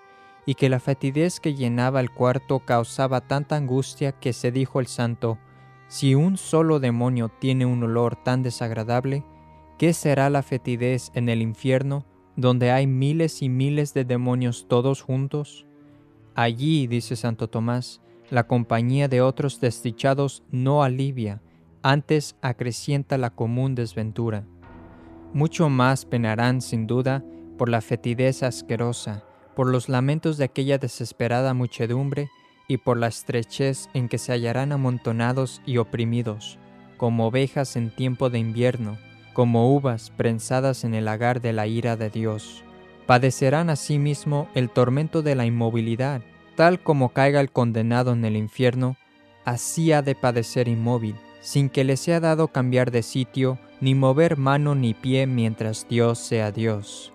y 0.48 0.56
que 0.56 0.70
la 0.70 0.80
fetidez 0.80 1.42
que 1.42 1.54
llenaba 1.54 2.00
el 2.00 2.10
cuarto 2.10 2.60
causaba 2.60 3.20
tanta 3.20 3.58
angustia 3.58 4.14
que 4.14 4.32
se 4.32 4.50
dijo 4.50 4.80
el 4.80 4.88
santo, 4.88 5.38
si 5.90 6.16
un 6.16 6.38
solo 6.38 6.80
demonio 6.80 7.30
tiene 7.30 7.66
un 7.66 7.84
olor 7.84 8.16
tan 8.16 8.44
desagradable, 8.44 9.26
¿qué 9.78 9.92
será 9.92 10.30
la 10.30 10.44
fetidez 10.44 11.12
en 11.14 11.28
el 11.28 11.42
infierno, 11.42 12.06
donde 12.38 12.72
hay 12.72 12.88
miles 12.88 13.42
y 13.42 13.50
miles 13.50 13.94
de 13.94 14.06
demonios 14.06 14.68
todos 14.70 15.02
juntos? 15.02 15.66
Allí, 16.34 16.88
dice 16.88 17.18
Santo 17.18 17.50
Tomás, 17.50 18.00
la 18.30 18.48
compañía 18.48 19.10
de 19.10 19.22
otros 19.22 19.60
desdichados 19.60 20.44
no 20.50 20.82
alivia, 20.82 21.42
antes 21.84 22.38
acrecienta 22.42 23.18
la 23.18 23.32
común 23.32 23.76
desventura. 23.76 24.46
Mucho 25.34 25.68
más 25.68 26.06
penarán 26.06 26.62
sin 26.62 26.88
duda 26.88 27.22
por 27.58 27.68
la 27.68 27.82
fetidez 27.82 28.44
asquerosa, 28.44 29.27
por 29.58 29.66
los 29.70 29.90
lamentos 29.90 30.38
de 30.38 30.46
aquella 30.46 30.78
desesperada 30.78 31.56
muchedumbre 31.56 32.30
y 32.68 32.78
por 32.78 32.96
la 32.96 33.08
estrechez 33.08 33.90
en 33.96 34.08
que 34.08 34.20
se 34.20 34.32
hallarán 34.32 34.72
amontonados 34.72 35.64
y 35.66 35.78
oprimidos, 35.78 36.60
como 36.96 37.26
ovejas 37.26 37.76
en 37.76 37.90
tiempo 37.90 38.30
de 38.30 38.38
invierno, 38.38 39.00
como 39.34 39.74
uvas 39.74 40.12
prensadas 40.12 40.84
en 40.84 40.94
el 40.94 41.06
lagar 41.06 41.42
de 41.42 41.54
la 41.54 41.66
ira 41.66 41.98
de 41.98 42.12
Dios. 42.12 42.64
Padecerán 43.08 43.72
asimismo 43.72 44.48
el 44.54 44.70
tormento 44.70 45.24
de 45.24 45.34
la 45.34 45.48
inmovilidad, 45.48 46.22
tal 46.56 46.80
como 46.80 47.10
caiga 47.10 47.42
el 47.42 47.50
condenado 47.50 48.14
en 48.14 48.26
el 48.26 48.38
infierno, 48.38 48.96
así 49.44 49.92
ha 49.92 50.04
de 50.04 50.14
padecer 50.14 50.68
inmóvil, 50.68 51.16
sin 51.42 51.70
que 51.70 51.84
le 51.84 51.98
sea 51.98 52.20
dado 52.20 52.50
cambiar 52.50 52.92
de 52.92 53.02
sitio, 53.02 53.58
ni 53.82 53.96
mover 53.96 54.38
mano 54.38 54.76
ni 54.76 54.94
pie 54.94 55.26
mientras 55.26 55.88
Dios 55.90 56.20
sea 56.20 56.52
Dios. 56.52 57.12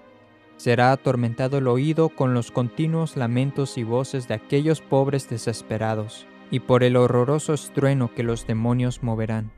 Será 0.63 0.93
atormentado 0.93 1.59
el 1.59 1.67
oído 1.67 2.09
con 2.09 2.35
los 2.35 2.53
continuos 2.53 3.17
lamentos 3.17 3.77
y 3.79 3.83
voces 3.83 4.29
de 4.29 4.35
aquellos 4.35 4.81
pobres 4.81 5.29
desesperados, 5.29 6.29
y 6.53 6.61
por 6.61 6.85
el 6.85 6.95
horroroso 6.95 7.53
estrueno 7.53 8.15
que 8.15 8.23
los 8.23 8.47
demonios 8.47 9.03
moverán. 9.03 9.51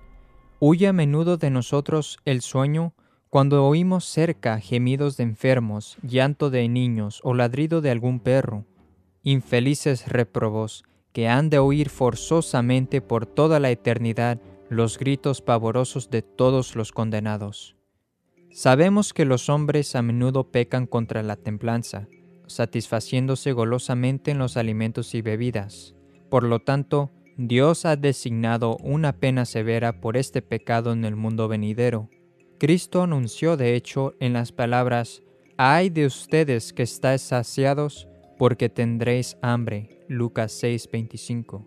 Huye 0.60 0.86
a 0.86 0.94
menudo 0.94 1.36
de 1.36 1.50
nosotros 1.50 2.20
el 2.24 2.40
sueño 2.40 2.94
cuando 3.28 3.66
oímos 3.66 4.06
cerca 4.06 4.58
gemidos 4.60 5.18
de 5.18 5.24
enfermos, 5.24 5.98
llanto 6.00 6.48
de 6.48 6.66
niños 6.70 7.20
o 7.22 7.34
ladrido 7.34 7.82
de 7.82 7.90
algún 7.90 8.18
perro. 8.18 8.64
Infelices 9.22 10.08
reprobos, 10.08 10.84
que 11.12 11.28
han 11.28 11.50
de 11.50 11.58
oír 11.58 11.90
forzosamente 11.90 13.02
por 13.02 13.26
toda 13.26 13.60
la 13.60 13.70
eternidad 13.70 14.40
los 14.70 14.98
gritos 14.98 15.42
pavorosos 15.42 16.08
de 16.08 16.22
todos 16.22 16.74
los 16.74 16.92
condenados. 16.92 17.76
Sabemos 18.54 19.12
que 19.12 19.24
los 19.24 19.48
hombres 19.48 19.96
a 19.96 20.02
menudo 20.02 20.52
pecan 20.52 20.86
contra 20.86 21.24
la 21.24 21.34
templanza, 21.34 22.06
satisfaciéndose 22.46 23.50
golosamente 23.50 24.30
en 24.30 24.38
los 24.38 24.56
alimentos 24.56 25.16
y 25.16 25.22
bebidas. 25.22 25.96
Por 26.30 26.44
lo 26.44 26.60
tanto, 26.60 27.10
Dios 27.36 27.84
ha 27.84 27.96
designado 27.96 28.76
una 28.76 29.18
pena 29.18 29.44
severa 29.44 30.00
por 30.00 30.16
este 30.16 30.40
pecado 30.40 30.92
en 30.92 31.04
el 31.04 31.16
mundo 31.16 31.48
venidero. 31.48 32.10
Cristo 32.60 33.02
anunció 33.02 33.56
de 33.56 33.74
hecho 33.74 34.14
en 34.20 34.34
las 34.34 34.52
palabras, 34.52 35.24
Ay 35.56 35.90
de 35.90 36.06
ustedes 36.06 36.72
que 36.72 36.84
estáis 36.84 37.22
saciados, 37.22 38.06
porque 38.38 38.68
tendréis 38.68 39.36
hambre. 39.42 40.06
Lucas 40.06 40.52
6:25. 40.62 41.66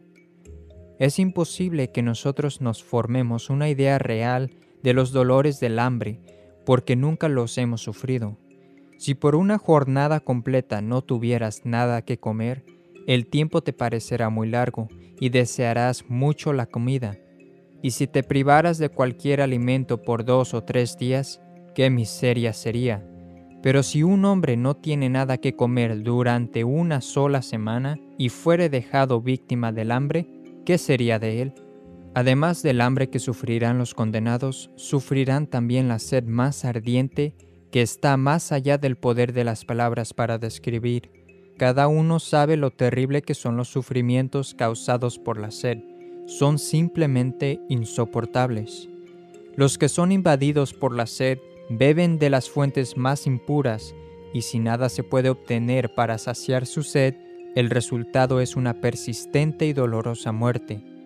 Es 0.99 1.19
imposible 1.19 1.91
que 1.91 2.01
nosotros 2.01 2.61
nos 2.61 2.81
formemos 2.81 3.49
una 3.49 3.67
idea 3.67 3.99
real 3.99 4.51
de 4.83 4.93
los 4.93 5.11
dolores 5.11 5.59
del 5.59 5.79
hambre 5.79 6.21
porque 6.68 6.97
nunca 6.97 7.30
los 7.30 7.57
hemos 7.57 7.80
sufrido. 7.80 8.38
Si 8.97 9.15
por 9.15 9.36
una 9.36 9.57
jornada 9.57 10.20
completa 10.20 10.82
no 10.82 11.01
tuvieras 11.01 11.61
nada 11.63 12.01
que 12.01 12.18
comer, 12.18 12.65
el 13.07 13.28
tiempo 13.28 13.61
te 13.61 13.72
parecerá 13.72 14.30
muy 14.30 14.49
largo 14.49 14.89
y 15.18 15.30
desearás 15.30 16.09
mucho 16.09 16.51
la 16.51 16.65
comida. 16.65 17.18
Y 17.82 17.91
si 17.91 18.05
te 18.05 18.22
privaras 18.22 18.80
de 18.80 18.89
cualquier 18.89 19.39
alimento 19.39 20.01
por 20.01 20.26
dos 20.26 20.53
o 20.53 20.65
tres 20.65 20.97
días, 20.97 21.39
qué 21.74 21.89
miseria 21.89 22.51
sería. 22.51 23.01
Pero 23.63 23.82
si 23.82 24.03
un 24.03 24.26
hombre 24.26 24.57
no 24.57 24.76
tiene 24.76 25.07
nada 25.07 25.38
que 25.38 25.55
comer 25.55 26.03
durante 26.03 26.65
una 26.65 26.99
sola 26.99 27.43
semana 27.43 27.97
y 28.18 28.28
fuere 28.28 28.68
dejado 28.68 29.22
víctima 29.22 29.72
del 29.72 29.89
hambre, 29.89 30.28
¿qué 30.65 30.78
sería 30.78 31.18
de 31.18 31.43
él? 31.43 31.53
Además 32.18 32.63
del 32.63 32.82
hambre 32.82 33.11
que 33.11 33.20
sufrirán 33.20 33.78
los 33.78 33.93
condenados, 33.93 34.72
sufrirán 34.76 35.45
también 35.45 35.88
la 35.88 35.99
sed 35.99 36.24
más 36.24 36.65
ardiente 36.65 37.36
que 37.70 37.84
está 37.84 38.18
más 38.18 38.51
allá 38.51 38.80
del 38.80 38.95
poder 38.97 39.34
de 39.34 39.43
las 39.43 39.65
palabras 39.65 40.15
para 40.15 40.39
describir. 40.39 41.11
Cada 41.59 41.88
uno 41.88 42.18
sabe 42.18 42.57
lo 42.57 42.72
terrible 42.72 43.22
que 43.22 43.36
son 43.36 43.55
los 43.55 43.68
sufrimientos 43.68 44.55
causados 44.55 45.20
por 45.20 45.39
la 45.39 45.51
sed. 45.51 45.78
Son 46.26 46.57
simplemente 46.57 47.59
insoportables. 47.70 48.89
Los 49.55 49.78
que 49.78 49.88
son 49.88 50.11
invadidos 50.11 50.74
por 50.74 50.95
la 50.95 51.05
sed 51.05 51.38
beben 51.70 52.18
de 52.18 52.32
las 52.32 52.49
fuentes 52.49 52.97
más 52.97 53.28
impuras 53.28 53.93
y 54.34 54.41
si 54.41 54.57
nada 54.57 54.89
se 54.89 55.03
puede 55.03 55.30
obtener 55.30 55.93
para 55.93 56.18
saciar 56.18 56.65
su 56.65 56.82
sed, 56.82 57.13
el 57.53 57.70
resultado 57.70 58.41
es 58.41 58.55
una 58.55 58.82
persistente 58.82 59.68
y 59.68 59.74
dolorosa 59.74 60.32
muerte. 60.32 60.96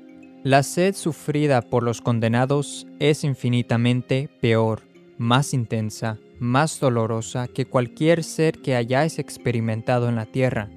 La 0.43 0.63
sed 0.63 0.95
sufrida 0.95 1.61
por 1.61 1.83
los 1.83 2.01
condenados 2.01 2.87
es 2.97 3.23
infinitamente 3.23 4.27
peor, 4.41 4.81
más 5.19 5.53
intensa, 5.53 6.17
más 6.39 6.79
dolorosa 6.79 7.47
que 7.47 7.67
cualquier 7.67 8.23
ser 8.23 8.59
que 8.59 8.75
hayáis 8.75 9.19
experimentado 9.19 10.09
en 10.09 10.15
la 10.15 10.25
tierra. 10.25 10.71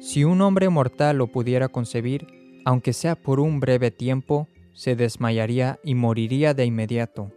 Si 0.00 0.24
un 0.24 0.40
hombre 0.40 0.70
mortal 0.70 1.18
lo 1.18 1.28
pudiera 1.28 1.68
concebir, 1.68 2.26
aunque 2.64 2.92
sea 2.92 3.14
por 3.14 3.38
un 3.38 3.60
breve 3.60 3.92
tiempo, 3.92 4.48
se 4.72 4.96
desmayaría 4.96 5.78
y 5.84 5.94
moriría 5.94 6.52
de 6.52 6.64
inmediato. 6.64 7.30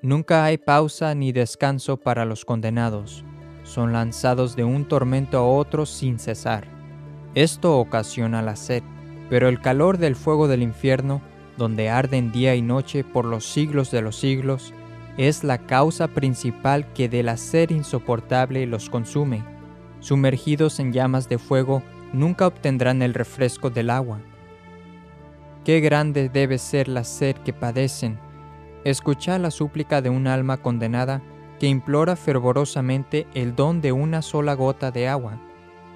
Nunca 0.00 0.44
hay 0.44 0.58
pausa 0.58 1.12
ni 1.16 1.32
descanso 1.32 1.96
para 1.96 2.24
los 2.24 2.44
condenados. 2.44 3.24
Son 3.64 3.92
lanzados 3.92 4.54
de 4.54 4.62
un 4.62 4.86
tormento 4.86 5.38
a 5.38 5.48
otro 5.48 5.86
sin 5.86 6.20
cesar. 6.20 6.68
Esto 7.34 7.80
ocasiona 7.80 8.42
la 8.42 8.54
sed 8.54 8.84
pero 9.28 9.48
el 9.48 9.60
calor 9.60 9.98
del 9.98 10.16
fuego 10.16 10.48
del 10.48 10.62
infierno, 10.62 11.20
donde 11.56 11.88
arden 11.90 12.32
día 12.32 12.54
y 12.54 12.62
noche 12.62 13.04
por 13.04 13.24
los 13.24 13.44
siglos 13.44 13.90
de 13.90 14.02
los 14.02 14.16
siglos, 14.16 14.72
es 15.16 15.44
la 15.44 15.58
causa 15.58 16.08
principal 16.08 16.92
que 16.92 17.08
de 17.08 17.22
la 17.22 17.36
sed 17.36 17.70
insoportable 17.70 18.66
los 18.66 18.90
consume. 18.90 19.42
Sumergidos 20.00 20.78
en 20.78 20.92
llamas 20.92 21.28
de 21.28 21.38
fuego, 21.38 21.82
nunca 22.12 22.46
obtendrán 22.46 23.02
el 23.02 23.14
refresco 23.14 23.70
del 23.70 23.90
agua. 23.90 24.20
Qué 25.64 25.80
grande 25.80 26.28
debe 26.28 26.58
ser 26.58 26.86
la 26.86 27.02
sed 27.02 27.34
que 27.36 27.52
padecen. 27.52 28.18
Escucha 28.84 29.38
la 29.38 29.50
súplica 29.50 30.00
de 30.00 30.10
un 30.10 30.28
alma 30.28 30.58
condenada 30.58 31.22
que 31.58 31.66
implora 31.66 32.14
fervorosamente 32.14 33.26
el 33.34 33.56
don 33.56 33.80
de 33.80 33.90
una 33.90 34.22
sola 34.22 34.54
gota 34.54 34.90
de 34.90 35.08
agua. 35.08 35.40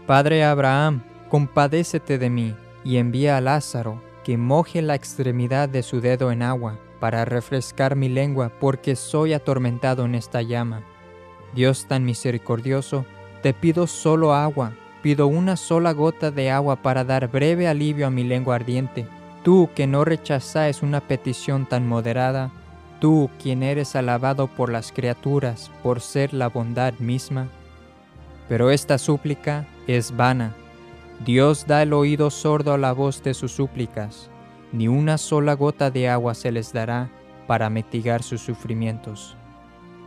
Padre 0.07 0.43
Abraham, 0.43 1.03
compadécete 1.29 2.19
de 2.19 2.31
mí 2.31 2.55
y 2.85 2.97
envía 2.97 3.37
a 3.37 3.41
Lázaro 3.41 4.01
que 4.25 4.37
moje 4.37 4.83
la 4.83 4.95
extremidad 4.95 5.69
de 5.69 5.83
su 5.83 6.01
dedo 6.01 6.31
en 6.31 6.43
agua 6.43 6.79
para 6.99 7.25
refrescar 7.25 7.97
mi 7.97 8.09
lengua 8.09 8.53
porque 8.61 8.97
soy 8.97 9.33
atormentado 9.33 10.05
en 10.05 10.15
esta 10.15 10.43
llama. 10.43 10.83
Dios 11.55 11.87
tan 11.87 12.05
misericordioso, 12.05 13.07
te 13.43 13.55
pido 13.55 13.87
solo 13.87 14.35
agua, 14.35 14.75
pido 15.03 15.27
una 15.27 15.57
sola 15.57 15.93
gota 15.93 16.31
de 16.31 16.51
agua 16.51 16.77
para 16.77 17.05
dar 17.05 17.29
breve 17.29 17.67
alivio 17.67 18.07
a 18.07 18.11
mi 18.11 18.23
lengua 18.25 18.57
ardiente. 18.57 19.07
Tú 19.43 19.71
que 19.75 19.87
no 19.87 20.05
rechazáis 20.05 20.83
una 20.83 21.01
petición 21.01 21.67
tan 21.67 21.89
moderada, 21.89 22.51
tú 23.01 23.31
quien 23.43 23.63
eres 23.63 23.97
alabado 23.97 24.47
por 24.47 24.71
las 24.71 24.93
criaturas 24.93 25.71
por 25.83 26.03
ser 26.03 26.35
la 26.35 26.49
bondad 26.49 26.93
misma. 26.99 27.49
Pero 28.49 28.71
esta 28.71 28.99
súplica 28.99 29.67
es 29.87 30.15
vana 30.15 30.55
Dios 31.25 31.67
da 31.67 31.83
el 31.83 31.93
oído 31.93 32.31
sordo 32.31 32.73
a 32.73 32.79
la 32.79 32.93
voz 32.93 33.23
de 33.23 33.35
sus 33.35 33.53
súplicas, 33.53 34.31
ni 34.73 34.89
una 34.89 35.19
sola 35.19 35.53
gota 35.53 35.91
de 35.91 36.09
agua 36.09 36.35
se 36.35 36.51
les 36.51 36.73
dará 36.73 37.11
para 37.47 37.69
mitigar 37.69 38.23
sus 38.23 38.41
sufrimientos. 38.41 39.37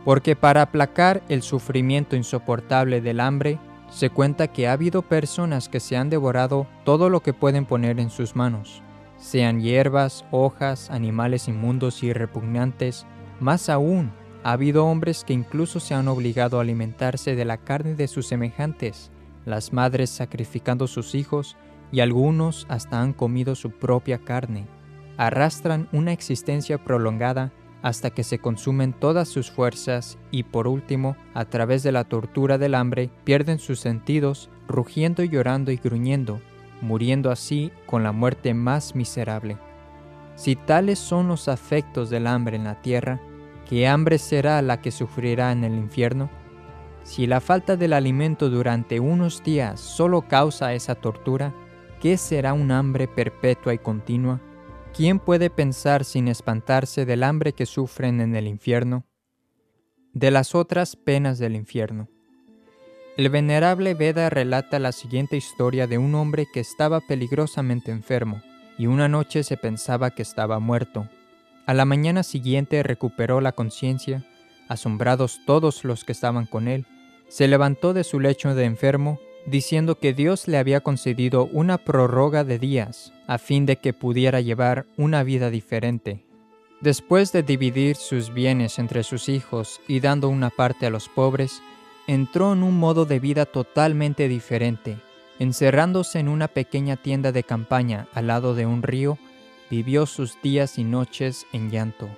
Porque 0.04 0.34
para 0.34 0.62
aplacar 0.62 1.22
el 1.28 1.42
sufrimiento 1.42 2.16
insoportable 2.16 3.00
del 3.00 3.20
hambre, 3.20 3.60
se 3.88 4.10
cuenta 4.10 4.48
que 4.48 4.66
ha 4.66 4.72
habido 4.72 5.02
personas 5.02 5.68
que 5.68 5.78
se 5.78 5.96
han 5.96 6.10
devorado 6.10 6.66
todo 6.84 7.08
lo 7.08 7.20
que 7.20 7.32
pueden 7.32 7.64
poner 7.64 8.00
en 8.00 8.10
sus 8.10 8.34
manos, 8.34 8.82
sean 9.16 9.60
hierbas, 9.60 10.24
hojas, 10.32 10.90
animales 10.90 11.46
inmundos 11.46 12.02
y 12.02 12.12
repugnantes, 12.12 13.06
más 13.38 13.68
aún, 13.68 14.10
ha 14.42 14.52
habido 14.52 14.84
hombres 14.86 15.22
que 15.24 15.32
incluso 15.32 15.78
se 15.78 15.94
han 15.94 16.08
obligado 16.08 16.58
a 16.58 16.62
alimentarse 16.62 17.36
de 17.36 17.44
la 17.44 17.58
carne 17.58 17.94
de 17.94 18.08
sus 18.08 18.26
semejantes, 18.26 19.12
las 19.44 19.72
madres 19.72 20.10
sacrificando 20.10 20.86
sus 20.86 21.14
hijos 21.14 21.56
y 21.92 22.00
algunos 22.00 22.66
hasta 22.68 23.00
han 23.00 23.12
comido 23.12 23.54
su 23.54 23.70
propia 23.70 24.18
carne. 24.18 24.66
Arrastran 25.16 25.88
una 25.92 26.12
existencia 26.12 26.82
prolongada 26.82 27.52
hasta 27.82 28.10
que 28.10 28.24
se 28.24 28.38
consumen 28.38 28.94
todas 28.94 29.28
sus 29.28 29.50
fuerzas 29.50 30.18
y 30.30 30.44
por 30.44 30.66
último, 30.66 31.16
a 31.34 31.44
través 31.44 31.82
de 31.82 31.92
la 31.92 32.04
tortura 32.04 32.56
del 32.56 32.74
hambre, 32.74 33.10
pierden 33.24 33.58
sus 33.58 33.78
sentidos, 33.78 34.48
rugiendo 34.66 35.22
llorando 35.22 35.70
y 35.70 35.76
gruñendo, 35.76 36.40
muriendo 36.80 37.30
así 37.30 37.70
con 37.84 38.02
la 38.02 38.12
muerte 38.12 38.54
más 38.54 38.94
miserable. 38.94 39.58
Si 40.34 40.56
tales 40.56 40.98
son 40.98 41.28
los 41.28 41.46
afectos 41.46 42.08
del 42.08 42.26
hambre 42.26 42.56
en 42.56 42.64
la 42.64 42.80
tierra, 42.80 43.20
¿qué 43.68 43.86
hambre 43.86 44.18
será 44.18 44.62
la 44.62 44.80
que 44.80 44.90
sufrirá 44.90 45.52
en 45.52 45.62
el 45.62 45.74
infierno? 45.74 46.30
Si 47.04 47.26
la 47.26 47.40
falta 47.40 47.76
del 47.76 47.92
alimento 47.92 48.48
durante 48.48 48.98
unos 48.98 49.42
días 49.44 49.78
solo 49.78 50.22
causa 50.22 50.72
esa 50.72 50.94
tortura, 50.94 51.54
¿qué 52.00 52.16
será 52.16 52.54
un 52.54 52.72
hambre 52.72 53.06
perpetua 53.06 53.74
y 53.74 53.78
continua? 53.78 54.40
¿Quién 54.94 55.18
puede 55.18 55.50
pensar 55.50 56.04
sin 56.04 56.28
espantarse 56.28 57.04
del 57.04 57.22
hambre 57.22 57.52
que 57.52 57.66
sufren 57.66 58.22
en 58.22 58.34
el 58.34 58.48
infierno? 58.48 59.04
De 60.14 60.30
las 60.30 60.54
otras 60.54 60.96
penas 60.96 61.38
del 61.38 61.56
infierno. 61.56 62.08
El 63.18 63.28
venerable 63.28 63.94
Veda 63.94 64.30
relata 64.30 64.78
la 64.78 64.92
siguiente 64.92 65.36
historia 65.36 65.86
de 65.86 65.98
un 65.98 66.14
hombre 66.14 66.46
que 66.52 66.60
estaba 66.60 67.00
peligrosamente 67.00 67.92
enfermo 67.92 68.40
y 68.78 68.86
una 68.86 69.08
noche 69.08 69.42
se 69.44 69.56
pensaba 69.58 70.10
que 70.10 70.22
estaba 70.22 70.58
muerto. 70.58 71.06
A 71.66 71.74
la 71.74 71.84
mañana 71.84 72.22
siguiente 72.22 72.82
recuperó 72.82 73.40
la 73.40 73.52
conciencia, 73.52 74.24
asombrados 74.68 75.40
todos 75.44 75.84
los 75.84 76.04
que 76.04 76.12
estaban 76.12 76.46
con 76.46 76.66
él, 76.66 76.86
se 77.28 77.48
levantó 77.48 77.92
de 77.92 78.04
su 78.04 78.20
lecho 78.20 78.54
de 78.54 78.64
enfermo, 78.64 79.20
diciendo 79.46 79.98
que 79.98 80.14
Dios 80.14 80.48
le 80.48 80.58
había 80.58 80.80
concedido 80.80 81.46
una 81.52 81.78
prórroga 81.78 82.44
de 82.44 82.58
días, 82.58 83.12
a 83.26 83.38
fin 83.38 83.66
de 83.66 83.76
que 83.76 83.92
pudiera 83.92 84.40
llevar 84.40 84.86
una 84.96 85.22
vida 85.22 85.50
diferente. 85.50 86.24
Después 86.80 87.32
de 87.32 87.42
dividir 87.42 87.96
sus 87.96 88.32
bienes 88.32 88.78
entre 88.78 89.04
sus 89.04 89.28
hijos 89.28 89.80
y 89.88 90.00
dando 90.00 90.28
una 90.28 90.50
parte 90.50 90.86
a 90.86 90.90
los 90.90 91.08
pobres, 91.08 91.62
entró 92.06 92.52
en 92.52 92.62
un 92.62 92.78
modo 92.78 93.06
de 93.06 93.18
vida 93.18 93.46
totalmente 93.46 94.28
diferente. 94.28 94.98
Encerrándose 95.38 96.18
en 96.18 96.28
una 96.28 96.48
pequeña 96.48 96.96
tienda 96.96 97.32
de 97.32 97.42
campaña 97.42 98.06
al 98.12 98.26
lado 98.26 98.54
de 98.54 98.66
un 98.66 98.82
río, 98.82 99.18
vivió 99.70 100.06
sus 100.06 100.40
días 100.42 100.78
y 100.78 100.84
noches 100.84 101.46
en 101.52 101.70
llanto. 101.70 102.08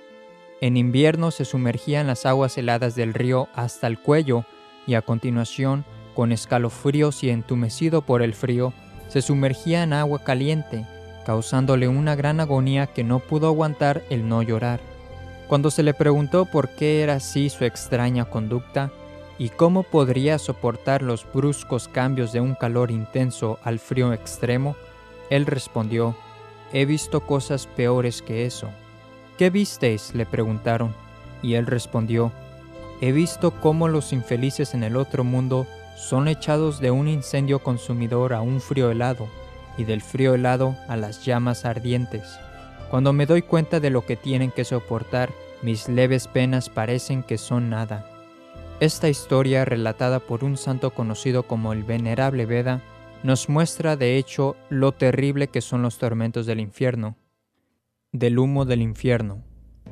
En 0.59 0.75
invierno 0.75 1.31
se 1.31 1.45
sumergía 1.45 2.01
en 2.01 2.07
las 2.07 2.25
aguas 2.25 2.57
heladas 2.57 2.95
del 2.95 3.13
río 3.13 3.47
hasta 3.53 3.87
el 3.87 3.99
cuello 3.99 4.45
y 4.87 4.95
a 4.95 5.03
continuación, 5.03 5.85
con 6.15 6.31
escalofríos 6.31 7.23
y 7.23 7.29
entumecido 7.29 8.01
por 8.01 8.23
el 8.23 8.33
frío, 8.33 8.73
se 9.09 9.21
sumergía 9.21 9.83
en 9.83 9.93
agua 9.93 10.23
caliente, 10.23 10.87
causándole 11.25 11.87
una 11.87 12.15
gran 12.15 12.39
agonía 12.39 12.87
que 12.87 13.03
no 13.03 13.19
pudo 13.19 13.47
aguantar 13.47 14.01
el 14.09 14.27
no 14.27 14.41
llorar. 14.41 14.79
Cuando 15.47 15.69
se 15.69 15.83
le 15.83 15.93
preguntó 15.93 16.45
por 16.45 16.69
qué 16.69 17.01
era 17.03 17.15
así 17.15 17.49
su 17.49 17.65
extraña 17.65 18.25
conducta 18.25 18.91
y 19.37 19.49
cómo 19.49 19.83
podría 19.83 20.39
soportar 20.39 21.01
los 21.01 21.25
bruscos 21.31 21.87
cambios 21.87 22.31
de 22.31 22.39
un 22.39 22.55
calor 22.55 22.89
intenso 22.89 23.59
al 23.63 23.79
frío 23.79 24.13
extremo, 24.13 24.75
él 25.29 25.45
respondió, 25.45 26.15
He 26.73 26.85
visto 26.85 27.21
cosas 27.21 27.67
peores 27.67 28.21
que 28.21 28.45
eso. 28.45 28.69
¿Qué 29.37 29.49
visteis? 29.49 30.13
le 30.15 30.25
preguntaron, 30.25 30.93
y 31.41 31.53
él 31.53 31.65
respondió, 31.65 32.31
He 32.99 33.11
visto 33.11 33.51
cómo 33.51 33.87
los 33.87 34.11
infelices 34.11 34.73
en 34.73 34.83
el 34.83 34.95
otro 34.95 35.23
mundo 35.23 35.67
son 35.95 36.27
echados 36.27 36.79
de 36.79 36.91
un 36.91 37.07
incendio 37.07 37.59
consumidor 37.59 38.33
a 38.33 38.41
un 38.41 38.59
frío 38.59 38.89
helado 38.89 39.27
y 39.77 39.83
del 39.83 40.01
frío 40.01 40.33
helado 40.33 40.75
a 40.87 40.97
las 40.97 41.23
llamas 41.23 41.65
ardientes. 41.65 42.39
Cuando 42.89 43.13
me 43.13 43.25
doy 43.25 43.41
cuenta 43.43 43.79
de 43.79 43.89
lo 43.89 44.05
que 44.05 44.15
tienen 44.15 44.51
que 44.51 44.63
soportar, 44.63 45.29
mis 45.61 45.89
leves 45.89 46.27
penas 46.27 46.69
parecen 46.69 47.21
que 47.21 47.37
son 47.37 47.69
nada. 47.69 48.09
Esta 48.79 49.09
historia, 49.09 49.65
relatada 49.65 50.19
por 50.19 50.43
un 50.43 50.55
santo 50.55 50.91
conocido 50.91 51.43
como 51.43 51.73
el 51.73 51.83
Venerable 51.83 52.45
Veda, 52.45 52.81
nos 53.23 53.49
muestra 53.49 53.95
de 53.95 54.17
hecho 54.17 54.55
lo 54.69 54.91
terrible 54.91 55.47
que 55.47 55.61
son 55.61 55.81
los 55.81 55.97
tormentos 55.97 56.45
del 56.45 56.59
infierno. 56.59 57.17
Del 58.11 58.39
humo 58.39 58.65
del 58.65 58.81
infierno. 58.81 59.43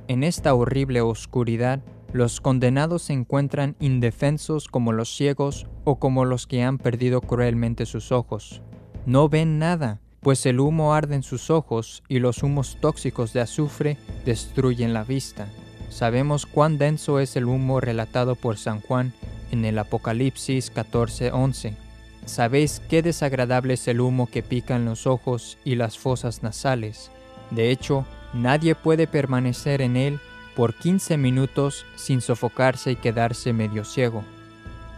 En 0.08 0.24
esta 0.24 0.54
horrible 0.54 1.02
oscuridad, 1.02 1.82
los 2.16 2.40
condenados 2.40 3.02
se 3.02 3.12
encuentran 3.12 3.76
indefensos 3.82 4.70
como 4.70 4.94
los 4.94 5.14
ciegos 5.14 5.68
o 5.84 6.00
como 6.00 6.24
los 6.24 6.48
que 6.48 6.64
han 6.64 6.78
perdido 6.78 7.20
cruelmente 7.20 7.86
sus 7.86 8.14
ojos. 8.14 8.62
No 9.06 9.28
ven 9.28 9.60
nada, 9.60 10.00
pues 10.22 10.46
el 10.46 10.62
humo 10.62 10.94
arde 10.94 11.16
en 11.16 11.24
sus 11.24 11.50
ojos 11.50 12.04
y 12.08 12.20
los 12.20 12.42
humos 12.42 12.78
tóxicos 12.80 13.34
de 13.34 13.42
azufre 13.42 13.98
destruyen 14.24 14.94
la 14.94 15.04
vista. 15.04 15.50
Sabemos 15.90 16.46
cuán 16.46 16.78
denso 16.78 17.20
es 17.20 17.36
el 17.36 17.48
humo 17.48 17.82
relatado 17.82 18.36
por 18.36 18.56
San 18.56 18.80
Juan 18.80 19.12
en 19.52 19.66
el 19.66 19.78
Apocalipsis 19.78 20.72
14:11. 20.74 21.76
Sabéis 22.24 22.82
qué 22.90 23.02
desagradable 23.02 23.74
es 23.74 23.90
el 23.90 24.00
humo 24.00 24.28
que 24.28 24.42
pica 24.42 24.78
en 24.78 24.86
los 24.86 25.06
ojos 25.06 25.58
y 25.66 25.76
las 25.76 25.98
fosas 25.98 26.44
nasales. 26.44 27.12
De 27.52 27.72
hecho, 27.72 28.06
nadie 28.34 28.74
puede 28.74 29.06
permanecer 29.06 29.82
en 29.82 29.98
él 29.98 30.22
por 30.56 30.74
15 30.74 31.18
minutos 31.18 31.86
sin 31.96 32.22
sofocarse 32.22 32.92
y 32.92 32.96
quedarse 32.96 33.54
medio 33.54 33.84
ciego. 33.84 34.24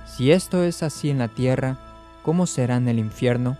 Si 0.05 0.31
esto 0.31 0.63
es 0.63 0.83
así 0.83 1.09
en 1.09 1.17
la 1.17 1.27
tierra, 1.27 1.77
¿cómo 2.23 2.47
será 2.47 2.77
en 2.77 2.87
el 2.87 2.99
infierno? 2.99 3.57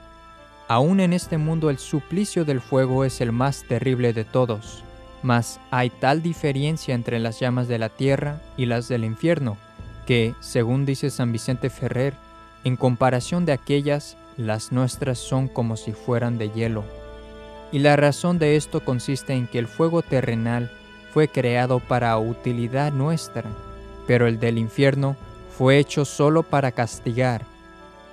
Aún 0.68 1.00
en 1.00 1.14
este 1.14 1.38
mundo 1.38 1.70
el 1.70 1.78
suplicio 1.78 2.46
del 2.46 2.62
fuego 2.62 3.06
es 3.06 3.22
el 3.22 3.32
más 3.32 3.64
terrible 3.64 4.14
de 4.14 4.26
todos, 4.26 4.84
mas 5.24 5.60
hay 5.72 5.90
tal 5.90 6.22
diferencia 6.22 6.94
entre 6.94 7.20
las 7.20 7.40
llamas 7.40 7.68
de 7.68 7.80
la 7.80 7.90
tierra 7.90 8.42
y 8.58 8.66
las 8.66 8.88
del 8.88 9.04
infierno, 9.04 9.58
que, 10.06 10.36
según 10.40 10.86
dice 10.86 11.10
San 11.10 11.32
Vicente 11.32 11.70
Ferrer, 11.70 12.14
en 12.64 12.76
comparación 12.76 13.46
de 13.46 13.54
aquellas, 13.54 14.18
las 14.36 14.72
nuestras 14.72 15.18
son 15.20 15.48
como 15.48 15.78
si 15.78 15.94
fueran 15.94 16.38
de 16.38 16.50
hielo. 16.50 16.84
Y 17.72 17.80
la 17.80 17.96
razón 17.96 18.40
de 18.40 18.56
esto 18.56 18.84
consiste 18.84 19.34
en 19.34 19.48
que 19.48 19.60
el 19.60 19.68
fuego 19.68 20.02
terrenal 20.02 20.72
fue 21.18 21.28
creado 21.28 21.80
para 21.80 22.16
utilidad 22.20 22.94
nuestra, 22.94 23.46
pero 24.06 24.28
el 24.28 24.40
del 24.40 24.60
infierno 24.60 25.16
fue 25.50 25.80
hecho 25.80 26.06
solo 26.06 26.44
para 26.44 26.72
castigar. 26.72 27.42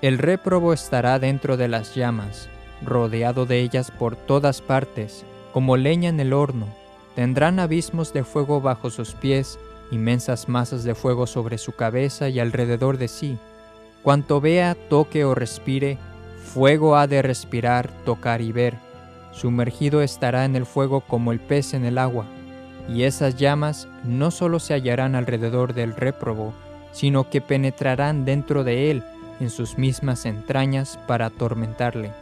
El 0.00 0.16
réprobo 0.16 0.72
estará 0.72 1.18
dentro 1.18 1.58
de 1.58 1.68
las 1.68 1.94
llamas, 1.94 2.48
rodeado 2.82 3.44
de 3.44 3.60
ellas 3.60 3.90
por 3.90 4.16
todas 4.16 4.62
partes, 4.62 5.26
como 5.52 5.76
leña 5.76 6.08
en 6.08 6.18
el 6.18 6.32
horno. 6.32 6.66
Tendrán 7.14 7.58
abismos 7.58 8.14
de 8.14 8.24
fuego 8.24 8.62
bajo 8.62 8.88
sus 8.88 9.12
pies, 9.12 9.58
inmensas 9.90 10.48
masas 10.48 10.82
de 10.82 10.94
fuego 10.94 11.26
sobre 11.26 11.58
su 11.58 11.72
cabeza 11.72 12.30
y 12.30 12.40
alrededor 12.40 12.96
de 12.96 13.08
sí 13.08 13.36
Cuanto 14.02 14.40
vea, 14.40 14.74
toque 14.88 15.26
o 15.26 15.34
respire, 15.34 15.98
fuego 16.54 16.96
ha 16.96 17.06
de 17.06 17.20
respirar, 17.20 17.90
tocar 18.06 18.40
y 18.40 18.50
ver. 18.50 18.78
Sumergido 19.30 20.00
estará 20.00 20.46
en 20.46 20.56
el 20.56 20.64
fuego 20.64 21.02
como 21.02 21.32
el 21.32 21.40
pez 21.40 21.74
en 21.74 21.84
el 21.84 21.98
agua. 21.98 22.24
Y 22.88 23.04
esas 23.04 23.36
llamas 23.36 23.88
no 24.04 24.30
solo 24.30 24.58
se 24.58 24.74
hallarán 24.74 25.14
alrededor 25.14 25.74
del 25.74 25.94
réprobo, 25.94 26.52
sino 26.92 27.28
que 27.30 27.40
penetrarán 27.40 28.24
dentro 28.24 28.64
de 28.64 28.90
él, 28.90 29.02
en 29.40 29.50
sus 29.50 29.78
mismas 29.78 30.26
entrañas, 30.26 30.98
para 31.06 31.26
atormentarle. 31.26 32.12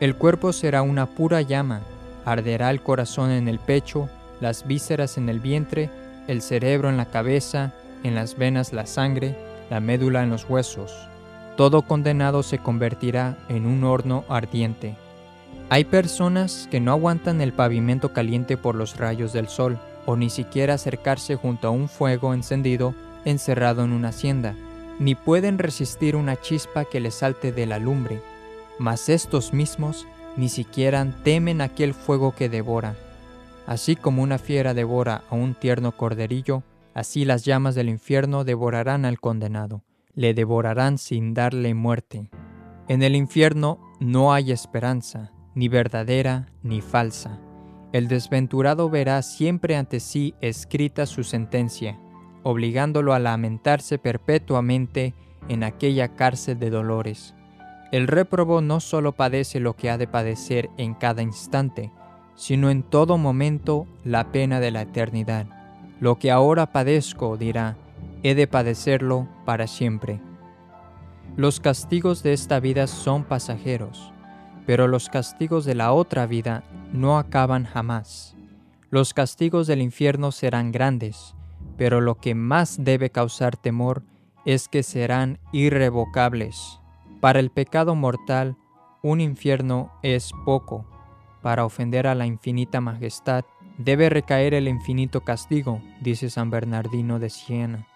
El 0.00 0.16
cuerpo 0.16 0.52
será 0.52 0.82
una 0.82 1.06
pura 1.06 1.40
llama, 1.40 1.80
arderá 2.24 2.70
el 2.70 2.82
corazón 2.82 3.30
en 3.30 3.48
el 3.48 3.58
pecho, 3.58 4.10
las 4.40 4.66
vísceras 4.66 5.16
en 5.16 5.28
el 5.28 5.40
vientre, 5.40 5.88
el 6.28 6.42
cerebro 6.42 6.90
en 6.90 6.96
la 6.96 7.06
cabeza, 7.06 7.72
en 8.02 8.14
las 8.14 8.36
venas 8.36 8.72
la 8.72 8.86
sangre, 8.86 9.36
la 9.70 9.80
médula 9.80 10.22
en 10.22 10.30
los 10.30 10.48
huesos. 10.48 10.92
Todo 11.56 11.82
condenado 11.82 12.42
se 12.42 12.58
convertirá 12.58 13.38
en 13.48 13.64
un 13.64 13.84
horno 13.84 14.24
ardiente. 14.28 14.96
Hay 15.68 15.84
personas 15.84 16.68
que 16.70 16.80
no 16.80 16.92
aguantan 16.92 17.40
el 17.40 17.52
pavimento 17.52 18.12
caliente 18.12 18.56
por 18.56 18.74
los 18.74 18.96
rayos 18.96 19.32
del 19.32 19.48
sol, 19.48 19.78
o 20.06 20.16
ni 20.16 20.30
siquiera 20.30 20.74
acercarse 20.74 21.34
junto 21.34 21.68
a 21.68 21.70
un 21.70 21.88
fuego 21.88 22.32
encendido 22.32 22.94
encerrado 23.24 23.84
en 23.84 23.92
una 23.92 24.08
hacienda, 24.08 24.54
ni 25.00 25.14
pueden 25.14 25.58
resistir 25.58 26.14
una 26.14 26.40
chispa 26.40 26.84
que 26.84 27.00
les 27.00 27.14
salte 27.14 27.50
de 27.50 27.66
la 27.66 27.78
lumbre. 27.78 28.20
Mas 28.78 29.08
estos 29.08 29.52
mismos 29.52 30.06
ni 30.36 30.48
siquiera 30.48 31.04
temen 31.24 31.60
aquel 31.60 31.92
fuego 31.94 32.34
que 32.34 32.48
devora. 32.48 32.94
Así 33.66 33.96
como 33.96 34.22
una 34.22 34.38
fiera 34.38 34.74
devora 34.74 35.24
a 35.28 35.34
un 35.34 35.54
tierno 35.54 35.90
corderillo, 35.92 36.62
Así 36.96 37.26
las 37.26 37.44
llamas 37.44 37.74
del 37.74 37.90
infierno 37.90 38.42
devorarán 38.42 39.04
al 39.04 39.20
condenado, 39.20 39.82
le 40.14 40.32
devorarán 40.32 40.96
sin 40.96 41.34
darle 41.34 41.74
muerte. 41.74 42.30
En 42.88 43.02
el 43.02 43.14
infierno 43.14 43.78
no 44.00 44.32
hay 44.32 44.50
esperanza, 44.50 45.30
ni 45.56 45.68
verdadera 45.68 46.46
ni 46.62 46.80
falsa. 46.80 47.40
El 47.92 48.06
desventurado 48.06 48.90
verá 48.90 49.22
siempre 49.22 49.74
ante 49.74 50.00
sí 50.00 50.34
escrita 50.40 51.06
su 51.06 51.24
sentencia, 51.24 51.98
obligándolo 52.42 53.14
a 53.14 53.18
lamentarse 53.18 53.98
perpetuamente 53.98 55.14
en 55.48 55.64
aquella 55.64 56.14
cárcel 56.14 56.58
de 56.58 56.70
dolores. 56.70 57.34
El 57.90 58.06
réprobo 58.06 58.60
no 58.60 58.80
solo 58.80 59.12
padece 59.12 59.58
lo 59.58 59.74
que 59.74 59.88
ha 59.90 59.96
de 59.96 60.06
padecer 60.06 60.68
en 60.76 60.94
cada 60.94 61.22
instante, 61.22 61.90
sino 62.34 62.68
en 62.68 62.82
todo 62.82 63.16
momento 63.16 63.86
la 64.04 64.30
pena 64.32 64.60
de 64.60 64.70
la 64.70 64.82
eternidad. 64.82 65.46
Lo 66.00 66.18
que 66.18 66.30
ahora 66.30 66.72
padezco, 66.72 67.38
dirá, 67.38 67.78
he 68.22 68.34
de 68.34 68.46
padecerlo 68.46 69.26
para 69.46 69.66
siempre. 69.66 70.20
Los 71.36 71.60
castigos 71.60 72.22
de 72.22 72.34
esta 72.34 72.60
vida 72.60 72.86
son 72.86 73.24
pasajeros, 73.24 74.12
pero 74.66 74.88
los 74.88 75.08
castigos 75.08 75.64
de 75.64 75.74
la 75.74 75.92
otra 75.92 76.26
vida 76.26 76.64
no 76.92 77.18
acaban 77.18 77.64
jamás. 77.64 78.36
Los 78.90 79.14
castigos 79.14 79.66
del 79.66 79.80
infierno 79.80 80.32
serán 80.32 80.72
grandes, 80.72 81.34
pero 81.76 82.00
lo 82.00 82.16
que 82.16 82.34
más 82.34 82.76
debe 82.82 83.10
causar 83.10 83.56
temor 83.56 84.02
es 84.44 84.68
que 84.68 84.82
serán 84.82 85.38
irrevocables. 85.52 86.80
Para 87.20 87.40
el 87.40 87.50
pecado 87.50 87.94
mortal, 87.94 88.56
un 89.02 89.20
infierno 89.20 89.92
es 90.02 90.30
poco. 90.44 90.86
Para 91.42 91.64
ofender 91.64 92.06
a 92.06 92.14
la 92.14 92.26
infinita 92.26 92.80
majestad, 92.80 93.44
debe 93.78 94.08
recaer 94.08 94.54
el 94.54 94.68
infinito 94.68 95.22
castigo, 95.22 95.80
dice 96.00 96.30
San 96.30 96.50
Bernardino 96.50 97.18
de 97.18 97.30
Siena. 97.30 97.86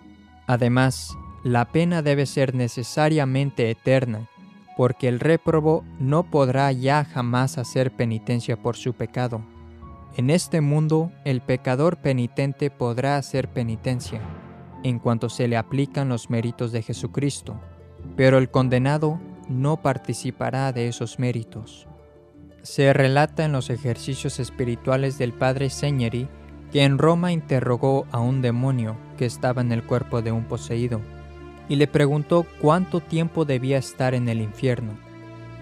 Además, 0.47 1.17
la 1.43 1.67
pena 1.67 2.03
debe 2.03 2.27
ser 2.27 2.55
necesariamente 2.55 3.71
eterna, 3.71 4.29
porque 4.77 5.09
el 5.09 5.21
réprobo 5.21 5.85
no 5.99 6.25
podrá 6.25 6.71
ya 6.73 7.05
jamás 7.05 7.59
hacer 7.59 7.91
penitencia 7.91 8.57
por 8.57 8.77
su 8.77 8.93
pecado. 8.95 9.43
En 10.17 10.31
este 10.31 10.61
mundo, 10.61 11.13
el 11.25 11.41
pecador 11.41 11.99
penitente 11.99 12.71
podrá 12.71 13.17
hacer 13.17 13.49
penitencia, 13.49 14.21
en 14.83 14.99
cuanto 14.99 15.29
se 15.29 15.49
le 15.49 15.57
aplican 15.57 16.09
los 16.09 16.31
méritos 16.31 16.73
de 16.73 16.83
Jesucristo, 16.83 17.61
pero 18.17 18.39
el 18.39 18.51
condenado 18.51 19.21
no 19.49 19.83
participará 19.83 20.73
de 20.73 20.89
esos 20.89 21.19
méritos. 21.19 21.87
Se 22.63 22.93
relata 22.93 23.45
en 23.45 23.53
los 23.53 23.71
ejercicios 23.71 24.41
espirituales 24.41 25.19
del 25.19 25.33
padre 25.33 25.71
Señeri 25.71 26.29
que 26.73 26.85
en 26.85 26.99
Roma 26.99 27.33
interrogó 27.33 28.07
a 28.13 28.21
un 28.21 28.43
demonio 28.43 28.97
que 29.19 29.27
estaba 29.27 29.61
en 29.61 29.73
el 29.73 29.83
cuerpo 29.83 30.23
de 30.23 30.33
un 30.33 30.45
poseído 30.45 31.01
y 31.71 31.77
le 31.77 31.87
preguntó 31.87 32.45
cuánto 32.61 33.01
tiempo 33.01 33.45
debía 33.45 33.79
estar 33.79 34.13
en 34.13 34.29
el 34.29 34.41
infierno. 34.43 34.93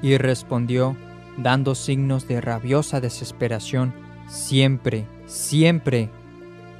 Y 0.00 0.16
respondió, 0.16 0.96
dando 1.36 1.74
signos 1.74 2.26
de 2.26 2.40
rabiosa 2.40 3.02
desesperación, 3.02 3.92
siempre, 4.26 5.06
siempre. 5.26 6.08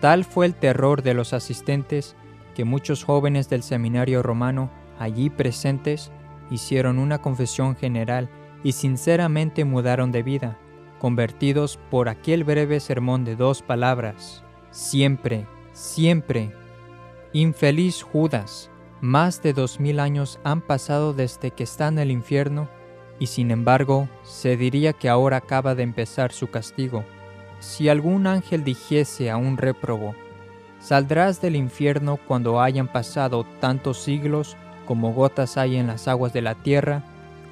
Tal 0.00 0.24
fue 0.24 0.46
el 0.46 0.54
terror 0.54 1.02
de 1.02 1.12
los 1.12 1.34
asistentes 1.34 2.16
que 2.54 2.64
muchos 2.64 3.04
jóvenes 3.04 3.50
del 3.50 3.62
seminario 3.62 4.22
romano 4.22 4.70
allí 4.98 5.28
presentes 5.28 6.10
hicieron 6.50 6.98
una 6.98 7.18
confesión 7.18 7.76
general 7.76 8.30
y 8.64 8.72
sinceramente 8.72 9.66
mudaron 9.66 10.10
de 10.10 10.22
vida, 10.22 10.58
convertidos 10.98 11.78
por 11.90 12.08
aquel 12.08 12.44
breve 12.44 12.80
sermón 12.80 13.26
de 13.26 13.36
dos 13.36 13.60
palabras, 13.60 14.42
siempre, 14.70 15.46
siempre. 15.74 16.50
Infeliz 17.34 18.02
Judas, 18.02 18.70
más 19.01 19.42
de 19.42 19.53
dos 19.53 19.80
mil 19.80 20.01
años 20.01 20.38
han 20.44 20.61
pasado 20.61 21.12
desde 21.12 21.51
que 21.51 21.64
está 21.64 21.88
en 21.88 21.99
el 21.99 22.11
infierno 22.11 22.68
y 23.18 23.26
sin 23.26 23.51
embargo 23.51 24.09
se 24.22 24.57
diría 24.57 24.92
que 24.92 25.09
ahora 25.09 25.38
acaba 25.38 25.74
de 25.74 25.82
empezar 25.82 26.32
su 26.32 26.49
castigo. 26.51 27.05
Si 27.61 27.88
algún 27.88 28.26
ángel 28.26 28.64
dijese 28.64 29.30
a 29.30 29.36
un 29.36 29.57
réprobo, 29.57 30.14
saldrás 30.80 31.40
del 31.40 31.57
infierno 31.57 32.18
cuando 32.26 32.61
hayan 32.61 32.88
pasado 32.88 33.44
tantos 33.61 33.99
siglos 33.99 34.57
como 34.86 35.12
gotas 35.12 35.57
hay 35.59 35.76
en 35.76 35.86
las 35.86 36.09
aguas 36.09 36.32
de 36.32 36.42
la 36.42 36.55
tierra, 36.55 37.03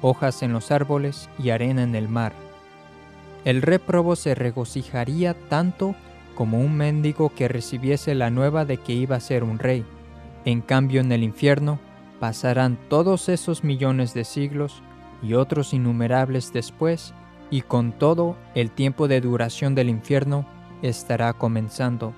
hojas 0.01 0.41
en 0.43 0.53
los 0.53 0.71
árboles 0.71 1.29
y 1.37 1.51
arena 1.51 1.83
en 1.83 1.95
el 1.95 2.07
mar. 2.07 2.33
El 3.45 3.61
réprobo 3.61 4.15
se 4.15 4.35
regocijaría 4.35 5.33
tanto 5.47 5.95
como 6.35 6.59
un 6.59 6.75
mendigo 6.75 7.33
que 7.33 7.47
recibiese 7.47 8.15
la 8.15 8.29
nueva 8.29 8.65
de 8.65 8.77
que 8.77 8.93
iba 8.93 9.15
a 9.15 9.21
ser 9.21 9.43
un 9.43 9.59
rey. 9.59 9.85
En 10.47 10.61
cambio 10.61 11.01
en 11.01 11.11
el 11.11 11.23
infierno 11.23 11.77
pasarán 12.21 12.79
todos 12.87 13.27
esos 13.27 13.65
millones 13.65 14.13
de 14.13 14.23
siglos 14.23 14.81
y 15.21 15.33
otros 15.33 15.73
innumerables 15.73 16.53
después, 16.53 17.13
y 17.49 17.63
con 17.63 17.91
todo 17.91 18.37
el 18.55 18.71
tiempo 18.71 19.09
de 19.09 19.19
duración 19.19 19.75
del 19.75 19.89
infierno 19.89 20.45
estará 20.81 21.33
comenzando. 21.33 22.13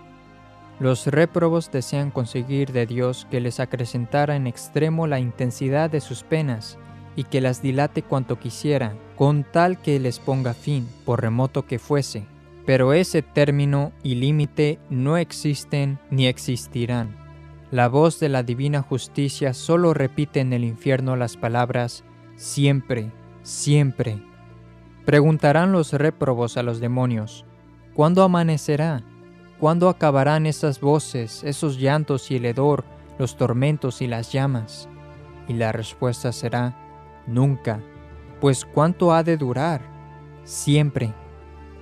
Los 0.79 1.07
réprobos 1.07 1.71
desean 1.71 2.11
conseguir 2.11 2.71
de 2.71 2.85
Dios 2.85 3.25
que 3.31 3.39
les 3.39 3.59
acrecentara 3.59 4.35
en 4.35 4.45
extremo 4.45 5.07
la 5.07 5.19
intensidad 5.19 5.89
de 5.89 5.99
sus 5.99 6.21
penas 6.21 6.77
y 7.15 7.23
que 7.23 7.41
las 7.41 7.63
dilate 7.63 8.03
cuanto 8.03 8.37
quisiera, 8.37 8.93
con 9.15 9.43
tal 9.43 9.81
que 9.81 9.99
les 9.99 10.19
ponga 10.19 10.53
fin, 10.53 10.87
por 11.03 11.19
remoto 11.19 11.65
que 11.65 11.79
fuese. 11.79 12.27
Pero 12.67 12.93
ese 12.93 13.23
término 13.23 13.91
y 14.03 14.13
límite 14.13 14.77
no 14.91 15.17
existen 15.17 15.97
ni 16.11 16.27
existirán. 16.27 17.18
La 17.71 17.87
voz 17.87 18.19
de 18.19 18.29
la 18.29 18.41
divina 18.41 18.81
justicia 18.81 19.53
solo 19.53 19.93
repite 19.93 20.39
en 20.39 20.53
el 20.53 20.63
infierno 20.63 21.15
las 21.15 21.37
palabras 21.37 22.03
siempre, 22.35 23.11
siempre. 23.43 24.23
Preguntarán 25.05 25.71
los 25.71 25.93
réprobos 25.93 26.57
a 26.57 26.63
los 26.63 26.79
demonios, 26.79 27.45
¿cuándo 27.93 28.23
amanecerá? 28.23 29.03
¿Cuándo 29.59 29.89
acabarán 29.89 30.47
esas 30.47 30.79
voces, 30.79 31.43
esos 31.43 31.77
llantos 31.77 32.31
y 32.31 32.37
el 32.37 32.45
hedor, 32.45 32.85
los 33.19 33.37
tormentos 33.37 34.01
y 34.01 34.07
las 34.07 34.31
llamas? 34.31 34.89
Y 35.47 35.53
la 35.53 35.71
respuesta 35.71 36.31
será, 36.31 36.75
nunca, 37.27 37.81
pues 38.41 38.65
¿cuánto 38.65 39.13
ha 39.13 39.21
de 39.21 39.37
durar? 39.37 39.81
Siempre. 40.43 41.13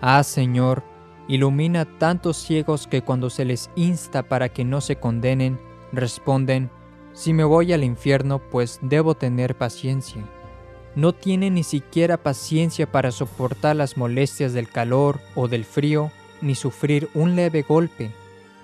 Ah, 0.01 0.23
Señor, 0.23 0.83
ilumina 1.29 1.85
tantos 1.97 2.35
ciegos 2.37 2.87
que 2.87 3.03
cuando 3.03 3.29
se 3.29 3.45
les 3.45 3.69
insta 3.75 4.23
para 4.23 4.49
que 4.49 4.65
no 4.65 4.81
se 4.81 4.97
condenen, 4.97 5.59
responden, 5.91 6.69
si 7.13 7.33
me 7.33 7.43
voy 7.43 7.73
al 7.73 7.83
infierno, 7.83 8.39
pues 8.39 8.79
debo 8.81 9.15
tener 9.15 9.55
paciencia. 9.55 10.23
No 10.95 11.13
tienen 11.13 11.55
ni 11.55 11.63
siquiera 11.63 12.17
paciencia 12.17 12.91
para 12.91 13.11
soportar 13.11 13.75
las 13.75 13.97
molestias 13.97 14.53
del 14.53 14.69
calor 14.69 15.19
o 15.35 15.47
del 15.47 15.65
frío, 15.65 16.11
ni 16.41 16.55
sufrir 16.55 17.09
un 17.13 17.35
leve 17.35 17.63
golpe, 17.63 18.11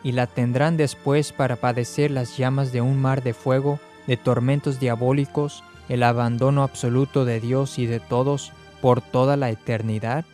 y 0.04 0.12
la 0.12 0.28
tendrán 0.28 0.78
después 0.78 1.32
para 1.32 1.56
padecer 1.56 2.12
las 2.12 2.38
llamas 2.38 2.72
de 2.72 2.82
un 2.82 3.02
mar 3.02 3.24
de 3.24 3.34
fuego, 3.34 3.80
de 4.08 4.18
tormentos 4.18 4.80
diabólicos, 4.80 5.64
el 5.90 6.04
abandono 6.04 6.64
absoluto 6.64 7.26
de 7.26 7.40
Dios 7.40 7.80
y 7.80 7.86
de 7.86 8.00
todos 8.00 8.52
por 8.82 9.02
toda 9.02 9.38
la 9.38 9.50
eternidad? 9.50 10.26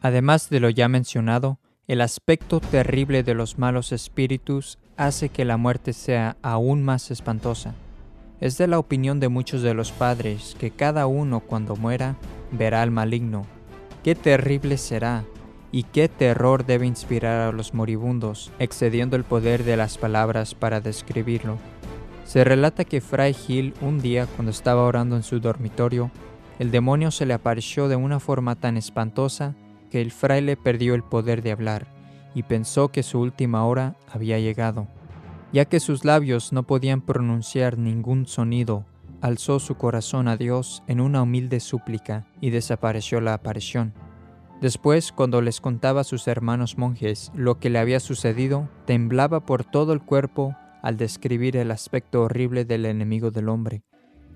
Además 0.00 0.48
de 0.48 0.60
lo 0.60 0.70
ya 0.70 0.88
mencionado, 0.88 1.58
el 1.88 2.00
aspecto 2.00 2.60
terrible 2.60 3.22
de 3.22 3.34
los 3.34 3.58
malos 3.58 3.92
espíritus 3.92 4.78
hace 4.98 5.28
que 5.28 5.44
la 5.44 5.56
muerte 5.56 5.94
sea 5.94 6.36
aún 6.42 6.82
más 6.82 7.10
espantosa. 7.10 7.74
Es 8.40 8.58
de 8.58 8.66
la 8.66 8.78
opinión 8.78 9.20
de 9.20 9.28
muchos 9.28 9.62
de 9.62 9.72
los 9.72 9.92
padres 9.92 10.56
que 10.58 10.70
cada 10.70 11.06
uno 11.06 11.40
cuando 11.40 11.76
muera 11.76 12.16
verá 12.50 12.82
al 12.82 12.90
maligno. 12.90 13.46
Qué 14.02 14.14
terrible 14.14 14.76
será 14.76 15.24
y 15.70 15.84
qué 15.84 16.08
terror 16.08 16.66
debe 16.66 16.86
inspirar 16.86 17.48
a 17.48 17.52
los 17.52 17.74
moribundos, 17.74 18.50
excediendo 18.58 19.16
el 19.16 19.24
poder 19.24 19.64
de 19.64 19.76
las 19.76 19.98
palabras 19.98 20.54
para 20.54 20.80
describirlo. 20.80 21.58
Se 22.24 22.42
relata 22.44 22.84
que 22.84 23.00
Fray 23.00 23.34
Gil 23.34 23.74
un 23.80 24.00
día 24.00 24.26
cuando 24.26 24.50
estaba 24.50 24.82
orando 24.82 25.16
en 25.16 25.22
su 25.22 25.40
dormitorio, 25.40 26.10
el 26.58 26.70
demonio 26.70 27.12
se 27.12 27.24
le 27.24 27.34
apareció 27.34 27.88
de 27.88 27.96
una 27.96 28.18
forma 28.18 28.56
tan 28.56 28.76
espantosa 28.76 29.54
que 29.90 30.00
el 30.00 30.10
fraile 30.10 30.56
perdió 30.56 30.94
el 30.94 31.04
poder 31.04 31.42
de 31.42 31.52
hablar 31.52 31.97
y 32.38 32.44
pensó 32.44 32.92
que 32.92 33.02
su 33.02 33.18
última 33.18 33.66
hora 33.66 33.96
había 34.06 34.38
llegado. 34.38 34.86
Ya 35.52 35.64
que 35.64 35.80
sus 35.80 36.04
labios 36.04 36.52
no 36.52 36.62
podían 36.62 37.00
pronunciar 37.00 37.78
ningún 37.78 38.28
sonido, 38.28 38.84
alzó 39.20 39.58
su 39.58 39.74
corazón 39.74 40.28
a 40.28 40.36
Dios 40.36 40.84
en 40.86 41.00
una 41.00 41.20
humilde 41.20 41.58
súplica 41.58 42.28
y 42.40 42.50
desapareció 42.50 43.20
la 43.20 43.34
aparición. 43.34 43.92
Después, 44.60 45.10
cuando 45.10 45.42
les 45.42 45.60
contaba 45.60 46.02
a 46.02 46.04
sus 46.04 46.28
hermanos 46.28 46.78
monjes 46.78 47.32
lo 47.34 47.58
que 47.58 47.70
le 47.70 47.80
había 47.80 47.98
sucedido, 47.98 48.68
temblaba 48.84 49.44
por 49.44 49.64
todo 49.64 49.92
el 49.92 50.00
cuerpo 50.00 50.54
al 50.80 50.96
describir 50.96 51.56
el 51.56 51.72
aspecto 51.72 52.22
horrible 52.22 52.64
del 52.64 52.86
enemigo 52.86 53.32
del 53.32 53.48
hombre. 53.48 53.82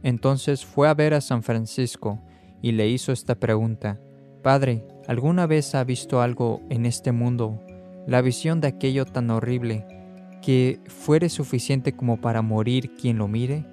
Entonces 0.02 0.66
fue 0.66 0.88
a 0.88 0.94
ver 0.94 1.14
a 1.14 1.20
San 1.20 1.44
Francisco 1.44 2.20
y 2.62 2.72
le 2.72 2.88
hizo 2.88 3.12
esta 3.12 3.36
pregunta. 3.36 4.00
Padre, 4.42 4.84
¿alguna 5.06 5.46
vez 5.46 5.76
ha 5.76 5.84
visto 5.84 6.20
algo 6.20 6.62
en 6.68 6.84
este 6.84 7.12
mundo, 7.12 7.60
la 8.06 8.22
visión 8.22 8.60
de 8.60 8.68
aquello 8.68 9.04
tan 9.04 9.30
horrible, 9.30 9.86
que 10.42 10.80
fuere 10.86 11.28
suficiente 11.28 11.92
como 11.92 12.20
para 12.20 12.42
morir 12.42 12.94
quien 12.94 13.18
lo 13.18 13.28
mire? 13.28 13.64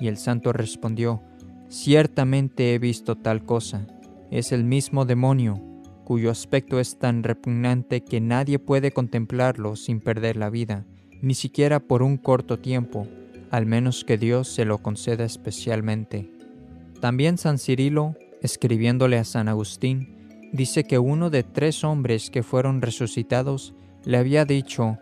Y 0.00 0.08
el 0.08 0.16
santo 0.16 0.52
respondió, 0.52 1.22
Ciertamente 1.68 2.74
he 2.74 2.78
visto 2.78 3.16
tal 3.16 3.44
cosa. 3.44 3.86
Es 4.30 4.52
el 4.52 4.64
mismo 4.64 5.04
demonio 5.04 5.62
cuyo 6.04 6.30
aspecto 6.30 6.80
es 6.80 6.98
tan 6.98 7.22
repugnante 7.22 8.02
que 8.02 8.22
nadie 8.22 8.58
puede 8.58 8.92
contemplarlo 8.92 9.76
sin 9.76 10.00
perder 10.00 10.38
la 10.38 10.48
vida, 10.48 10.86
ni 11.20 11.34
siquiera 11.34 11.80
por 11.80 12.02
un 12.02 12.16
corto 12.16 12.58
tiempo, 12.58 13.06
al 13.50 13.66
menos 13.66 14.04
que 14.04 14.16
Dios 14.16 14.48
se 14.48 14.64
lo 14.64 14.78
conceda 14.78 15.26
especialmente. 15.26 16.30
También 17.00 17.36
San 17.36 17.58
Cirilo, 17.58 18.16
escribiéndole 18.40 19.18
a 19.18 19.24
San 19.24 19.48
Agustín, 19.48 20.16
dice 20.52 20.84
que 20.84 20.98
uno 20.98 21.30
de 21.30 21.42
tres 21.42 21.84
hombres 21.84 22.30
que 22.30 22.42
fueron 22.42 22.82
resucitados 22.82 23.74
le 24.04 24.16
había 24.16 24.44
dicho, 24.44 24.98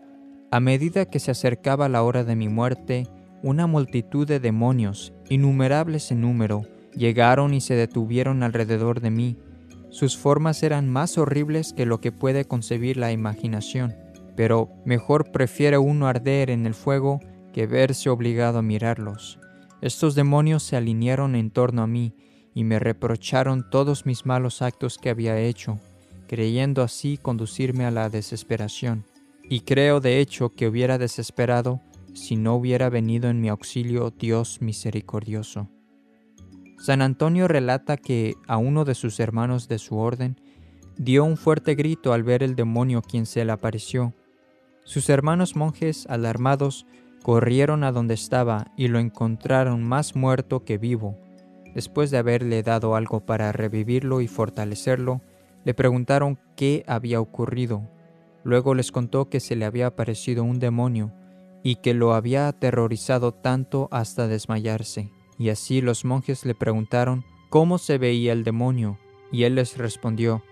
a 0.50 0.60
medida 0.60 1.06
que 1.06 1.18
se 1.18 1.30
acercaba 1.30 1.88
la 1.88 2.02
hora 2.02 2.24
de 2.24 2.36
mi 2.36 2.48
muerte, 2.48 3.06
una 3.42 3.66
multitud 3.66 4.26
de 4.26 4.40
demonios, 4.40 5.12
innumerables 5.28 6.10
en 6.10 6.22
número, 6.22 6.62
llegaron 6.94 7.54
y 7.54 7.60
se 7.60 7.74
detuvieron 7.74 8.42
alrededor 8.42 9.00
de 9.00 9.10
mí, 9.10 9.38
sus 9.90 10.16
formas 10.16 10.62
eran 10.62 10.88
más 10.88 11.16
horribles 11.18 11.72
que 11.72 11.86
lo 11.86 12.00
que 12.00 12.12
puede 12.12 12.44
concebir 12.44 12.96
la 12.96 13.12
imaginación, 13.12 13.94
pero 14.36 14.70
mejor 14.84 15.30
prefiere 15.32 15.78
uno 15.78 16.06
arder 16.06 16.50
en 16.50 16.66
el 16.66 16.74
fuego 16.74 17.20
que 17.52 17.66
verse 17.66 18.10
obligado 18.10 18.58
a 18.58 18.62
mirarlos. 18.62 19.38
Estos 19.80 20.14
demonios 20.14 20.62
se 20.62 20.76
alinearon 20.76 21.34
en 21.34 21.50
torno 21.50 21.82
a 21.82 21.86
mí 21.86 22.14
y 22.56 22.64
me 22.64 22.78
reprocharon 22.78 23.68
todos 23.68 24.06
mis 24.06 24.24
malos 24.24 24.62
actos 24.62 24.96
que 24.96 25.10
había 25.10 25.38
hecho, 25.38 25.78
creyendo 26.26 26.82
así 26.82 27.18
conducirme 27.18 27.84
a 27.84 27.90
la 27.90 28.08
desesperación. 28.08 29.04
Y 29.42 29.60
creo 29.60 30.00
de 30.00 30.20
hecho 30.20 30.48
que 30.54 30.66
hubiera 30.66 30.96
desesperado 30.96 31.82
si 32.14 32.34
no 32.34 32.54
hubiera 32.54 32.88
venido 32.88 33.28
en 33.28 33.42
mi 33.42 33.50
auxilio 33.50 34.10
Dios 34.10 34.62
misericordioso. 34.62 35.68
San 36.78 37.02
Antonio 37.02 37.46
relata 37.46 37.98
que 37.98 38.36
a 38.48 38.56
uno 38.56 38.86
de 38.86 38.94
sus 38.94 39.20
hermanos 39.20 39.68
de 39.68 39.78
su 39.78 39.98
orden 39.98 40.40
dio 40.96 41.24
un 41.24 41.36
fuerte 41.36 41.74
grito 41.74 42.14
al 42.14 42.22
ver 42.22 42.42
el 42.42 42.56
demonio 42.56 43.02
quien 43.02 43.26
se 43.26 43.44
le 43.44 43.52
apareció. 43.52 44.14
Sus 44.82 45.10
hermanos 45.10 45.56
monjes, 45.56 46.06
alarmados, 46.08 46.86
corrieron 47.22 47.84
a 47.84 47.92
donde 47.92 48.14
estaba 48.14 48.72
y 48.78 48.88
lo 48.88 48.98
encontraron 48.98 49.84
más 49.84 50.16
muerto 50.16 50.64
que 50.64 50.78
vivo. 50.78 51.18
Después 51.76 52.10
de 52.10 52.16
haberle 52.16 52.62
dado 52.62 52.96
algo 52.96 53.20
para 53.20 53.52
revivirlo 53.52 54.22
y 54.22 54.28
fortalecerlo, 54.28 55.20
le 55.62 55.74
preguntaron 55.74 56.38
qué 56.56 56.82
había 56.86 57.20
ocurrido. 57.20 57.82
Luego 58.44 58.74
les 58.74 58.90
contó 58.90 59.28
que 59.28 59.40
se 59.40 59.56
le 59.56 59.66
había 59.66 59.88
aparecido 59.88 60.42
un 60.42 60.58
demonio 60.58 61.12
y 61.62 61.76
que 61.76 61.92
lo 61.92 62.14
había 62.14 62.48
aterrorizado 62.48 63.32
tanto 63.32 63.90
hasta 63.90 64.26
desmayarse. 64.26 65.10
Y 65.36 65.50
así 65.50 65.82
los 65.82 66.06
monjes 66.06 66.46
le 66.46 66.54
preguntaron 66.54 67.26
cómo 67.50 67.76
se 67.76 67.98
veía 67.98 68.32
el 68.32 68.42
demonio, 68.42 68.98
y 69.30 69.42
él 69.42 69.56
les 69.56 69.76
respondió, 69.76 70.42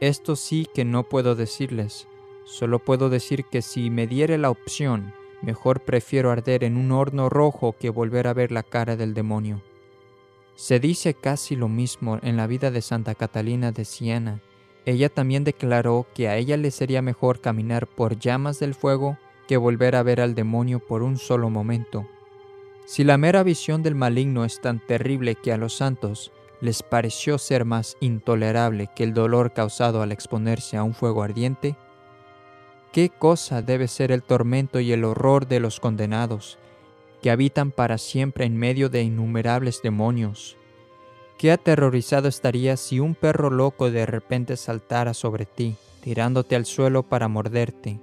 Esto 0.00 0.34
sí 0.34 0.66
que 0.74 0.84
no 0.84 1.04
puedo 1.04 1.36
decirles, 1.36 2.08
solo 2.46 2.80
puedo 2.80 3.10
decir 3.10 3.44
que 3.44 3.62
si 3.62 3.90
me 3.90 4.08
diere 4.08 4.38
la 4.38 4.50
opción, 4.50 5.14
mejor 5.40 5.84
prefiero 5.84 6.32
arder 6.32 6.64
en 6.64 6.76
un 6.76 6.90
horno 6.90 7.28
rojo 7.28 7.76
que 7.78 7.90
volver 7.90 8.26
a 8.26 8.34
ver 8.34 8.50
la 8.50 8.64
cara 8.64 8.96
del 8.96 9.14
demonio. 9.14 9.62
Se 10.56 10.78
dice 10.78 11.14
casi 11.14 11.56
lo 11.56 11.68
mismo 11.68 12.18
en 12.22 12.36
la 12.36 12.46
vida 12.46 12.70
de 12.70 12.80
Santa 12.80 13.14
Catalina 13.14 13.72
de 13.72 13.84
Siena. 13.84 14.40
Ella 14.86 15.08
también 15.08 15.44
declaró 15.44 16.06
que 16.14 16.28
a 16.28 16.36
ella 16.36 16.56
le 16.56 16.70
sería 16.70 17.02
mejor 17.02 17.40
caminar 17.40 17.86
por 17.86 18.18
llamas 18.18 18.60
del 18.60 18.74
fuego 18.74 19.18
que 19.48 19.56
volver 19.56 19.96
a 19.96 20.02
ver 20.02 20.20
al 20.20 20.34
demonio 20.34 20.78
por 20.78 21.02
un 21.02 21.18
solo 21.18 21.50
momento. 21.50 22.06
Si 22.86 23.02
la 23.02 23.18
mera 23.18 23.42
visión 23.42 23.82
del 23.82 23.94
maligno 23.94 24.44
es 24.44 24.60
tan 24.60 24.78
terrible 24.78 25.34
que 25.36 25.52
a 25.52 25.56
los 25.56 25.74
santos 25.74 26.32
les 26.60 26.82
pareció 26.82 27.38
ser 27.38 27.64
más 27.64 27.96
intolerable 28.00 28.88
que 28.94 29.04
el 29.04 29.14
dolor 29.14 29.52
causado 29.52 30.02
al 30.02 30.12
exponerse 30.12 30.76
a 30.76 30.82
un 30.82 30.94
fuego 30.94 31.22
ardiente, 31.22 31.76
¿qué 32.92 33.10
cosa 33.10 33.60
debe 33.62 33.88
ser 33.88 34.12
el 34.12 34.22
tormento 34.22 34.80
y 34.80 34.92
el 34.92 35.04
horror 35.04 35.48
de 35.48 35.60
los 35.60 35.80
condenados, 35.80 36.58
que 37.24 37.30
habitan 37.30 37.70
para 37.70 37.96
siempre 37.96 38.44
en 38.44 38.54
medio 38.54 38.90
de 38.90 39.02
innumerables 39.02 39.80
demonios? 39.82 40.58
¿Qué 41.38 41.52
aterrorizado 41.52 42.28
estarías 42.28 42.80
si 42.80 43.00
un 43.00 43.14
perro 43.14 43.48
loco 43.48 43.90
de 43.90 44.04
repente 44.04 44.58
saltara 44.58 45.14
sobre 45.14 45.46
ti, 45.46 45.74
tirándote 46.02 46.54
al 46.54 46.66
suelo 46.66 47.02
para 47.02 47.28
morderte? 47.28 47.98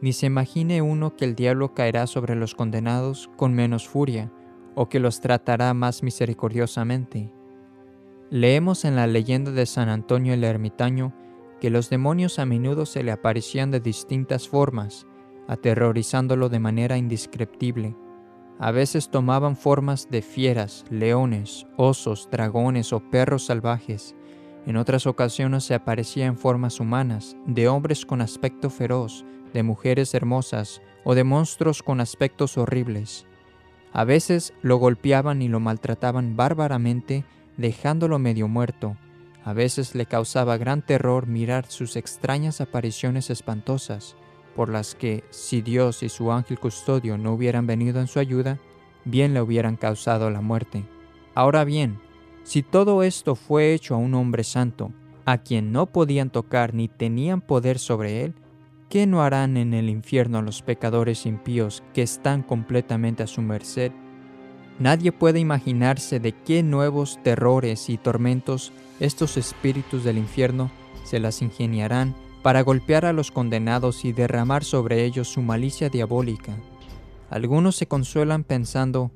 ni 0.00 0.12
se 0.12 0.26
imagine 0.26 0.82
uno 0.82 1.16
que 1.16 1.24
el 1.24 1.34
diablo 1.34 1.74
caerá 1.74 2.06
sobre 2.06 2.36
los 2.36 2.54
condenados 2.54 3.28
con 3.36 3.54
menos 3.54 3.88
furia, 3.88 4.30
o 4.76 4.88
que 4.88 5.00
los 5.00 5.20
tratará 5.20 5.74
más 5.74 6.04
misericordiosamente. 6.04 7.32
Leemos 8.30 8.84
en 8.84 8.94
la 8.94 9.08
leyenda 9.08 9.50
de 9.50 9.66
San 9.66 9.88
Antonio 9.88 10.34
el 10.34 10.44
Ermitaño 10.44 11.12
que 11.60 11.70
los 11.70 11.90
demonios 11.90 12.38
a 12.38 12.44
menudo 12.44 12.86
se 12.86 13.02
le 13.02 13.10
aparecían 13.10 13.72
de 13.72 13.80
distintas 13.80 14.48
formas, 14.48 15.08
aterrorizándolo 15.48 16.48
de 16.48 16.60
manera 16.60 16.96
indescriptible. 16.96 17.96
A 18.58 18.70
veces 18.70 19.10
tomaban 19.10 19.56
formas 19.56 20.08
de 20.10 20.22
fieras, 20.22 20.84
leones, 20.88 21.66
osos, 21.76 22.28
dragones 22.30 22.92
o 22.94 23.00
perros 23.00 23.44
salvajes. 23.44 24.14
En 24.66 24.78
otras 24.78 25.06
ocasiones 25.06 25.64
se 25.64 25.74
aparecía 25.74 26.24
en 26.24 26.38
formas 26.38 26.80
humanas, 26.80 27.36
de 27.46 27.68
hombres 27.68 28.06
con 28.06 28.22
aspecto 28.22 28.70
feroz, 28.70 29.24
de 29.52 29.62
mujeres 29.62 30.14
hermosas 30.14 30.80
o 31.04 31.14
de 31.14 31.22
monstruos 31.22 31.82
con 31.82 32.00
aspectos 32.00 32.56
horribles. 32.56 33.26
A 33.92 34.04
veces 34.04 34.54
lo 34.62 34.78
golpeaban 34.78 35.42
y 35.42 35.48
lo 35.48 35.60
maltrataban 35.60 36.34
bárbaramente, 36.34 37.24
dejándolo 37.58 38.18
medio 38.18 38.48
muerto. 38.48 38.96
A 39.44 39.52
veces 39.52 39.94
le 39.94 40.06
causaba 40.06 40.56
gran 40.56 40.82
terror 40.82 41.26
mirar 41.26 41.66
sus 41.66 41.94
extrañas 41.94 42.60
apariciones 42.60 43.30
espantosas, 43.30 44.16
por 44.56 44.70
las 44.70 44.94
que, 44.94 45.22
si 45.30 45.60
Dios 45.60 46.02
y 46.02 46.08
su 46.08 46.32
ángel 46.32 46.58
custodio 46.58 47.18
no 47.18 47.34
hubieran 47.34 47.66
venido 47.66 48.00
en 48.00 48.06
su 48.06 48.18
ayuda, 48.18 48.58
bien 49.04 49.34
le 49.34 49.42
hubieran 49.42 49.76
causado 49.76 50.30
la 50.30 50.40
muerte. 50.40 50.84
Ahora 51.34 51.64
bien, 51.64 52.00
si 52.42 52.62
todo 52.62 53.02
esto 53.02 53.34
fue 53.34 53.74
hecho 53.74 53.94
a 53.94 53.98
un 53.98 54.14
hombre 54.14 54.42
santo, 54.42 54.92
a 55.26 55.38
quien 55.38 55.72
no 55.72 55.86
podían 55.86 56.30
tocar 56.30 56.72
ni 56.72 56.88
tenían 56.88 57.42
poder 57.42 57.78
sobre 57.78 58.24
él, 58.24 58.34
¿qué 58.88 59.06
no 59.06 59.22
harán 59.22 59.56
en 59.56 59.74
el 59.74 59.90
infierno 59.90 60.40
los 60.40 60.62
pecadores 60.62 61.26
impíos 61.26 61.82
que 61.92 62.02
están 62.02 62.42
completamente 62.42 63.22
a 63.22 63.26
su 63.26 63.42
merced? 63.42 63.92
Nadie 64.78 65.12
puede 65.12 65.38
imaginarse 65.38 66.18
de 66.18 66.32
qué 66.32 66.62
nuevos 66.62 67.18
terrores 67.22 67.90
y 67.90 67.98
tormentos 67.98 68.72
estos 69.00 69.36
espíritus 69.36 70.04
del 70.04 70.16
infierno 70.18 70.70
se 71.04 71.20
las 71.20 71.42
ingeniarán 71.42 72.14
para 72.46 72.62
golpear 72.62 73.04
a 73.06 73.12
los 73.12 73.32
condenados 73.32 74.04
y 74.04 74.12
derramar 74.12 74.62
sobre 74.62 75.04
ellos 75.04 75.26
su 75.26 75.42
malicia 75.42 75.88
diabólica. 75.88 76.54
Algunos 77.28 77.74
se 77.74 77.88
consuelan 77.88 78.44
pensando, 78.44 79.10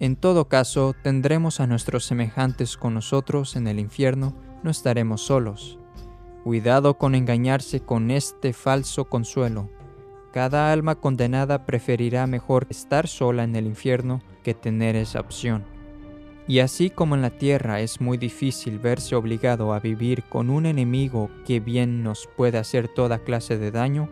en 0.00 0.16
todo 0.16 0.48
caso 0.48 0.92
tendremos 1.00 1.60
a 1.60 1.68
nuestros 1.68 2.04
semejantes 2.04 2.76
con 2.76 2.94
nosotros 2.94 3.54
en 3.54 3.68
el 3.68 3.78
infierno, 3.78 4.34
no 4.64 4.70
estaremos 4.72 5.22
solos. 5.22 5.78
Cuidado 6.42 6.98
con 6.98 7.14
engañarse 7.14 7.78
con 7.78 8.10
este 8.10 8.52
falso 8.52 9.04
consuelo. 9.04 9.70
Cada 10.32 10.72
alma 10.72 10.96
condenada 10.96 11.66
preferirá 11.66 12.26
mejor 12.26 12.66
estar 12.68 13.06
sola 13.06 13.44
en 13.44 13.54
el 13.54 13.66
infierno 13.66 14.22
que 14.42 14.54
tener 14.54 14.96
esa 14.96 15.20
opción. 15.20 15.71
Y 16.48 16.58
así 16.58 16.90
como 16.90 17.14
en 17.14 17.22
la 17.22 17.30
tierra 17.30 17.80
es 17.80 18.00
muy 18.00 18.18
difícil 18.18 18.78
verse 18.78 19.14
obligado 19.14 19.72
a 19.72 19.80
vivir 19.80 20.24
con 20.24 20.50
un 20.50 20.66
enemigo 20.66 21.30
que 21.46 21.60
bien 21.60 22.02
nos 22.02 22.28
puede 22.36 22.58
hacer 22.58 22.88
toda 22.88 23.20
clase 23.20 23.58
de 23.58 23.70
daño, 23.70 24.08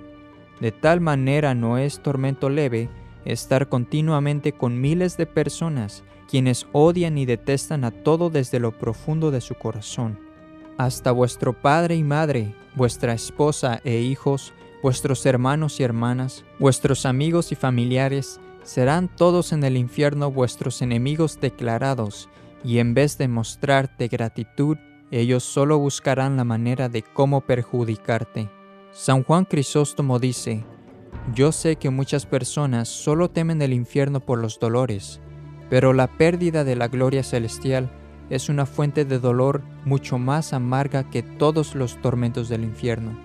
de 0.60 0.72
tal 0.72 1.00
manera 1.00 1.54
no 1.54 1.78
es 1.78 2.00
tormento 2.00 2.50
leve 2.50 2.88
estar 3.24 3.68
continuamente 3.68 4.52
con 4.52 4.80
miles 4.80 5.16
de 5.16 5.26
personas 5.26 6.04
quienes 6.30 6.66
odian 6.70 7.18
y 7.18 7.26
detestan 7.26 7.82
a 7.84 7.90
todo 7.90 8.30
desde 8.30 8.60
lo 8.60 8.70
profundo 8.78 9.32
de 9.32 9.40
su 9.40 9.56
corazón. 9.56 10.16
Hasta 10.78 11.10
vuestro 11.10 11.52
padre 11.52 11.96
y 11.96 12.04
madre, 12.04 12.54
vuestra 12.76 13.12
esposa 13.14 13.80
e 13.82 13.98
hijos, 13.98 14.54
vuestros 14.80 15.26
hermanos 15.26 15.80
y 15.80 15.82
hermanas, 15.82 16.44
vuestros 16.60 17.04
amigos 17.04 17.50
y 17.50 17.56
familiares, 17.56 18.40
serán 18.62 19.08
todos 19.08 19.52
en 19.52 19.64
el 19.64 19.76
infierno 19.76 20.30
vuestros 20.30 20.82
enemigos 20.82 21.40
declarados, 21.40 22.28
y 22.62 22.78
en 22.78 22.94
vez 22.94 23.16
de 23.18 23.28
mostrarte 23.28 24.08
gratitud, 24.08 24.76
ellos 25.10 25.42
solo 25.42 25.78
buscarán 25.78 26.36
la 26.36 26.44
manera 26.44 26.88
de 26.88 27.02
cómo 27.02 27.40
perjudicarte. 27.40 28.50
San 28.92 29.24
Juan 29.24 29.44
Crisóstomo 29.44 30.18
dice, 30.18 30.64
Yo 31.34 31.52
sé 31.52 31.76
que 31.76 31.90
muchas 31.90 32.26
personas 32.26 32.88
solo 32.88 33.30
temen 33.30 33.62
el 33.62 33.72
infierno 33.72 34.20
por 34.20 34.38
los 34.38 34.58
dolores, 34.58 35.20
pero 35.68 35.92
la 35.92 36.06
pérdida 36.06 36.64
de 36.64 36.76
la 36.76 36.88
gloria 36.88 37.22
celestial 37.22 37.90
es 38.30 38.48
una 38.48 38.66
fuente 38.66 39.04
de 39.04 39.18
dolor 39.18 39.62
mucho 39.84 40.18
más 40.18 40.52
amarga 40.52 41.10
que 41.10 41.22
todos 41.22 41.74
los 41.74 42.00
tormentos 42.00 42.48
del 42.48 42.62
infierno. 42.62 43.18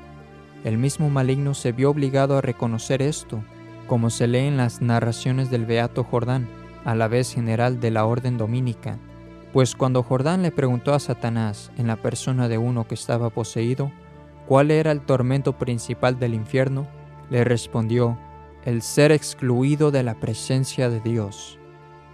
El 0.63 0.79
mismo 0.79 1.11
maligno 1.11 1.53
se 1.53 1.71
vio 1.71 1.91
obligado 1.91 2.37
a 2.37 2.41
reconocer 2.41 3.03
esto, 3.03 3.43
como 3.87 4.09
se 4.09 4.27
lee 4.27 4.47
en 4.47 4.57
las 4.57 4.81
narraciones 4.81 5.49
del 5.49 5.65
Beato 5.65 6.03
Jordán, 6.03 6.47
a 6.83 6.95
la 6.95 7.07
vez 7.07 7.33
general 7.33 7.79
de 7.79 7.91
la 7.91 8.05
Orden 8.05 8.37
Domínica, 8.37 8.99
pues 9.53 9.75
cuando 9.75 10.03
Jordán 10.03 10.41
le 10.41 10.51
preguntó 10.51 10.93
a 10.93 10.99
Satanás, 10.99 11.71
en 11.77 11.87
la 11.87 11.95
persona 11.95 12.47
de 12.47 12.57
uno 12.57 12.87
que 12.87 12.95
estaba 12.95 13.29
poseído, 13.29 13.91
cuál 14.47 14.69
era 14.69 14.91
el 14.91 15.01
tormento 15.01 15.57
principal 15.57 16.19
del 16.19 16.33
infierno, 16.33 16.87
le 17.29 17.43
respondió, 17.43 18.17
el 18.65 18.81
ser 18.81 19.11
excluido 19.11 19.91
de 19.91 20.03
la 20.03 20.19
presencia 20.19 20.89
de 20.89 20.99
Dios. 20.99 21.57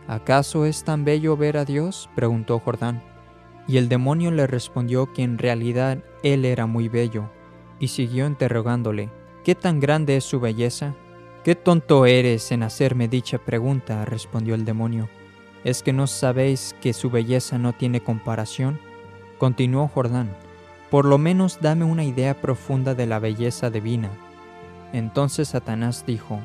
¿Acaso 0.07 0.65
es 0.65 0.83
tan 0.83 1.03
bello 1.03 1.35
ver 1.35 1.57
a 1.57 1.65
Dios? 1.65 2.09
preguntó 2.15 2.59
Jordán. 2.59 3.01
Y 3.67 3.77
el 3.77 3.89
demonio 3.89 4.31
le 4.31 4.47
respondió 4.47 5.11
que 5.13 5.23
en 5.23 5.37
realidad 5.37 5.99
él 6.23 6.45
era 6.45 6.65
muy 6.65 6.89
bello, 6.89 7.29
y 7.79 7.87
siguió 7.87 8.27
interrogándole, 8.27 9.09
¿qué 9.43 9.55
tan 9.55 9.79
grande 9.79 10.17
es 10.17 10.25
su 10.25 10.39
belleza? 10.39 10.93
Qué 11.43 11.55
tonto 11.55 12.05
eres 12.05 12.51
en 12.51 12.61
hacerme 12.61 13.07
dicha 13.07 13.39
pregunta, 13.39 14.05
respondió 14.05 14.53
el 14.53 14.63
demonio. 14.63 15.09
¿Es 15.63 15.81
que 15.81 15.91
no 15.91 16.05
sabéis 16.05 16.75
que 16.81 16.93
su 16.93 17.09
belleza 17.09 17.57
no 17.57 17.73
tiene 17.73 17.99
comparación? 17.99 18.79
Continuó 19.39 19.87
Jordán, 19.87 20.29
por 20.91 21.05
lo 21.05 21.17
menos 21.17 21.57
dame 21.59 21.83
una 21.83 22.03
idea 22.03 22.39
profunda 22.39 22.93
de 22.93 23.07
la 23.07 23.17
belleza 23.17 23.71
divina. 23.71 24.11
Entonces 24.93 25.47
Satanás 25.47 26.03
dijo, 26.05 26.39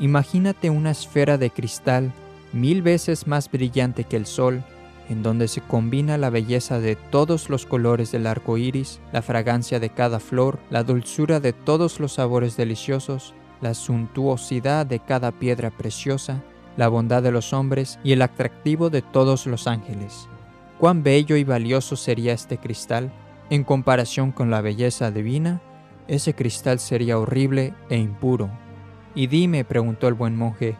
Imagínate 0.00 0.70
una 0.70 0.92
esfera 0.92 1.36
de 1.36 1.50
cristal 1.50 2.10
mil 2.54 2.80
veces 2.80 3.26
más 3.26 3.50
brillante 3.50 4.04
que 4.04 4.16
el 4.16 4.24
sol, 4.24 4.64
en 5.10 5.22
donde 5.22 5.48
se 5.48 5.60
combina 5.60 6.16
la 6.16 6.30
belleza 6.30 6.80
de 6.80 6.96
todos 6.96 7.50
los 7.50 7.66
colores 7.66 8.10
del 8.12 8.26
arco 8.26 8.56
iris, 8.56 9.00
la 9.12 9.20
fragancia 9.20 9.80
de 9.80 9.90
cada 9.90 10.18
flor, 10.18 10.58
la 10.70 10.82
dulzura 10.82 11.40
de 11.40 11.52
todos 11.52 12.00
los 12.00 12.14
sabores 12.14 12.56
deliciosos, 12.56 13.34
la 13.60 13.74
suntuosidad 13.74 14.86
de 14.86 15.00
cada 15.00 15.32
piedra 15.32 15.70
preciosa, 15.70 16.42
la 16.76 16.88
bondad 16.88 17.22
de 17.22 17.32
los 17.32 17.52
hombres 17.52 17.98
y 18.04 18.12
el 18.12 18.22
atractivo 18.22 18.90
de 18.90 19.02
todos 19.02 19.46
los 19.46 19.66
ángeles. 19.66 20.28
Cuán 20.78 21.02
bello 21.02 21.36
y 21.36 21.44
valioso 21.44 21.96
sería 21.96 22.32
este 22.32 22.58
cristal 22.58 23.12
en 23.50 23.64
comparación 23.64 24.30
con 24.30 24.50
la 24.50 24.60
belleza 24.60 25.10
divina, 25.10 25.60
ese 26.06 26.34
cristal 26.34 26.78
sería 26.78 27.18
horrible 27.18 27.74
e 27.88 27.96
impuro. 27.96 28.50
Y 29.14 29.26
dime, 29.26 29.64
preguntó 29.64 30.06
el 30.06 30.14
buen 30.14 30.36
monje, 30.36 30.76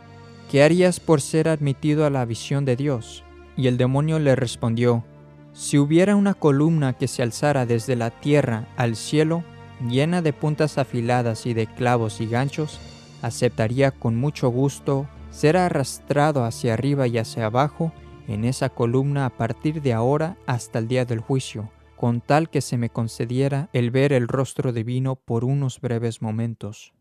¿qué 0.50 0.62
harías 0.62 1.00
por 1.00 1.20
ser 1.20 1.48
admitido 1.48 2.04
a 2.04 2.10
la 2.10 2.24
visión 2.24 2.64
de 2.64 2.76
Dios? 2.76 3.24
Y 3.56 3.66
el 3.66 3.76
demonio 3.76 4.18
le 4.18 4.36
respondió, 4.36 5.04
si 5.52 5.78
hubiera 5.78 6.14
una 6.14 6.34
columna 6.34 6.92
que 6.92 7.08
se 7.08 7.22
alzara 7.22 7.66
desde 7.66 7.96
la 7.96 8.10
tierra 8.10 8.68
al 8.76 8.96
cielo, 8.96 9.42
llena 9.80 10.22
de 10.22 10.32
puntas 10.32 10.78
afiladas 10.78 11.46
y 11.46 11.54
de 11.54 11.66
clavos 11.66 12.20
y 12.20 12.26
ganchos, 12.26 12.80
aceptaría 13.22 13.90
con 13.90 14.16
mucho 14.16 14.48
gusto 14.48 15.08
ser 15.30 15.56
arrastrado 15.56 16.44
hacia 16.44 16.74
arriba 16.74 17.06
y 17.06 17.18
hacia 17.18 17.46
abajo 17.46 17.92
en 18.26 18.44
esa 18.44 18.68
columna 18.68 19.26
a 19.26 19.30
partir 19.30 19.82
de 19.82 19.92
ahora 19.92 20.36
hasta 20.46 20.78
el 20.78 20.88
día 20.88 21.04
del 21.04 21.20
juicio, 21.20 21.70
con 21.96 22.20
tal 22.20 22.50
que 22.50 22.60
se 22.60 22.76
me 22.76 22.90
concediera 22.90 23.70
el 23.72 23.90
ver 23.90 24.12
el 24.12 24.28
rostro 24.28 24.72
divino 24.72 25.16
por 25.16 25.44
unos 25.44 25.80
breves 25.80 26.22
momentos. 26.22 26.92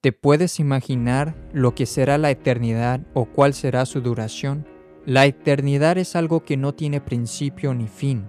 ¿Te 0.00 0.12
puedes 0.12 0.58
imaginar 0.58 1.36
lo 1.52 1.74
que 1.74 1.86
será 1.86 2.18
la 2.18 2.30
eternidad 2.30 3.00
o 3.14 3.26
cuál 3.26 3.54
será 3.54 3.86
su 3.86 4.00
duración? 4.00 4.66
La 5.04 5.26
eternidad 5.26 5.98
es 5.98 6.16
algo 6.16 6.44
que 6.44 6.56
no 6.56 6.74
tiene 6.74 7.00
principio 7.00 7.74
ni 7.74 7.88
fin. 7.88 8.28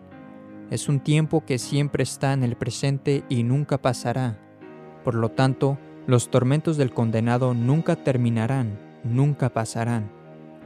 Es 0.69 0.89
un 0.89 0.99
tiempo 0.99 1.45
que 1.45 1.57
siempre 1.57 2.03
está 2.03 2.33
en 2.33 2.43
el 2.43 2.55
presente 2.55 3.23
y 3.29 3.43
nunca 3.43 3.81
pasará. 3.81 4.37
Por 5.03 5.15
lo 5.15 5.29
tanto, 5.29 5.77
los 6.07 6.29
tormentos 6.29 6.77
del 6.77 6.93
condenado 6.93 7.53
nunca 7.53 7.95
terminarán, 7.95 8.77
nunca 9.03 9.49
pasarán. 9.49 10.09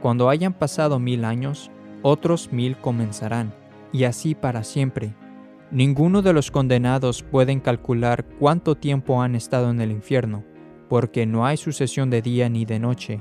Cuando 0.00 0.28
hayan 0.28 0.52
pasado 0.52 0.98
mil 0.98 1.24
años, 1.24 1.70
otros 2.02 2.52
mil 2.52 2.76
comenzarán, 2.76 3.52
y 3.92 4.04
así 4.04 4.34
para 4.34 4.64
siempre. 4.64 5.14
Ninguno 5.70 6.22
de 6.22 6.32
los 6.32 6.50
condenados 6.50 7.22
pueden 7.22 7.60
calcular 7.60 8.24
cuánto 8.38 8.76
tiempo 8.76 9.20
han 9.20 9.34
estado 9.34 9.70
en 9.70 9.80
el 9.80 9.90
infierno 9.90 10.44
porque 10.88 11.26
no 11.26 11.46
hay 11.46 11.56
sucesión 11.56 12.10
de 12.10 12.22
día 12.22 12.48
ni 12.48 12.64
de 12.64 12.78
noche, 12.78 13.20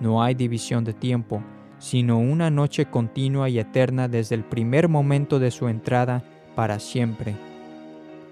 no 0.00 0.22
hay 0.22 0.34
división 0.34 0.84
de 0.84 0.92
tiempo, 0.92 1.42
sino 1.78 2.18
una 2.18 2.50
noche 2.50 2.86
continua 2.86 3.48
y 3.48 3.58
eterna 3.58 4.08
desde 4.08 4.34
el 4.34 4.44
primer 4.44 4.88
momento 4.88 5.38
de 5.38 5.50
su 5.50 5.68
entrada 5.68 6.24
para 6.54 6.78
siempre. 6.78 7.36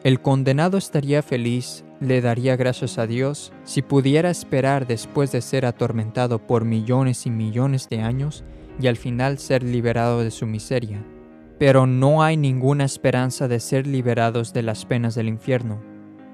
El 0.02 0.20
condenado 0.20 0.76
estaría 0.76 1.22
feliz 1.22 1.84
le 2.00 2.20
daría 2.20 2.56
gracias 2.56 2.98
a 2.98 3.06
Dios 3.06 3.52
si 3.64 3.80
pudiera 3.80 4.28
esperar 4.30 4.86
después 4.86 5.32
de 5.32 5.40
ser 5.40 5.64
atormentado 5.64 6.38
por 6.38 6.64
millones 6.64 7.24
y 7.26 7.30
millones 7.30 7.88
de 7.88 8.00
años 8.00 8.44
y 8.80 8.88
al 8.88 8.96
final 8.96 9.38
ser 9.38 9.62
liberado 9.62 10.22
de 10.22 10.30
su 10.30 10.46
miseria. 10.46 11.02
Pero 11.58 11.86
no 11.86 12.22
hay 12.22 12.36
ninguna 12.36 12.84
esperanza 12.84 13.48
de 13.48 13.60
ser 13.60 13.86
liberados 13.86 14.52
de 14.52 14.62
las 14.62 14.84
penas 14.84 15.14
del 15.14 15.28
infierno. 15.28 15.80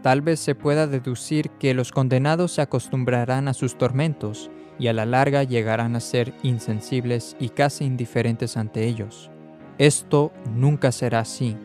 Tal 0.02 0.22
vez 0.22 0.40
se 0.40 0.54
pueda 0.54 0.86
deducir 0.86 1.50
que 1.50 1.74
los 1.74 1.92
condenados 1.92 2.52
se 2.52 2.62
acostumbrarán 2.62 3.46
a 3.46 3.54
sus 3.54 3.76
tormentos 3.76 4.50
y 4.80 4.88
a 4.88 4.94
la 4.94 5.04
larga 5.04 5.44
llegarán 5.44 5.94
a 5.94 6.00
ser 6.00 6.32
insensibles 6.42 7.36
y 7.38 7.50
casi 7.50 7.84
indiferentes 7.84 8.56
ante 8.56 8.86
ellos. 8.86 9.30
Esto 9.78 10.32
nunca 10.54 10.90
será 10.90 11.20
así. 11.20 11.56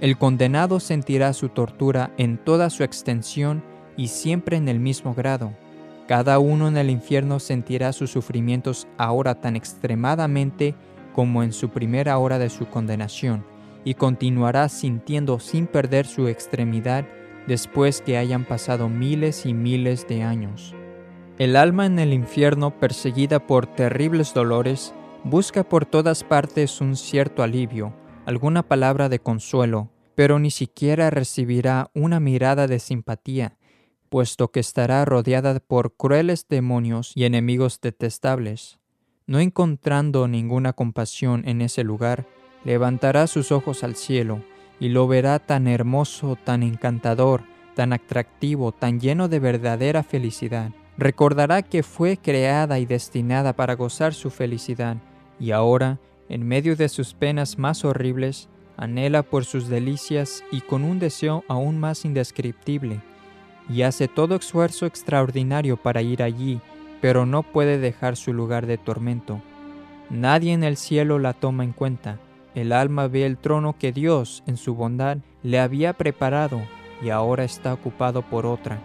El 0.00 0.18
condenado 0.18 0.80
sentirá 0.80 1.32
su 1.32 1.48
tortura 1.48 2.10
en 2.18 2.36
toda 2.36 2.68
su 2.68 2.82
extensión 2.82 3.62
y 3.96 4.08
siempre 4.08 4.56
en 4.56 4.68
el 4.68 4.80
mismo 4.80 5.14
grado. 5.14 5.52
Cada 6.08 6.38
uno 6.38 6.68
en 6.68 6.76
el 6.76 6.90
infierno 6.90 7.38
sentirá 7.38 7.92
sus 7.92 8.10
sufrimientos 8.10 8.86
ahora 8.98 9.36
tan 9.36 9.56
extremadamente 9.56 10.74
como 11.14 11.42
en 11.42 11.52
su 11.52 11.70
primera 11.70 12.18
hora 12.18 12.38
de 12.38 12.50
su 12.50 12.66
condenación, 12.66 13.44
y 13.84 13.94
continuará 13.94 14.68
sintiendo 14.68 15.38
sin 15.38 15.66
perder 15.66 16.06
su 16.06 16.28
extremidad 16.28 17.06
después 17.46 18.02
que 18.02 18.18
hayan 18.18 18.44
pasado 18.44 18.88
miles 18.88 19.46
y 19.46 19.54
miles 19.54 20.06
de 20.08 20.22
años. 20.22 20.74
El 21.38 21.54
alma 21.56 21.84
en 21.84 21.98
el 21.98 22.14
infierno, 22.14 22.70
perseguida 22.70 23.46
por 23.46 23.66
terribles 23.66 24.32
dolores, 24.32 24.94
busca 25.22 25.64
por 25.64 25.84
todas 25.84 26.24
partes 26.24 26.80
un 26.80 26.96
cierto 26.96 27.42
alivio, 27.42 27.92
alguna 28.24 28.62
palabra 28.62 29.10
de 29.10 29.18
consuelo, 29.18 29.90
pero 30.14 30.38
ni 30.38 30.50
siquiera 30.50 31.10
recibirá 31.10 31.90
una 31.92 32.20
mirada 32.20 32.66
de 32.66 32.78
simpatía, 32.78 33.58
puesto 34.08 34.50
que 34.50 34.60
estará 34.60 35.04
rodeada 35.04 35.60
por 35.60 35.94
crueles 35.94 36.48
demonios 36.48 37.12
y 37.14 37.24
enemigos 37.24 37.82
detestables. 37.82 38.78
No 39.26 39.38
encontrando 39.38 40.28
ninguna 40.28 40.72
compasión 40.72 41.46
en 41.46 41.60
ese 41.60 41.84
lugar, 41.84 42.26
levantará 42.64 43.26
sus 43.26 43.52
ojos 43.52 43.84
al 43.84 43.94
cielo 43.96 44.40
y 44.80 44.88
lo 44.88 45.06
verá 45.06 45.38
tan 45.38 45.68
hermoso, 45.68 46.38
tan 46.42 46.62
encantador, 46.62 47.42
tan 47.74 47.92
atractivo, 47.92 48.72
tan 48.72 49.00
lleno 49.00 49.28
de 49.28 49.38
verdadera 49.38 50.02
felicidad. 50.02 50.70
Recordará 50.98 51.62
que 51.62 51.82
fue 51.82 52.16
creada 52.16 52.78
y 52.78 52.86
destinada 52.86 53.52
para 53.54 53.74
gozar 53.74 54.14
su 54.14 54.30
felicidad, 54.30 54.96
y 55.38 55.50
ahora, 55.50 55.98
en 56.28 56.46
medio 56.46 56.76
de 56.76 56.88
sus 56.88 57.14
penas 57.14 57.58
más 57.58 57.84
horribles, 57.84 58.48
anhela 58.76 59.22
por 59.22 59.44
sus 59.44 59.68
delicias 59.68 60.42
y 60.50 60.60
con 60.62 60.84
un 60.84 60.98
deseo 60.98 61.44
aún 61.48 61.78
más 61.78 62.04
indescriptible, 62.04 63.00
y 63.68 63.82
hace 63.82 64.08
todo 64.08 64.36
esfuerzo 64.36 64.86
extraordinario 64.86 65.76
para 65.76 66.02
ir 66.02 66.22
allí 66.22 66.60
pero 67.00 67.26
no 67.26 67.42
puede 67.42 67.78
dejar 67.78 68.16
su 68.16 68.32
lugar 68.32 68.66
de 68.66 68.78
tormento. 68.78 69.40
Nadie 70.10 70.52
en 70.52 70.64
el 70.64 70.76
cielo 70.76 71.18
la 71.18 71.32
toma 71.32 71.64
en 71.64 71.72
cuenta. 71.72 72.18
El 72.54 72.72
alma 72.72 73.06
ve 73.08 73.26
el 73.26 73.36
trono 73.36 73.76
que 73.78 73.92
Dios, 73.92 74.42
en 74.46 74.56
su 74.56 74.74
bondad, 74.74 75.18
le 75.42 75.60
había 75.60 75.92
preparado 75.92 76.60
y 77.02 77.10
ahora 77.10 77.44
está 77.44 77.74
ocupado 77.74 78.22
por 78.22 78.46
otra. 78.46 78.80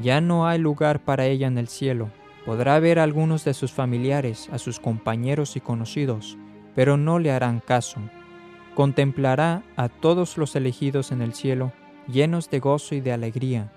Ya 0.00 0.20
no 0.20 0.46
hay 0.46 0.58
lugar 0.58 1.00
para 1.00 1.26
ella 1.26 1.46
en 1.46 1.58
el 1.58 1.68
cielo. 1.68 2.10
Podrá 2.46 2.78
ver 2.78 2.98
a 2.98 3.02
algunos 3.02 3.44
de 3.44 3.54
sus 3.54 3.72
familiares, 3.72 4.48
a 4.52 4.58
sus 4.58 4.80
compañeros 4.80 5.56
y 5.56 5.60
conocidos, 5.60 6.38
pero 6.74 6.96
no 6.96 7.18
le 7.18 7.30
harán 7.30 7.60
caso. 7.60 8.00
Contemplará 8.74 9.62
a 9.76 9.88
todos 9.88 10.38
los 10.38 10.56
elegidos 10.56 11.12
en 11.12 11.22
el 11.22 11.34
cielo, 11.34 11.72
llenos 12.08 12.50
de 12.50 12.60
gozo 12.60 12.94
y 12.94 13.00
de 13.00 13.12
alegría 13.12 13.70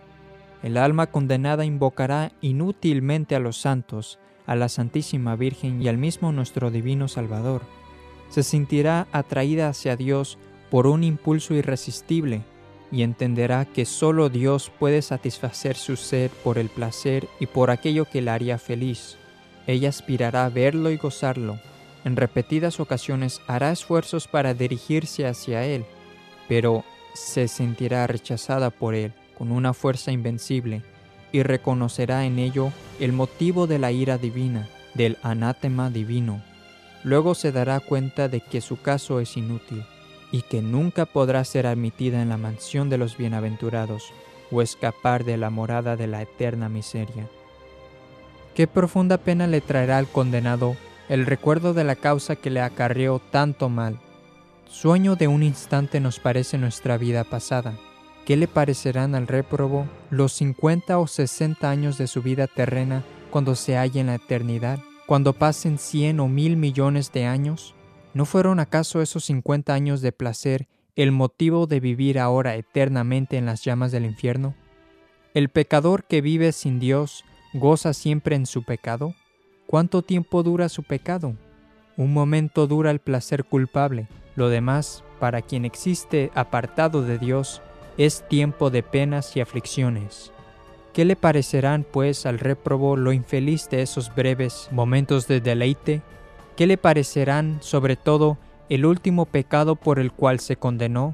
el 0.66 0.78
alma 0.78 1.05
condenada 1.05 1.63
invocará 1.63 2.32
inútilmente 2.41 3.36
a 3.36 3.39
los 3.39 3.55
santos, 3.55 4.18
a 4.47 4.55
la 4.55 4.68
Santísima 4.68 5.36
Virgen 5.36 5.80
y 5.80 5.88
al 5.89 5.99
mismo 5.99 6.32
nuestro 6.32 6.72
Divino 6.72 7.07
Salvador. 7.07 7.61
Se 8.30 8.41
sentirá 8.41 9.05
atraída 9.11 9.70
hacia 9.70 9.95
Dios 9.95 10.39
por 10.72 10.88
un 10.88 11.03
impulso 11.03 11.53
irresistible 11.53 12.41
y 12.95 13.03
entenderá 13.03 13.65
que 13.65 13.83
solo 13.83 14.29
Dios 14.29 14.71
puede 14.79 15.01
satisfacer 15.01 15.75
su 15.75 15.97
sed 15.97 16.31
por 16.45 16.57
el 16.57 16.69
placer 16.69 17.27
y 17.41 17.45
por 17.45 17.69
aquello 17.69 18.05
que 18.05 18.21
la 18.21 18.35
haría 18.35 18.57
feliz. 18.57 19.17
Ella 19.67 19.89
aspirará 19.89 20.45
a 20.45 20.49
verlo 20.49 20.89
y 20.91 20.95
gozarlo. 20.95 21.59
En 22.05 22.15
repetidas 22.15 22.79
ocasiones 22.79 23.41
hará 23.47 23.73
esfuerzos 23.73 24.29
para 24.29 24.53
dirigirse 24.53 25.27
hacia 25.27 25.65
Él, 25.65 25.83
pero 26.47 26.85
se 27.13 27.49
sentirá 27.49 28.07
rechazada 28.07 28.69
por 28.69 28.95
Él 28.95 29.11
con 29.37 29.51
una 29.51 29.73
fuerza 29.73 30.13
invencible 30.13 30.81
y 31.33 31.43
reconocerá 31.43 32.23
en 32.23 32.39
ello 32.39 32.71
el 33.01 33.11
motivo 33.11 33.67
de 33.67 33.77
la 33.77 33.91
ira 33.91 34.17
divina, 34.17 34.69
del 34.93 35.17
anátema 35.21 35.89
divino. 35.89 36.41
Luego 37.03 37.35
se 37.35 37.51
dará 37.51 37.81
cuenta 37.81 38.29
de 38.29 38.39
que 38.39 38.61
su 38.61 38.81
caso 38.81 39.19
es 39.19 39.35
inútil 39.35 39.83
y 40.32 40.41
que 40.41 40.61
nunca 40.61 41.05
podrá 41.05 41.43
ser 41.43 41.67
admitida 41.67 42.21
en 42.21 42.30
la 42.30 42.38
mansión 42.38 42.89
de 42.89 42.97
los 42.97 43.17
bienaventurados 43.17 44.13
o 44.51 44.61
escapar 44.61 45.23
de 45.23 45.38
la 45.38 45.49
morada 45.49 45.95
de 45.95 46.07
la 46.07 46.21
eterna 46.21 46.69
miseria. 46.69 47.28
Qué 48.53 48.67
profunda 48.67 49.17
pena 49.17 49.47
le 49.47 49.61
traerá 49.61 49.97
al 49.97 50.07
condenado 50.07 50.76
el 51.09 51.26
recuerdo 51.26 51.73
de 51.73 51.84
la 51.84 51.95
causa 51.95 52.36
que 52.36 52.49
le 52.49 52.61
acarreó 52.61 53.19
tanto 53.19 53.69
mal. 53.69 53.99
Sueño 54.69 55.15
de 55.15 55.28
un 55.28 55.43
instante 55.43 55.99
nos 55.99 56.19
parece 56.19 56.57
nuestra 56.57 56.97
vida 56.97 57.23
pasada, 57.23 57.76
¿Qué 58.26 58.36
le 58.38 58.47
parecerán 58.47 59.13
al 59.13 59.28
réprobo 59.28 59.86
los 60.09 60.34
50 60.34 60.97
o 60.97 61.05
60 61.05 61.69
años 61.69 61.99
de 61.99 62.07
su 62.07 62.23
vida 62.23 62.47
terrena 62.47 63.03
cuando 63.30 63.53
se 63.53 63.78
halle 63.78 63.99
en 63.99 64.07
la 64.07 64.15
eternidad? 64.15 64.80
Cuando 65.05 65.34
pasen 65.34 65.78
100 65.78 66.19
o 66.19 66.28
mil 66.28 66.57
millones 66.57 67.11
de 67.11 67.26
años? 67.26 67.74
¿No 68.16 68.24
fueron 68.24 68.61
acaso 68.61 69.01
esos 69.01 69.26
50 69.26 69.74
años 69.74 69.99
de 69.99 70.13
placer 70.13 70.70
el 70.95 71.11
motivo 71.11 71.68
de 71.68 71.82
vivir 71.82 72.18
ahora 72.18 72.55
eternamente 72.55 73.36
en 73.36 73.45
las 73.45 73.61
llamas 73.61 73.91
del 73.91 74.05
infierno? 74.05 74.55
¿El 75.34 75.49
pecador 75.49 76.05
que 76.05 76.22
vive 76.22 76.53
sin 76.53 76.80
Dios 76.80 77.26
goza 77.53 77.93
siempre 77.93 78.38
en 78.38 78.45
su 78.45 78.63
pecado? 78.63 79.13
¿Cuánto 79.68 80.01
tiempo 80.01 80.43
dura 80.43 80.70
su 80.70 80.84
pecado? 80.84 81.36
Un 81.97 82.13
momento 82.13 82.68
dura 82.68 82.89
el 82.89 82.99
placer 82.99 83.43
culpable, 83.43 84.07
lo 84.38 84.47
demás, 84.47 85.03
para 85.20 85.41
quien 85.41 85.66
existe 85.66 86.32
apartado 86.36 87.01
de 87.01 87.20
Dios, 87.20 87.61
es 87.97 88.26
tiempo 88.30 88.70
de 88.70 88.82
penas 88.82 89.36
y 89.36 89.41
aflicciones. 89.41 90.32
¿Qué 90.93 91.03
le 91.03 91.18
parecerán, 91.18 91.86
pues, 91.91 92.26
al 92.26 92.39
réprobo 92.39 92.95
lo 92.95 93.11
infeliz 93.11 93.70
de 93.70 93.82
esos 93.82 94.16
breves 94.16 94.70
momentos 94.72 95.28
de 95.28 95.41
deleite? 95.41 96.01
¿Qué 96.55 96.67
le 96.67 96.77
parecerán, 96.77 97.57
sobre 97.59 97.97
todo, 97.97 98.37
el 98.69 98.85
último 98.85 99.25
pecado 99.25 99.75
por 99.75 99.99
el 99.99 100.13
cual 100.13 100.39
se 100.39 100.55
condenó? 100.55 101.13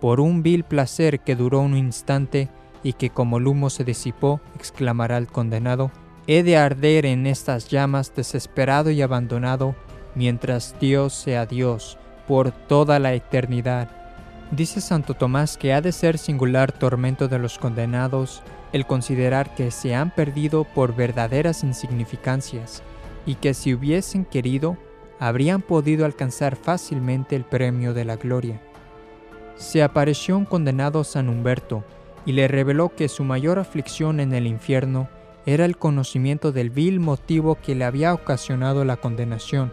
Por 0.00 0.20
un 0.20 0.44
vil 0.44 0.62
placer 0.62 1.18
que 1.18 1.34
duró 1.34 1.60
un 1.60 1.76
instante 1.76 2.48
y 2.84 2.92
que 2.92 3.10
como 3.10 3.38
el 3.38 3.48
humo 3.48 3.70
se 3.70 3.82
disipó, 3.82 4.40
exclamará 4.54 5.18
el 5.18 5.26
condenado, 5.26 5.90
he 6.28 6.44
de 6.44 6.56
arder 6.56 7.06
en 7.06 7.26
estas 7.26 7.68
llamas 7.68 8.14
desesperado 8.14 8.92
y 8.92 9.02
abandonado, 9.02 9.74
mientras 10.14 10.76
Dios 10.78 11.12
sea 11.12 11.44
Dios, 11.44 11.98
por 12.28 12.52
toda 12.52 13.00
la 13.00 13.14
eternidad. 13.14 13.90
Dice 14.52 14.80
Santo 14.80 15.14
Tomás 15.14 15.56
que 15.56 15.72
ha 15.72 15.80
de 15.80 15.90
ser 15.90 16.18
singular 16.18 16.70
tormento 16.70 17.26
de 17.26 17.40
los 17.40 17.58
condenados 17.58 18.42
el 18.72 18.86
considerar 18.86 19.54
que 19.56 19.72
se 19.72 19.96
han 19.96 20.10
perdido 20.10 20.64
por 20.64 20.94
verdaderas 20.94 21.64
insignificancias 21.64 22.82
y 23.26 23.36
que 23.36 23.54
si 23.54 23.74
hubiesen 23.74 24.24
querido 24.24 24.76
habrían 25.18 25.62
podido 25.62 26.04
alcanzar 26.04 26.56
fácilmente 26.56 27.36
el 27.36 27.44
premio 27.44 27.94
de 27.94 28.04
la 28.04 28.16
gloria. 28.16 28.60
Se 29.56 29.82
apareció 29.82 30.36
un 30.36 30.44
condenado 30.44 31.04
San 31.04 31.28
Humberto 31.28 31.84
y 32.26 32.32
le 32.32 32.48
reveló 32.48 32.94
que 32.94 33.08
su 33.08 33.24
mayor 33.24 33.58
aflicción 33.58 34.18
en 34.18 34.32
el 34.32 34.46
infierno 34.46 35.08
era 35.46 35.64
el 35.64 35.76
conocimiento 35.76 36.52
del 36.52 36.70
vil 36.70 37.00
motivo 37.00 37.56
que 37.56 37.74
le 37.74 37.84
había 37.84 38.14
ocasionado 38.14 38.84
la 38.84 38.96
condenación 38.96 39.72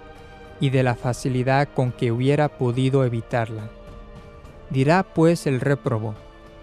y 0.60 0.70
de 0.72 0.84
la 0.84 0.96
facilidad 0.96 1.70
con 1.74 1.92
que 1.92 2.12
hubiera 2.12 2.50
podido 2.50 3.06
evitarla. 3.06 3.70
Dirá 4.70 5.04
pues 5.04 5.48
el 5.48 5.62
réprobo, 5.62 6.16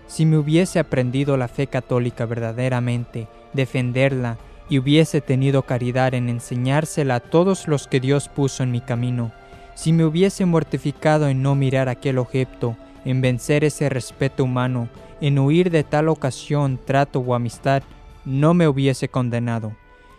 si 0.06 0.26
me 0.26 0.38
hubiese 0.38 0.78
aprendido 0.78 1.36
la 1.36 1.48
fe 1.48 1.66
católica 1.66 2.26
verdaderamente, 2.26 3.26
defenderla, 3.52 4.38
y 4.68 4.78
hubiese 4.78 5.20
tenido 5.20 5.62
caridad 5.62 6.14
en 6.14 6.28
enseñársela 6.28 7.16
a 7.16 7.20
todos 7.20 7.68
los 7.68 7.86
que 7.86 8.00
Dios 8.00 8.28
puso 8.28 8.62
en 8.62 8.70
mi 8.70 8.80
camino, 8.80 9.32
si 9.74 9.92
me 9.92 10.04
hubiese 10.04 10.46
mortificado 10.46 11.28
en 11.28 11.42
no 11.42 11.54
mirar 11.54 11.88
aquel 11.88 12.18
objeto, 12.18 12.76
en 13.04 13.20
vencer 13.20 13.62
ese 13.62 13.88
respeto 13.88 14.44
humano, 14.44 14.88
en 15.20 15.38
huir 15.38 15.70
de 15.70 15.84
tal 15.84 16.08
ocasión, 16.08 16.78
trato 16.82 17.20
o 17.20 17.34
amistad, 17.34 17.82
no 18.24 18.54
me 18.54 18.66
hubiese 18.66 19.08
condenado. 19.08 19.76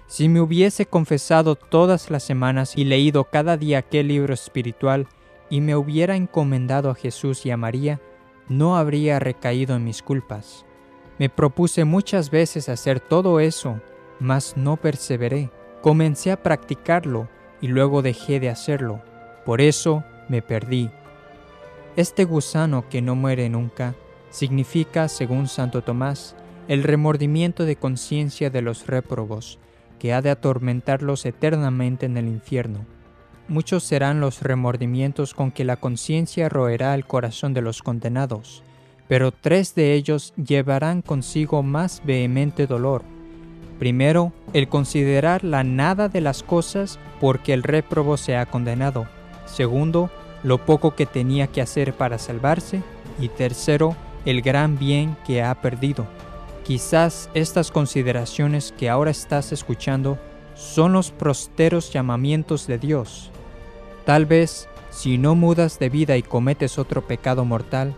Si 0.08 0.30
me 0.30 0.40
hubiese 0.40 0.86
confesado 0.86 1.56
todas 1.56 2.10
las 2.10 2.24
semanas 2.24 2.78
y 2.78 2.86
leído 2.86 3.26
cada 3.26 3.58
día 3.58 3.80
aquel 3.80 4.08
libro 4.08 4.34
espiritual, 4.34 5.08
y 5.50 5.62
me 5.62 5.76
hubiera 5.76 6.16
encomendado 6.16 6.90
a 6.90 6.96
Jesús 6.96 7.46
y 7.46 7.52
a 7.52 7.58
María, 7.58 8.00
no 8.48 8.78
habría 8.78 9.20
recaído 9.20 9.76
en 9.76 9.84
mis 9.84 10.02
culpas. 10.02 10.66
Me 11.20 11.30
propuse 11.30 11.84
muchas 11.84 12.30
veces 12.30 12.70
hacer 12.70 13.00
todo 13.00 13.40
eso, 13.40 13.82
mas 14.20 14.56
no 14.58 14.78
perseveré. 14.78 15.50
Comencé 15.82 16.32
a 16.32 16.42
practicarlo 16.42 17.28
y 17.62 17.68
luego 17.68 18.02
dejé 18.02 18.40
de 18.40 18.50
hacerlo. 18.50 19.02
Por 19.46 19.62
eso 19.62 20.04
me 20.30 20.42
perdí. 20.42 20.90
Este 21.96 22.26
gusano 22.26 22.90
que 22.90 23.02
no 23.02 23.16
muere 23.16 23.50
nunca 23.50 23.96
significa, 24.30 25.08
según 25.08 25.48
Santo 25.48 25.82
Tomás, 25.82 26.36
el 26.68 26.84
remordimiento 26.84 27.66
de 27.66 27.76
conciencia 27.76 28.50
de 28.50 28.62
los 28.62 28.88
réprobos, 28.88 29.58
que 30.00 30.14
ha 30.14 30.22
de 30.22 30.30
atormentarlos 30.30 31.26
eternamente 31.26 32.06
en 32.06 32.18
el 32.18 32.28
infierno. 32.28 32.86
Muchos 33.48 33.84
serán 33.84 34.20
los 34.20 34.42
remordimientos 34.42 35.34
con 35.34 35.52
que 35.52 35.64
la 35.64 35.78
conciencia 35.78 36.50
roerá 36.50 36.94
el 36.94 37.06
corazón 37.06 37.54
de 37.54 37.62
los 37.62 37.82
condenados, 37.82 38.62
pero 39.08 39.32
tres 39.32 39.74
de 39.74 39.94
ellos 39.94 40.34
llevarán 40.36 41.02
consigo 41.02 41.64
más 41.64 42.02
vehemente 42.06 42.68
dolor. 42.68 43.04
Primero, 43.80 44.32
el 44.54 44.68
considerar 44.70 45.44
la 45.44 45.64
nada 45.64 46.10
de 46.10 46.22
las 46.22 46.44
cosas 46.44 47.00
porque 47.20 47.54
el 47.54 47.64
réprobo 47.64 48.18
se 48.18 48.36
ha 48.36 48.46
condenado. 48.46 49.08
Segundo, 49.46 50.10
lo 50.44 50.66
poco 50.66 50.96
que 50.96 51.06
tenía 51.06 51.48
que 51.48 51.62
hacer 51.62 51.94
para 51.94 52.18
salvarse. 52.18 52.82
Y 53.20 53.30
tercero, 53.30 53.96
el 54.26 54.42
gran 54.42 54.78
bien 54.78 55.16
que 55.26 55.44
ha 55.44 55.54
perdido. 55.62 56.06
Quizás 56.64 57.30
estas 57.34 57.72
consideraciones 57.72 58.74
que 58.78 58.90
ahora 58.90 59.12
estás 59.12 59.52
escuchando 59.52 60.18
son 60.56 60.94
los 60.94 61.12
prosteros 61.12 61.94
llamamientos 61.94 62.68
de 62.68 62.78
Dios. 62.78 63.32
Tal 64.06 64.26
vez, 64.26 64.68
si 64.90 65.18
no 65.18 65.36
mudas 65.36 65.80
de 65.80 65.90
vida 65.90 66.18
y 66.18 66.24
cometes 66.24 66.78
otro 66.78 67.06
pecado 67.06 67.46
mortal, 67.46 67.94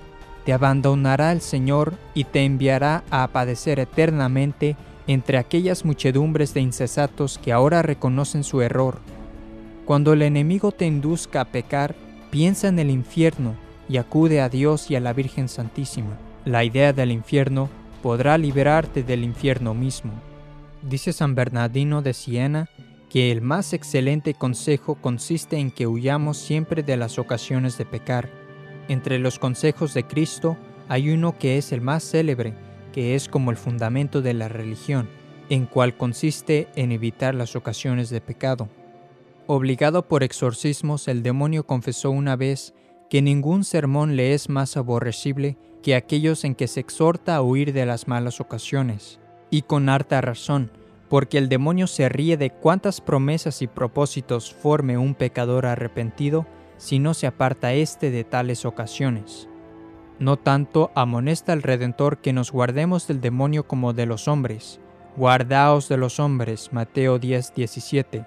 te 0.46 0.54
abandonará 0.54 1.32
el 1.32 1.42
Señor 1.42 1.94
y 2.14 2.26
te 2.26 2.44
enviará 2.44 3.04
a 3.10 3.28
padecer 3.30 3.80
eternamente 3.80 4.76
entre 5.10 5.39
aquellas 5.39 5.86
muchedumbres 5.86 6.53
de 6.53 6.62
incesatos 6.62 7.39
que 7.39 7.51
ahora 7.51 7.82
reconocen 7.82 8.43
su 8.43 8.62
error. 8.62 8.99
Cuando 9.86 10.14
el 10.14 10.22
enemigo 10.22 10.72
te 10.72 10.86
induzca 10.86 11.41
a 11.41 11.45
pecar, 11.45 11.95
piensa 12.30 12.68
en 12.68 12.78
el 12.78 12.91
infierno 12.91 13.55
y 13.89 13.97
acude 13.97 14.39
a 14.39 14.49
Dios 14.49 14.91
y 14.91 14.95
a 14.95 14.99
la 14.99 15.12
Virgen 15.14 15.49
Santísima. 15.49 16.16
La 16.45 16.64
idea 16.64 16.93
del 16.93 17.12
infierno 17.12 17.70
podrá 18.03 18.38
liberarte 18.38 19.01
del 19.01 19.24
infierno 19.24 19.74
mismo. 19.74 20.12
Dice 20.84 21.12
San 21.12 21.34
Bernardino 21.34 22.03
de 22.03 22.14
Siena 22.14 22.70
que 23.10 23.32
el 23.32 23.41
más 23.41 23.74
excelente 23.74 24.36
consejo 24.36 24.93
consiste 24.93 25.57
en 25.57 25.72
que 25.72 25.88
huyamos 25.88 26.38
siempre 26.38 26.84
de 26.84 26.97
las 26.97 27.18
ocasiones 27.18 27.80
de 27.80 27.86
pecar. 27.86 28.30
Entre 28.88 29.18
los 29.18 29.39
consejos 29.39 29.95
de 29.95 30.03
Cristo 30.03 30.55
hay 30.88 31.10
uno 31.10 31.36
que 31.36 31.57
es 31.57 31.72
el 31.72 31.82
más 31.82 32.03
célebre, 32.03 32.53
que 32.92 33.16
es 33.16 33.28
como 33.28 33.52
el 33.52 33.58
fundamento 33.58 34.22
de 34.22 34.34
la 34.34 34.48
religión, 34.48 35.10
en 35.50 35.66
cual 35.66 35.98
consiste 35.98 36.68
en 36.76 36.92
evitar 36.92 37.36
las 37.36 37.56
ocasiones 37.56 38.10
de 38.10 38.22
pecado. 38.22 38.70
Obligado 39.48 40.08
por 40.08 40.24
exorcismos, 40.24 41.08
el 41.08 41.24
demonio 41.24 41.66
confesó 41.66 42.12
una 42.12 42.36
vez 42.36 42.74
que 43.10 43.22
ningún 43.22 43.64
sermón 43.64 44.16
le 44.16 44.34
es 44.34 44.50
más 44.50 44.78
aborrecible 44.78 45.58
que 45.82 45.96
aquellos 45.96 46.44
en 46.44 46.56
que 46.56 46.68
se 46.68 46.80
exhorta 46.80 47.36
a 47.36 47.42
huir 47.42 47.74
de 47.74 47.86
las 47.86 48.08
malas 48.08 48.40
ocasiones, 48.40 49.20
y 49.50 49.64
con 49.64 49.90
harta 49.90 50.22
razón, 50.22 50.72
porque 51.10 51.38
el 51.38 51.50
demonio 51.50 51.88
se 51.88 52.08
ríe 52.10 52.38
de 52.38 52.52
cuántas 52.52 53.02
promesas 53.02 53.62
y 53.62 53.68
propósitos 53.68 54.54
forme 54.54 54.98
un 54.98 55.16
pecador 55.16 55.66
arrepentido 55.66 56.46
si 56.78 57.00
no 57.00 57.14
se 57.14 57.28
aparta 57.28 57.74
éste 57.74 58.12
de 58.12 58.24
tales 58.24 58.66
ocasiones. 58.66 59.50
No 60.20 60.38
tanto 60.38 60.92
amonesta 60.96 61.54
el 61.54 61.64
Redentor 61.64 62.18
que 62.18 62.34
nos 62.34 62.52
guardemos 62.52 63.08
del 63.08 63.22
demonio 63.22 63.68
como 63.68 63.94
de 63.94 64.06
los 64.06 64.28
hombres. 64.28 64.80
Guardaos 65.16 65.90
de 65.90 65.98
los 65.98 66.20
hombres, 66.20 66.70
Mateo 66.72 67.20
10, 67.20 67.54
17. 67.54 68.26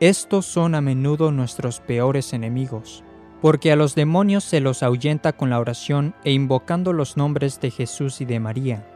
Estos 0.00 0.46
son 0.46 0.74
a 0.74 0.80
menudo 0.80 1.30
nuestros 1.30 1.80
peores 1.80 2.32
enemigos 2.32 3.04
porque 3.40 3.72
a 3.72 3.76
los 3.76 3.94
demonios 3.94 4.44
se 4.44 4.60
los 4.60 4.82
ahuyenta 4.82 5.32
con 5.32 5.50
la 5.50 5.58
oración 5.58 6.14
e 6.24 6.32
invocando 6.32 6.92
los 6.92 7.16
nombres 7.16 7.60
de 7.60 7.70
Jesús 7.70 8.20
y 8.20 8.24
de 8.24 8.40
María. 8.40 8.86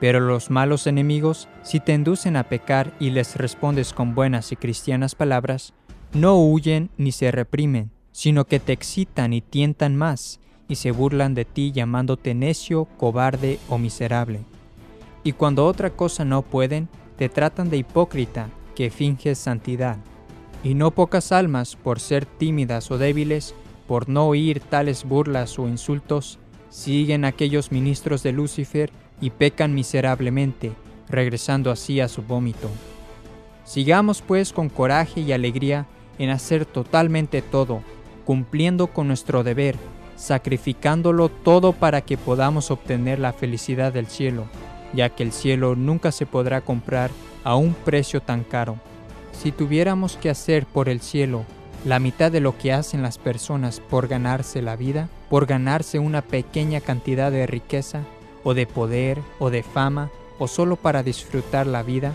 Pero 0.00 0.20
los 0.20 0.50
malos 0.50 0.86
enemigos, 0.86 1.48
si 1.62 1.80
te 1.80 1.92
inducen 1.92 2.36
a 2.36 2.44
pecar 2.44 2.94
y 2.98 3.10
les 3.10 3.36
respondes 3.36 3.92
con 3.92 4.14
buenas 4.14 4.52
y 4.52 4.56
cristianas 4.56 5.14
palabras, 5.14 5.74
no 6.14 6.40
huyen 6.40 6.90
ni 6.96 7.12
se 7.12 7.30
reprimen, 7.30 7.90
sino 8.10 8.46
que 8.46 8.58
te 8.60 8.72
excitan 8.72 9.34
y 9.34 9.42
tientan 9.42 9.96
más, 9.96 10.39
y 10.70 10.76
se 10.76 10.92
burlan 10.92 11.34
de 11.34 11.44
ti 11.44 11.72
llamándote 11.72 12.32
necio, 12.32 12.84
cobarde 12.96 13.58
o 13.68 13.76
miserable. 13.76 14.40
Y 15.24 15.32
cuando 15.32 15.66
otra 15.66 15.90
cosa 15.90 16.24
no 16.24 16.42
pueden, 16.42 16.88
te 17.18 17.28
tratan 17.28 17.68
de 17.70 17.76
hipócrita, 17.76 18.48
que 18.76 18.88
finges 18.88 19.36
santidad. 19.36 19.98
Y 20.62 20.74
no 20.74 20.92
pocas 20.92 21.32
almas, 21.32 21.74
por 21.74 21.98
ser 21.98 22.24
tímidas 22.24 22.90
o 22.92 22.98
débiles, 22.98 23.52
por 23.88 24.08
no 24.08 24.28
oír 24.28 24.60
tales 24.60 25.04
burlas 25.04 25.58
o 25.58 25.66
insultos, 25.66 26.38
siguen 26.68 27.24
aquellos 27.24 27.72
ministros 27.72 28.22
de 28.22 28.30
Lucifer 28.30 28.92
y 29.20 29.30
pecan 29.30 29.74
miserablemente, 29.74 30.70
regresando 31.08 31.72
así 31.72 31.98
a 31.98 32.06
su 32.06 32.22
vómito. 32.22 32.70
Sigamos 33.64 34.22
pues 34.22 34.52
con 34.52 34.68
coraje 34.68 35.20
y 35.20 35.32
alegría 35.32 35.88
en 36.18 36.30
hacer 36.30 36.64
totalmente 36.64 37.42
todo, 37.42 37.82
cumpliendo 38.24 38.86
con 38.86 39.08
nuestro 39.08 39.42
deber, 39.42 39.76
sacrificándolo 40.20 41.30
todo 41.30 41.72
para 41.72 42.02
que 42.02 42.18
podamos 42.18 42.70
obtener 42.70 43.18
la 43.18 43.32
felicidad 43.32 43.90
del 43.90 44.06
cielo, 44.06 44.44
ya 44.92 45.08
que 45.08 45.22
el 45.22 45.32
cielo 45.32 45.76
nunca 45.76 46.12
se 46.12 46.26
podrá 46.26 46.60
comprar 46.60 47.10
a 47.42 47.56
un 47.56 47.72
precio 47.72 48.20
tan 48.20 48.44
caro. 48.44 48.76
Si 49.32 49.50
tuviéramos 49.50 50.18
que 50.18 50.28
hacer 50.28 50.66
por 50.66 50.90
el 50.90 51.00
cielo 51.00 51.46
la 51.86 51.98
mitad 51.98 52.30
de 52.30 52.40
lo 52.40 52.58
que 52.58 52.74
hacen 52.74 53.00
las 53.00 53.16
personas 53.16 53.80
por 53.80 54.08
ganarse 54.08 54.60
la 54.60 54.76
vida, 54.76 55.08
por 55.30 55.46
ganarse 55.46 55.98
una 55.98 56.20
pequeña 56.20 56.82
cantidad 56.82 57.32
de 57.32 57.46
riqueza, 57.46 58.02
o 58.44 58.52
de 58.52 58.66
poder, 58.66 59.18
o 59.38 59.48
de 59.48 59.62
fama, 59.62 60.10
o 60.38 60.48
solo 60.48 60.76
para 60.76 61.02
disfrutar 61.02 61.66
la 61.66 61.82
vida, 61.82 62.12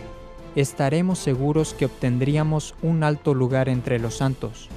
estaremos 0.56 1.18
seguros 1.18 1.74
que 1.74 1.86
obtendríamos 1.86 2.76
un 2.84 3.04
alto 3.04 3.34
lugar 3.34 3.68
entre 3.68 3.98
los 3.98 4.18
santos. 4.18 4.70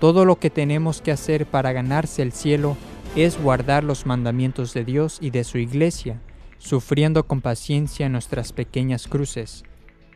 Todo 0.00 0.24
lo 0.24 0.36
que 0.36 0.48
tenemos 0.48 1.02
que 1.02 1.12
hacer 1.12 1.44
para 1.44 1.72
ganarse 1.72 2.22
el 2.22 2.32
cielo 2.32 2.78
es 3.16 3.40
guardar 3.40 3.84
los 3.84 4.06
mandamientos 4.06 4.72
de 4.72 4.84
Dios 4.84 5.18
y 5.20 5.28
de 5.28 5.44
su 5.44 5.58
iglesia, 5.58 6.22
sufriendo 6.56 7.26
con 7.26 7.42
paciencia 7.42 8.08
nuestras 8.08 8.54
pequeñas 8.54 9.06
cruces. 9.06 9.62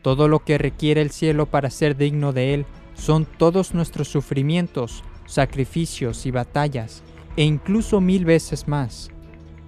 Todo 0.01 0.27
lo 0.27 0.39
que 0.39 0.57
requiere 0.57 1.01
el 1.01 1.11
cielo 1.11 1.45
para 1.45 1.69
ser 1.69 1.95
digno 1.97 2.33
de 2.33 2.55
él 2.55 2.65
son 2.95 3.25
todos 3.25 3.75
nuestros 3.75 4.07
sufrimientos, 4.07 5.03
sacrificios 5.27 6.25
y 6.25 6.31
batallas, 6.31 7.03
e 7.37 7.43
incluso 7.43 8.01
mil 8.01 8.25
veces 8.25 8.67
más. 8.67 9.11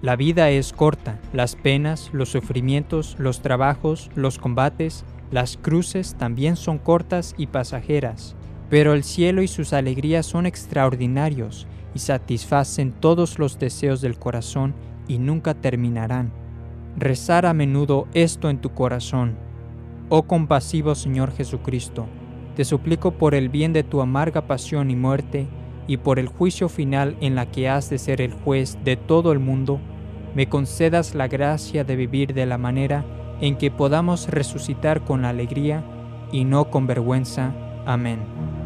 La 0.02 0.16
vida 0.16 0.50
es 0.50 0.72
corta, 0.72 1.20
las 1.32 1.54
penas, 1.54 2.10
los 2.12 2.30
sufrimientos, 2.30 3.14
los 3.18 3.40
trabajos, 3.40 4.10
los 4.16 4.38
combates, 4.38 5.04
las 5.30 5.56
cruces 5.58 6.16
también 6.16 6.56
son 6.56 6.78
cortas 6.78 7.34
y 7.36 7.48
pasajeras, 7.48 8.34
pero 8.70 8.92
el 8.92 9.04
cielo 9.04 9.42
y 9.42 9.48
sus 9.48 9.72
alegrías 9.72 10.26
son 10.26 10.46
extraordinarios 10.46 11.66
y 11.94 12.00
satisfacen 12.00 12.92
todos 12.92 13.38
los 13.38 13.58
deseos 13.58 14.00
del 14.00 14.18
corazón 14.18 14.74
y 15.06 15.18
nunca 15.18 15.54
terminarán. 15.54 16.32
Rezar 16.96 17.46
a 17.46 17.54
menudo 17.54 18.08
esto 18.12 18.50
en 18.50 18.58
tu 18.58 18.70
corazón. 18.70 19.36
Oh 20.08 20.24
compasivo 20.24 20.94
Señor 20.94 21.32
Jesucristo, 21.32 22.06
te 22.56 22.64
suplico 22.64 23.12
por 23.12 23.34
el 23.34 23.48
bien 23.48 23.72
de 23.72 23.84
tu 23.84 24.00
amarga 24.00 24.46
pasión 24.46 24.90
y 24.90 24.96
muerte, 24.96 25.46
y 25.86 25.96
por 25.96 26.18
el 26.18 26.28
juicio 26.28 26.68
final 26.68 27.16
en 27.20 27.34
la 27.34 27.50
que 27.50 27.68
has 27.68 27.88
de 27.88 27.98
ser 27.98 28.20
el 28.20 28.32
juez 28.32 28.76
de 28.84 28.96
todo 28.96 29.32
el 29.32 29.38
mundo, 29.38 29.80
me 30.34 30.48
concedas 30.48 31.14
la 31.14 31.28
gracia 31.28 31.82
de 31.84 31.96
vivir 31.96 32.34
de 32.34 32.46
la 32.46 32.58
manera 32.58 33.04
en 33.40 33.56
que 33.56 33.70
podamos 33.70 34.28
resucitar 34.28 35.04
con 35.04 35.24
alegría 35.24 35.82
y 36.30 36.44
no 36.44 36.70
con 36.70 36.86
vergüenza. 36.86 37.54
Amén. 37.86 38.57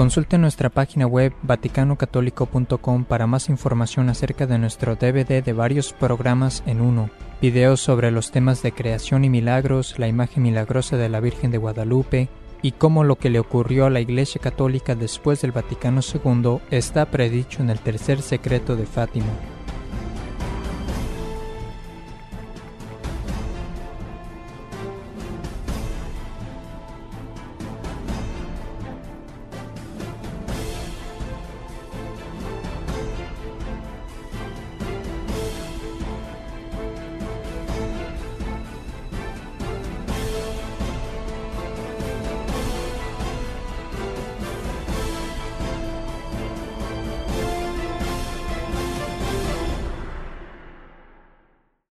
Consulte 0.00 0.38
nuestra 0.38 0.70
página 0.70 1.06
web 1.06 1.34
vaticanocatólico.com 1.42 3.04
para 3.04 3.26
más 3.26 3.50
información 3.50 4.08
acerca 4.08 4.46
de 4.46 4.56
nuestro 4.56 4.96
DVD 4.96 5.44
de 5.44 5.52
varios 5.52 5.92
programas 5.92 6.62
en 6.64 6.80
uno, 6.80 7.10
videos 7.42 7.82
sobre 7.82 8.10
los 8.10 8.30
temas 8.30 8.62
de 8.62 8.72
creación 8.72 9.26
y 9.26 9.28
milagros, 9.28 9.98
la 9.98 10.08
imagen 10.08 10.44
milagrosa 10.44 10.96
de 10.96 11.10
la 11.10 11.20
Virgen 11.20 11.50
de 11.50 11.58
Guadalupe 11.58 12.30
y 12.62 12.72
cómo 12.72 13.04
lo 13.04 13.16
que 13.16 13.28
le 13.28 13.40
ocurrió 13.40 13.84
a 13.84 13.90
la 13.90 14.00
Iglesia 14.00 14.40
Católica 14.40 14.94
después 14.94 15.42
del 15.42 15.52
Vaticano 15.52 16.00
II 16.00 16.60
está 16.70 17.04
predicho 17.04 17.60
en 17.60 17.68
el 17.68 17.80
tercer 17.80 18.22
secreto 18.22 18.76
de 18.76 18.86
Fátima. 18.86 19.28